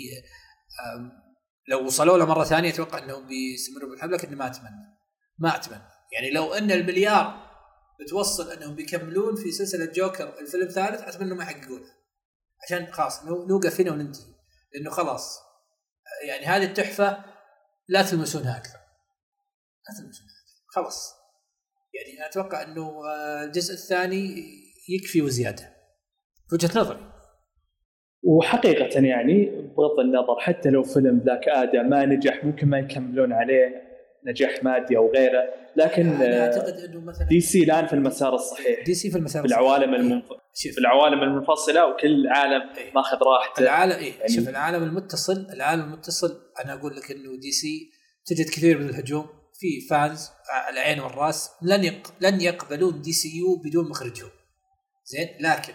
[1.69, 4.97] لو وصلوا له مرة ثانية أتوقع إنهم بيستمروا بالحب لكن ما أتمنى.
[5.39, 5.83] ما أتمنى.
[6.13, 7.50] يعني لو إن المليار
[8.01, 11.97] بتوصل انهم بيكملون في سلسلة جوكر الفيلم الثالث أتمنى انهم ما يحققونها.
[12.65, 14.25] عشان خلاص نوقف هنا وننتهي.
[14.75, 15.39] لأنه خلاص
[16.29, 17.25] يعني هذه التحفة
[17.89, 18.79] لا تلمسونها أكثر.
[19.89, 20.65] لا تلمسونها أكثر.
[20.69, 21.15] خلاص.
[21.95, 24.45] يعني أتوقع أنه آه، الجزء الثاني
[24.89, 25.77] يكفي وزيادة.
[26.53, 27.13] وجهة نظري.
[28.23, 29.45] وحقيقة يعني
[29.77, 33.90] بغض النظر حتى لو فيلم بلاك آدم ما نجح ممكن ما يكملون عليه.
[34.27, 35.43] نجاح مادي أو غيره
[35.77, 38.85] لكن أنا أعتقد إنه مثلا دي سي الآن في المسار الصحيح.
[38.85, 40.01] دي سي في المسار في العوالم إيه.
[40.01, 40.25] المنف...
[40.55, 42.93] في العوالم المنفصلة وكل عالم إيه.
[42.95, 43.63] ماخذ راحته.
[43.63, 47.91] العالم إيه؟ يعني شوف العالم المتصل العالم المتصل أنا أقول لك إنه دي سي
[48.27, 49.27] تجد كثير من الهجوم.
[49.55, 50.29] في fans
[50.71, 52.15] العين والرأس لن يق...
[52.21, 54.31] لن يقبلون دي سي يو بدون مخرجهم.
[55.05, 55.73] زين؟ لكن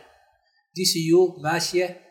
[0.76, 2.02] دي سي يو ماشية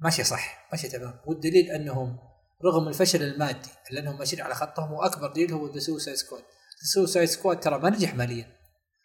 [0.00, 1.14] ماشية صح ماشية تمام.
[1.26, 2.18] والدليل أنهم
[2.64, 7.28] رغم الفشل المادي لأنهم ماشيين على خطهم وأكبر دليل هو ذا سوسايد سكواد ذا سوسايد
[7.28, 8.46] سكواد ترى ما نجح ماليا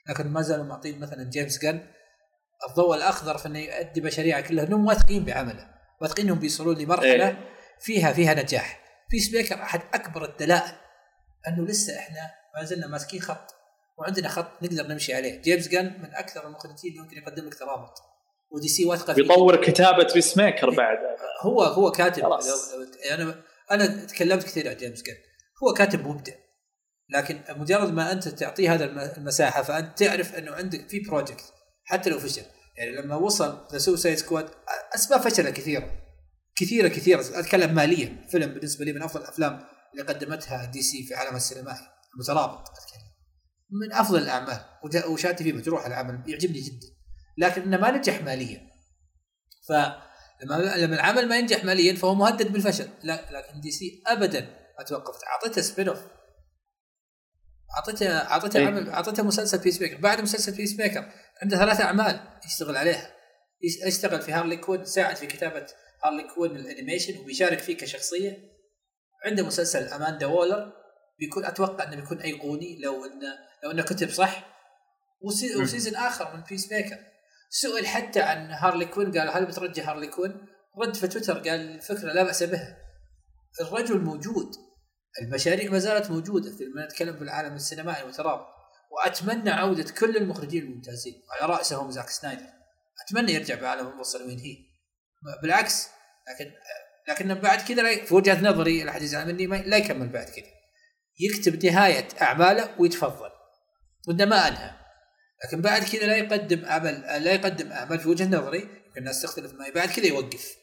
[0.09, 1.87] لكن ما زالوا معطين مثلا جيمس جن
[2.69, 5.69] الضوء الأخضر في إنه يؤدي مشاريعه كلها إنهم واثقين بعمله
[6.01, 7.37] واثقين إنهم بيوصلون لمرحلة إيه.
[7.79, 8.83] فيها فيها نجاح.
[9.11, 10.75] بيس ميكر أحد أكبر الدلائل
[11.47, 13.55] إنه لسه إحنا ما زلنا ماسكين خط
[13.97, 15.41] وعندنا خط نقدر نمشي عليه.
[15.41, 17.93] جيمس جن من أكثر المخرجين اللي ممكن يقدم لك ترابط
[18.51, 19.21] ودي سي واثقة فيه.
[19.21, 20.97] بيطور كتابة بيس ميكر بعد.
[21.43, 22.39] هو هو كاتب لو
[23.11, 25.13] أنا أنا تكلمت كثير عن جيمس جن
[25.63, 26.33] هو كاتب مبدع.
[27.09, 28.85] لكن مجرد ما أنت تعطيه هذا
[29.17, 32.45] المساحة فأنت تعرف إنه عندك في project حتى لو فشل.
[32.77, 34.49] يعني لما وصل ذا سوسايد سكواد
[34.95, 35.91] أسباب فشلة كثيرة.
[36.55, 37.39] كثيرة كثيرة.
[37.39, 38.27] أتكلم ماليا.
[38.31, 41.87] فيلم بالنسبة لي من أفضل الأفلام اللي قدمتها دي سي في عالم السينمائي.
[42.13, 43.03] المترابط أتكلم.
[43.69, 44.59] من أفضل الأعمال.
[45.07, 46.87] وشهادتي فيه مجروحة العمل يعجبني جدا.
[47.37, 48.61] لكن إنه ما نجح ماليا.
[49.67, 50.12] فلما
[50.43, 52.89] لما العمل ما ينجح ماليا فهو مهدد بالفشل.
[53.03, 54.41] لا لكن دي سي ابدا
[54.79, 55.99] ما توقفت أعطيته spin-off
[57.77, 58.67] اعطيته أعطيته إيه.
[58.67, 61.11] عمل أعطيته مسلسل بيس ميكر بعد مسلسل بيس ميكر
[61.41, 63.13] عنده ثلاث أعمال يشتغل عليها.
[63.87, 65.67] يشتغل في هارلي كوين ساعد في كتابة
[66.03, 68.37] هارلي كوين ال animation وبيشارك فيه كشخصية.
[69.25, 70.73] عنده مسلسل اماندا وولر
[71.19, 73.33] بيكون أتوقع إنه بيكون أيقوني لو انه
[73.63, 74.53] لو إنه كتب صح.
[75.61, 76.97] و season آخر من بيس ميكر
[77.55, 80.47] سئل حتى عن هارلي كوين قال هل بترجع هارلي كوين؟
[80.77, 82.77] رد في تويتر قال الفكرة لا بأس بها.
[83.61, 84.51] الرجل موجود.
[85.21, 88.45] المشاريع ما زالت موجودة في نتكلم في العالم السينمائي المترابط
[88.91, 91.13] وأتمنى عودة كل المخرجين الممتازين.
[91.31, 92.45] على رأسهم زاك سنايدر.
[93.07, 94.57] أتمنى يرجع بعالم المفصل وينهيه
[95.41, 95.87] بالعكس
[96.29, 96.51] لكن
[97.09, 100.45] لكن بعد كذا في وجهة نظري الحديث يزعل مني لا يكمل بعد كذا.
[101.19, 103.29] يكتب نهاية أعماله ويتفضل.
[104.07, 104.82] وانه ما أنهى.
[105.43, 109.71] لكن بعد كذا لا يقدم عمل لا يقدم اعمال في وجهة نظري الناس تختلف معي.
[109.71, 110.55] بعد كذا يوقف.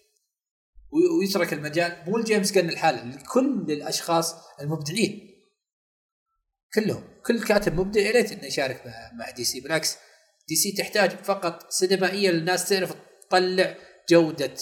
[1.21, 2.03] ويترك المجال.
[2.07, 5.31] مو لجيمس جن الحالة لكل الأشخاص المبدعين.
[6.75, 7.05] كلهم.
[7.27, 8.83] كل كاتب مبدع يا ريت إنه يشارك
[9.15, 9.61] مع, دي سي.
[9.61, 9.97] بالعكس
[10.49, 12.95] دي سي تحتاج فقط سينمائيا للناس تعرف
[13.29, 13.77] تطلع
[14.11, 14.55] جودة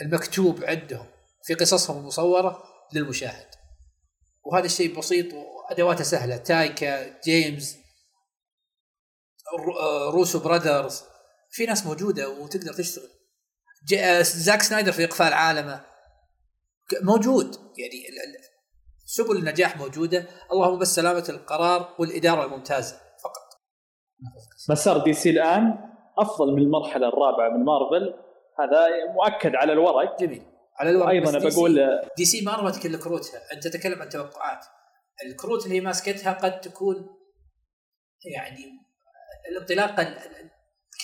[0.00, 1.06] المكتوب عندهم
[1.46, 3.46] في قصصهم المصورة للمشاهد.
[4.44, 6.36] وهذا الشيء بسيط وأدواته سهلة.
[6.36, 7.83] تايكا جيمس
[10.10, 11.02] روسو براذرز
[11.50, 13.08] في ناس موجودة وتقدر تشتغل.
[13.98, 15.84] آه، زاك سنايدر في إقفال عالمه.
[17.02, 17.54] موجود.
[17.54, 18.04] يعني
[19.04, 20.26] سبل النجاح موجودة.
[20.52, 22.96] اللهم بس سلامة القرار والإدارة الممتازة.
[22.96, 23.60] فقط.
[24.70, 25.78] مسار دي سي الآن
[26.18, 28.14] أفضل من المرحلة الرابعة من مارفل.
[28.58, 30.20] هذا مؤكد على الورق.
[30.20, 30.42] جميل.
[30.78, 31.08] على الورق.
[31.08, 33.52] أيضا أنا بقول دي سي ما رمت كل كروتها.
[33.52, 34.64] أنت تتكلم عن توقعات.
[35.26, 36.96] الكروت اللي هي ماسكتها قد تكون
[38.24, 38.84] يعني
[39.48, 40.02] الانطلاقة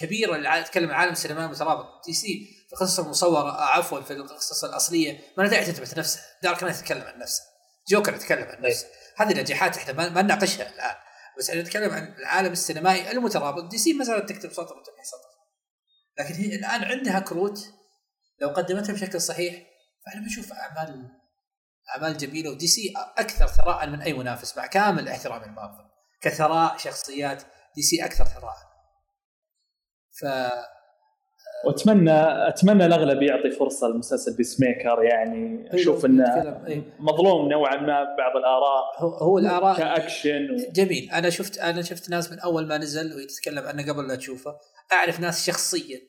[0.02, 4.64] الكبيره اللي تتكلم عن عالم السينما المترابط دي سي في القصص المصوره عفوا في القصص
[4.64, 5.20] الأصلية.
[5.38, 6.22] ما داعي تثبت نفسها.
[6.42, 7.42] دارك نايت يتكلم عن نفسه.
[7.88, 8.86] جوكر يتكلم عن نفسه.
[9.16, 10.94] هذه نجاحات إحنا ما نناقشها الآن.
[11.38, 13.64] بس إحنا نتكلم عن العالم السينمائي المترابط.
[13.64, 15.30] دي سي ما زالت تكتب سطر وتمحي سطر
[16.18, 17.58] لكن هي الآن عندها كروت.
[18.40, 19.54] لو قدمتها بشكل صحيح
[20.06, 21.08] فأنا بشوف اعمال
[21.96, 22.50] أعمال جميلة.
[22.50, 25.84] ودي سي أكثر ثراء من أي منافس مع كامل احترامي لمارفل
[26.20, 27.42] كثراء شخصيات.
[27.76, 28.56] دي سي أكثر ثراء
[30.20, 30.24] ف
[31.64, 36.24] واتمنى أتمنى الأغلب يعطي فرصة لمسلسل بيس ميكر يعني أيوة، أشوف إنه
[36.66, 36.84] أيوة.
[36.98, 40.72] مظلوم نوعا ما بعض الآراء هو, هو الآراء كأكشن و...
[40.72, 41.10] جميل.
[41.10, 44.58] أنا شفت أنا شفت ناس من أول ما نزل ويتكلم عنه قبل لا تشوفه.
[44.92, 46.00] أعرف ناس شخصيا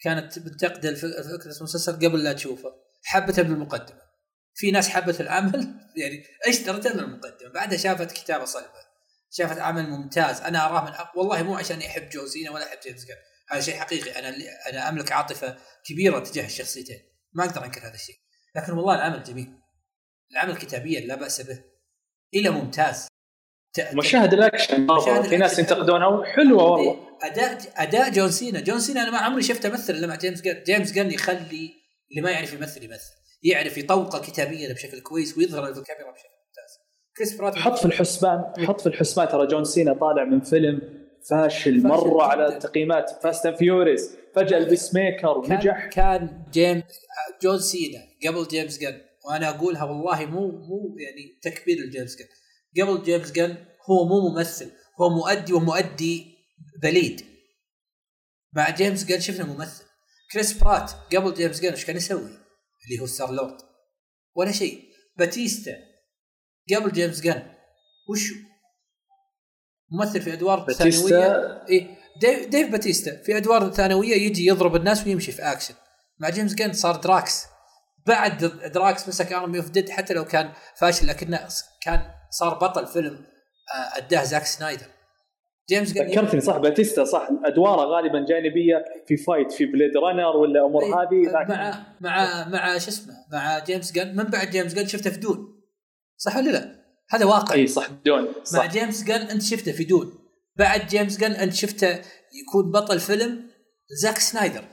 [0.00, 2.74] كانت بتنتقد فكرة المسلسل قبل لا تشوفه.
[3.04, 4.06] حبته بالمقدمه
[4.54, 7.52] في ناس حبت العمل يعني اشترته من المقدمة.
[7.54, 8.86] بعدها شافت كتابة صلبة.
[9.30, 10.40] شافت عمل ممتاز.
[10.40, 13.16] أنا أراه من والله مو عشان احب جون سينا ولا احب جيمس جان
[13.48, 14.18] هذا شيء حقيقي.
[14.18, 14.36] أنا
[14.70, 16.98] أنا أملك عاطفة كبيرة تجاه الشخصيتين.
[17.32, 18.16] ما أقدر أنكر هذا الشيء.
[18.56, 19.58] لكن والله العمل جميل.
[20.32, 21.64] العمل كتابيا لا بأس به.
[22.34, 23.06] إلى ممتاز.
[23.92, 27.18] مشاهد الأكشن مشاهد في ناس ينتقدونها حلوة والله.
[27.22, 28.60] أداء أداء جون سينا.
[28.60, 31.74] جون سينا أنا ما عمري شفته مثل الا مع جيمس جن جيمس جن يخلي
[32.10, 33.12] اللي ما يعرف يمثل يمثل.
[33.42, 36.35] يعرف يطوقه كتابيا بشكل كويس ويظهر الكاميرا بشكل
[37.16, 39.28] كريس برات حط في الحسبان حط في الحسبان.
[39.28, 44.94] ترى جون سينا طالع من فيلم فاشل مرة على التقييمات Fast and Furious فجأة ال
[44.94, 46.82] Peacemaker ونجح كان جيم
[47.42, 52.26] جون سينا قبل جيمس جن وأنا أقولها والله مو مو يعني تكبير لجيمس جن
[52.82, 53.56] قبل جيمس جن
[53.90, 54.70] هو مو ممثل.
[55.00, 56.36] هو مؤدي ومؤدي
[56.82, 57.20] بليد
[58.52, 59.84] مع جيمس جن شفنا ممثل.
[60.32, 63.56] كريس برات قبل جيمس جن إيش كان يسوي؟ اللي هو ستار لورد.
[64.34, 64.82] ولا شيء.
[65.16, 65.72] باتيستا
[66.74, 67.42] قبل جيمس جن
[68.10, 68.34] وشو؟
[69.90, 71.32] ممثل في ادوار ثانويه
[71.70, 73.22] اي ديف, ديف باتيستا.
[73.22, 75.74] في ادوار ثانويه يجي يضرب الناس ويمشي في اكشن
[76.18, 77.44] مع جيمس جن صار دراكس.
[78.06, 78.44] بعد
[78.74, 81.48] دراكس مسك Army of Dead حتى لو كان فاشل لكنه
[81.82, 83.14] كان صار بطل فيلم
[83.74, 84.86] آه، أداه زاك سنايدر.
[85.68, 87.28] جيمس ذكرتني صح باتيستا صح.
[87.44, 92.88] أدواره غالبا جانبية في fight في Blade Runner ولا أمور هذه مع مع مع شو
[92.88, 95.55] اسمه؟ مع جيمس جن من بعد جيمس جن شفته في Dune.
[96.16, 97.54] صح ولا لا؟ هذا واقع.
[97.54, 97.88] أي صح.
[98.06, 98.58] Dune صح.
[98.58, 100.18] مع جيمس جن أنت شفته في Dune.
[100.56, 102.02] بعد جيمس جن أنت شفته
[102.42, 103.50] يكون بطل فيلم
[104.02, 104.64] زاك سنايدر.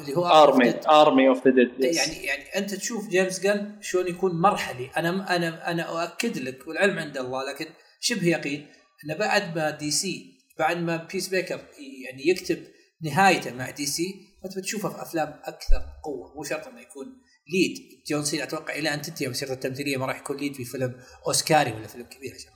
[0.00, 4.40] اللي هو ارمي Army of the Dead يعني يعني أنت تشوف جيمس جن شلون يكون
[4.40, 4.90] مرحلي.
[4.96, 7.66] أنا أنا أنا أؤكد لك والعلم عند الله لكن
[8.00, 8.66] شبه يقين
[9.04, 11.60] إنه بعد ما DC بعد ما Peacemaker
[12.04, 12.58] يعني يكتب
[13.02, 17.06] نهايته مع DC أنت بتشوفه في أفلام أكثر قوة مو شرط إنه يكون
[17.52, 17.88] lead.
[18.08, 20.94] جون سينا أتوقع إلى أن تنتهي مسيرته التمثيلية ما راح يكون lead في فيلم
[21.26, 22.52] أوسكاري ولا فيلم كبير عشان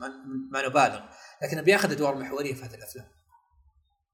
[0.51, 1.01] ما, نبالغ.
[1.43, 3.07] لكن بياخذ أدوار محورية في هذه الأفلام.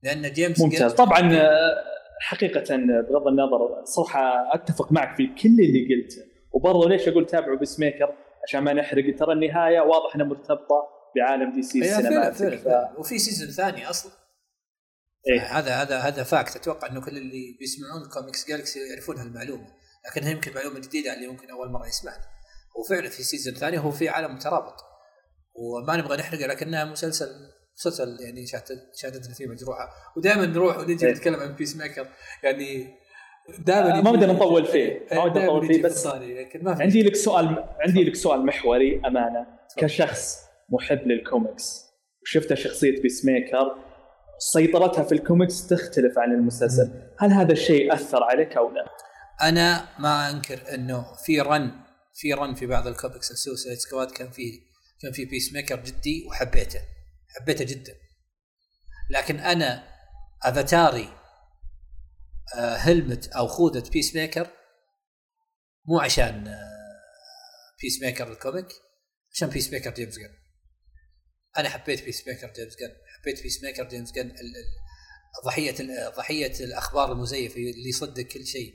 [0.03, 0.93] لأن جيمس ممتاز.
[0.93, 1.85] طبعا آه،
[2.21, 6.23] حقيقة بغض النظر صراحة أتفق معك في كل اللي قلته.
[6.53, 8.15] وبرضه ليش أقول تابعوا Peacemaker
[8.49, 9.17] عشان ما نحرق.
[9.19, 12.69] ترى النهاية واضح إنها مرتبطة بعالم D C ال cinematic ف...
[12.99, 14.13] وفي season ثاني أصلا.
[15.29, 19.67] إيه؟ هذا هذا هذا fact أتوقع إنه كل اللي بيسمعون Comics Galaxy يعرفون هالمعلومة.
[20.09, 22.29] لكنها يمكن معلومه جديدة اللي ممكن أول مرة يسمعها
[22.77, 24.75] وفعلا في season ثاني هو في عالم مترابط.
[25.55, 27.29] وما نبغى نحرق لكنها مسلسل
[27.79, 28.47] مسلسل يعني
[28.95, 29.89] شهادتنا فيه مجروحة.
[30.17, 31.13] ودائما نروح ونجي إيه.
[31.13, 32.09] نتكلم عن Peacemaker
[32.43, 32.95] يعني
[33.59, 35.07] دائما ما بدنا نطول فيه.
[35.13, 39.47] ما بدنا نطول فيه بس لكن ما عندي لك سؤال عندي لك سؤال محوري أمانة.
[39.77, 41.89] كشخص محب للكوميكس
[42.23, 43.77] وشفت شخصية Peacemaker
[44.39, 46.91] سيطرتها في الكوميكس تختلف عن المسلسل.
[47.19, 48.85] هل هذا الشيء أثر عليك أو لا؟
[49.43, 51.85] أنا ما أنكر إنه في run
[52.15, 54.61] في run في بعض ال comics ال Suicide Squad كان في
[55.03, 56.81] كان في Peacemaker جدي وحبيته
[57.29, 57.95] حبيته جدا.
[59.11, 59.89] لكن أنا
[60.43, 61.19] أفاتاري
[62.57, 64.51] آه، helmet أو خوذة Peacemaker
[65.85, 66.57] مو عشان
[67.83, 68.69] Peacemaker ال comic
[69.33, 70.31] عشان Peacemaker جيمس جن
[71.59, 74.33] أنا حبيت Peacemaker جيمس جن حبيت Peacemaker جيمس جن
[75.45, 75.75] ضحية
[76.17, 78.75] ضحية الأخبار المزيفة اللي يصدق كل شيء.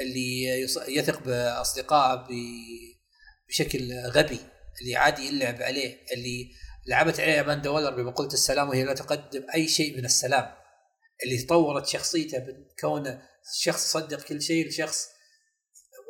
[0.00, 2.26] اللي يثق بأصدقائه
[3.48, 4.40] بشكل غبي
[4.80, 6.50] اللي عادي يلعب عليه اللي
[6.86, 10.54] لعبت عليه اماندا ولر بمقوله السلام وهي لا تقدم أي شيء من السلام.
[11.24, 13.22] اللي تطورت شخصيته من كونه
[13.60, 15.08] شخص صدق كل شيء لشخص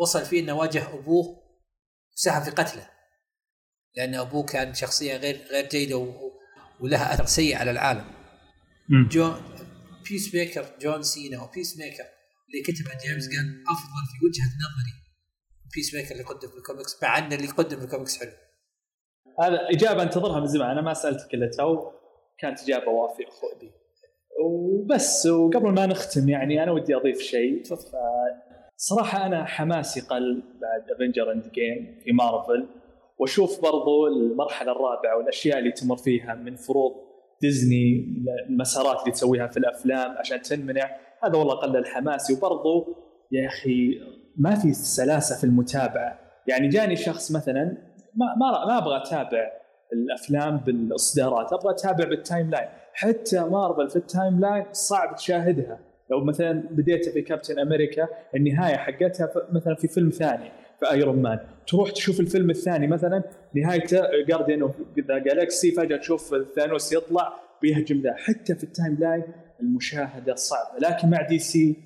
[0.01, 1.43] وصل فيه إنه واجه أبوه
[2.17, 2.91] وساهم في قتله.
[3.97, 6.15] لأن أبوه كان شخصية غير غير جيدة
[6.81, 8.13] ولها أثر سيء على العالم.
[9.11, 9.57] جون
[10.11, 12.05] Peacemaker جون سينا و Peacemaker
[12.49, 14.95] اللي كتبه جيمس جن أفضل في وجهة نظري.
[15.75, 18.33] Peacemaker اللي يقدم في الكوميكس مع ان اللي يقدم في الكوميكس حلو.
[19.41, 21.91] هذا إجابة انتظرها من زمان أنا ما سألتك إلا تو
[22.39, 23.73] كانت إجابة وافية أخوي
[24.41, 27.63] وبس وقبل ما نختم يعني أنا ودي أضيف شيء.
[28.77, 32.69] صراحة أنا حماسي قل بعد Avengers Endgame في مارفل
[33.19, 37.08] وأشوف برضو المرحلة الرابعة والأشياء اللي تمر فيها من فروض
[37.41, 38.15] ديزني
[38.49, 40.91] المسارات اللي تسويها في الأفلام عشان تنمنع.
[41.25, 42.97] هذا والله قلل حماسي وبرضو
[43.33, 44.01] يا أخي
[44.37, 46.19] ما في سلاسة في المتابعة.
[46.47, 47.65] يعني جاني شخص مثلا
[48.15, 49.53] ما ما, ما أبغى أتابع
[49.93, 55.89] الأفلام بالإصدارات أبغى أتابع بال timeline حتى مارفل في ال timeline صعب تشاهدها.
[56.11, 60.51] لو مثلا بديت في كابتن أمريكا النهاية حقتها مثلا في فيلم ثاني
[60.81, 63.23] في ايرون مان تروح تشوف الفيلم الثاني مثلا
[63.55, 64.77] نهايته Guardian of
[65.09, 69.25] the Galaxy فجأة تشوف ثانوس يطلع بيهجم ذا حتى في ال timeline
[69.61, 70.79] المشاهدة صعبة.
[70.79, 71.77] لكن مع DC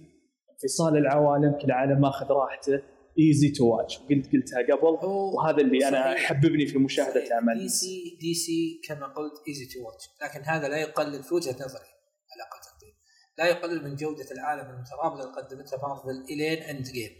[0.52, 2.82] انفصال العوالم كل عالم ماخذ راحته.
[3.18, 5.06] easy to watch قلت قلتها قبل.
[5.06, 7.58] وهذا اللي أنا حببني في مشاهدة أعمال.
[7.58, 11.54] دي سي دي سي كما قلت easy to watch لكن هذا لا يقلل في وجهة
[11.54, 11.92] نظري.
[12.32, 12.94] على أقل تقدير
[13.38, 17.10] لا يقلل من جودة العالم المترابط اللي قدمتها مارفل إلين Endgame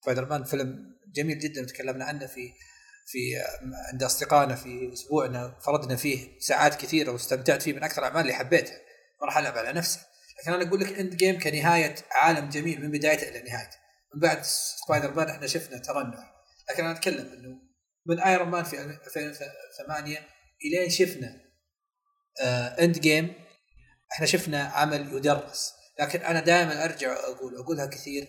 [0.00, 1.66] سبايدر مان فيلم جميل جدا.
[1.66, 2.40] تكلمنا عنه في
[3.06, 3.18] في
[3.92, 8.76] عند أصدقائنا في أسبوعنا فرضنا فيه ساعات كثيرة واستمتعت فيه من أكثر الأعمال اللي حبيتها.
[9.20, 9.98] ما راح ألعب على نفسي.
[10.40, 13.76] لكن أنا أقول لك Endgame كنهاية عالم جميل من بدايته إلى نهايته.
[14.14, 16.34] من بعد سبايدر مان إحنا شفنا ترنح
[16.70, 17.58] لكن أنا أتكلم إنه
[18.06, 20.18] من أيرون مان في 2008
[20.64, 21.40] إلين شفنا
[22.40, 23.34] آه Endgame
[24.12, 25.72] إحنا شفنا عمل يدرس.
[26.00, 28.28] لكن أنا دائما أرجع أقول أقولها كثير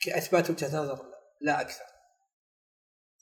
[0.00, 1.04] كأثبات وجهة نظر
[1.40, 1.84] لا أكثر.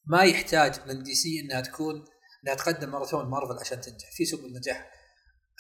[0.07, 2.05] ما يحتاج من دي سي إنها تكون
[2.45, 4.11] إنها تقدم ماراثون مارفل عشان تنجح.
[4.13, 4.91] في سبل النجاح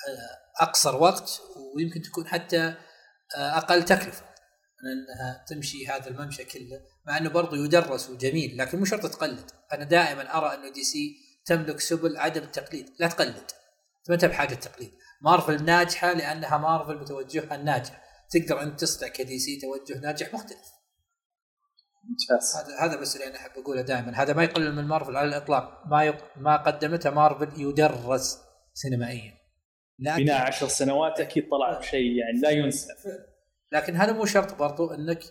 [0.09, 1.41] آه، أقصر وقت
[1.77, 2.75] ويمكن تكون حتى
[3.37, 4.25] آه، أقل تكلفة
[4.85, 9.51] من إنها تمشي هذا الممشى كله مع إنه برضه يدرس وجميل لكن مو شرط تقلد.
[9.73, 12.91] أنا دائما أرى إنه دي سي تملك سبل عدم التقليد.
[12.99, 13.51] لا تقلد.
[14.09, 14.93] ما انت بحاجه التقليد
[15.23, 18.05] مارفل ناجحة لأنها مارفل بتوجهها الناجح.
[18.31, 20.74] تقدر أنت تصنع كدي سي توجه ناجح مختلف.
[22.09, 22.57] ممتاز.
[22.57, 24.23] هذا هذا بس اللي أنا أحب أقوله دائما.
[24.23, 25.83] هذا ما يقلل من مارفل على الإطلاق.
[25.87, 26.17] ما يق...
[26.37, 28.39] ما قدمته مارفل يدرس
[28.75, 29.33] سينمائيا.
[29.99, 32.89] لكن بناء عشر سنوات أكيد طلع بشيء يعني لا ينسى.
[33.73, 35.23] لكن هذا مو شرط برضو إنك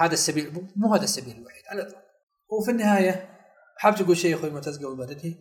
[0.00, 2.04] هذا السبيل مو هذا السبيل الوحيد على الإطلاق.
[2.50, 3.38] وفي النهاية
[3.76, 5.34] حاب تقول شيء أخوي معتز قبل ما ننهي؟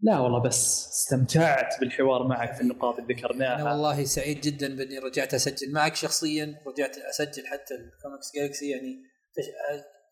[0.00, 3.54] لا والله بس استمتعت بالحوار معك في النقاط اللي ذكرناها.
[3.54, 9.02] أنا والله سعيد جدا بإني رجعت أسجل معك شخصيا رجعت أسجل حتى الكوميكس جالكسي يعني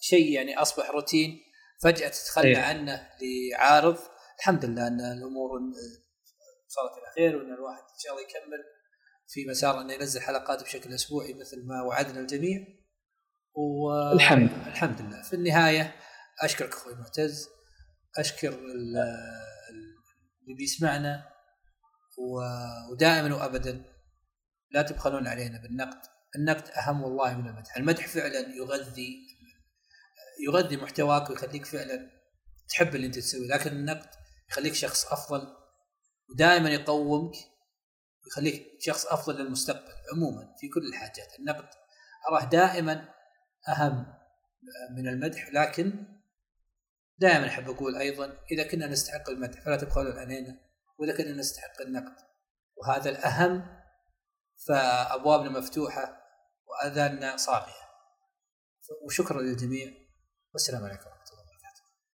[0.01, 1.40] شيء يعني أصبح روتين
[1.82, 2.59] فجأة تتخلى إيه.
[2.59, 3.98] عنه لعارض.
[4.39, 5.51] الحمد لله أن الأمور
[6.68, 8.64] صارت إلى خير وأن الواحد إن شاء الله يكمل
[9.28, 12.66] في مسار أنه ينزل حلقات بشكل أسبوعي مثل ما وعدنا الجميع.
[13.55, 15.01] والحمد الحمد.
[15.01, 15.23] لله.
[15.23, 15.97] في النهاية
[16.43, 17.48] أشكرك أخوي معتز
[18.18, 21.24] أشكر اللي بيسمعنا
[22.93, 23.85] ودائما وابدا
[24.70, 26.01] لا تبخلون علينا بالنقد.
[26.36, 27.77] النقد أهم والله من المدح.
[27.77, 29.27] المدح فعلا يغذي
[30.41, 32.11] يغذي محتواك ويخليك فعلا
[32.69, 34.11] تحب اللي انت تسويه لكن النقد
[34.51, 35.57] يخليك شخص أفضل
[36.31, 37.35] ودائما يقومك
[38.25, 41.39] ويخليك شخص أفضل للمستقبل عموما في كل الحاجات.
[41.39, 41.69] النقد
[42.29, 43.09] أراه دائما
[43.69, 44.07] أهم
[44.97, 46.07] من المدح لكن
[47.19, 50.59] دائما أحب أقول أيضا إذا كنا نستحق المدح فلا تبخلوا علينا
[50.99, 52.17] وإذا كنا نستحق النقد
[52.77, 53.81] وهذا الأهم
[54.69, 56.23] فأبوابنا مفتوحة
[56.67, 57.87] وأذاننا صاغية.
[59.07, 60.06] وشكرا للجميع.
[60.56, 61.10] والسلام عليكم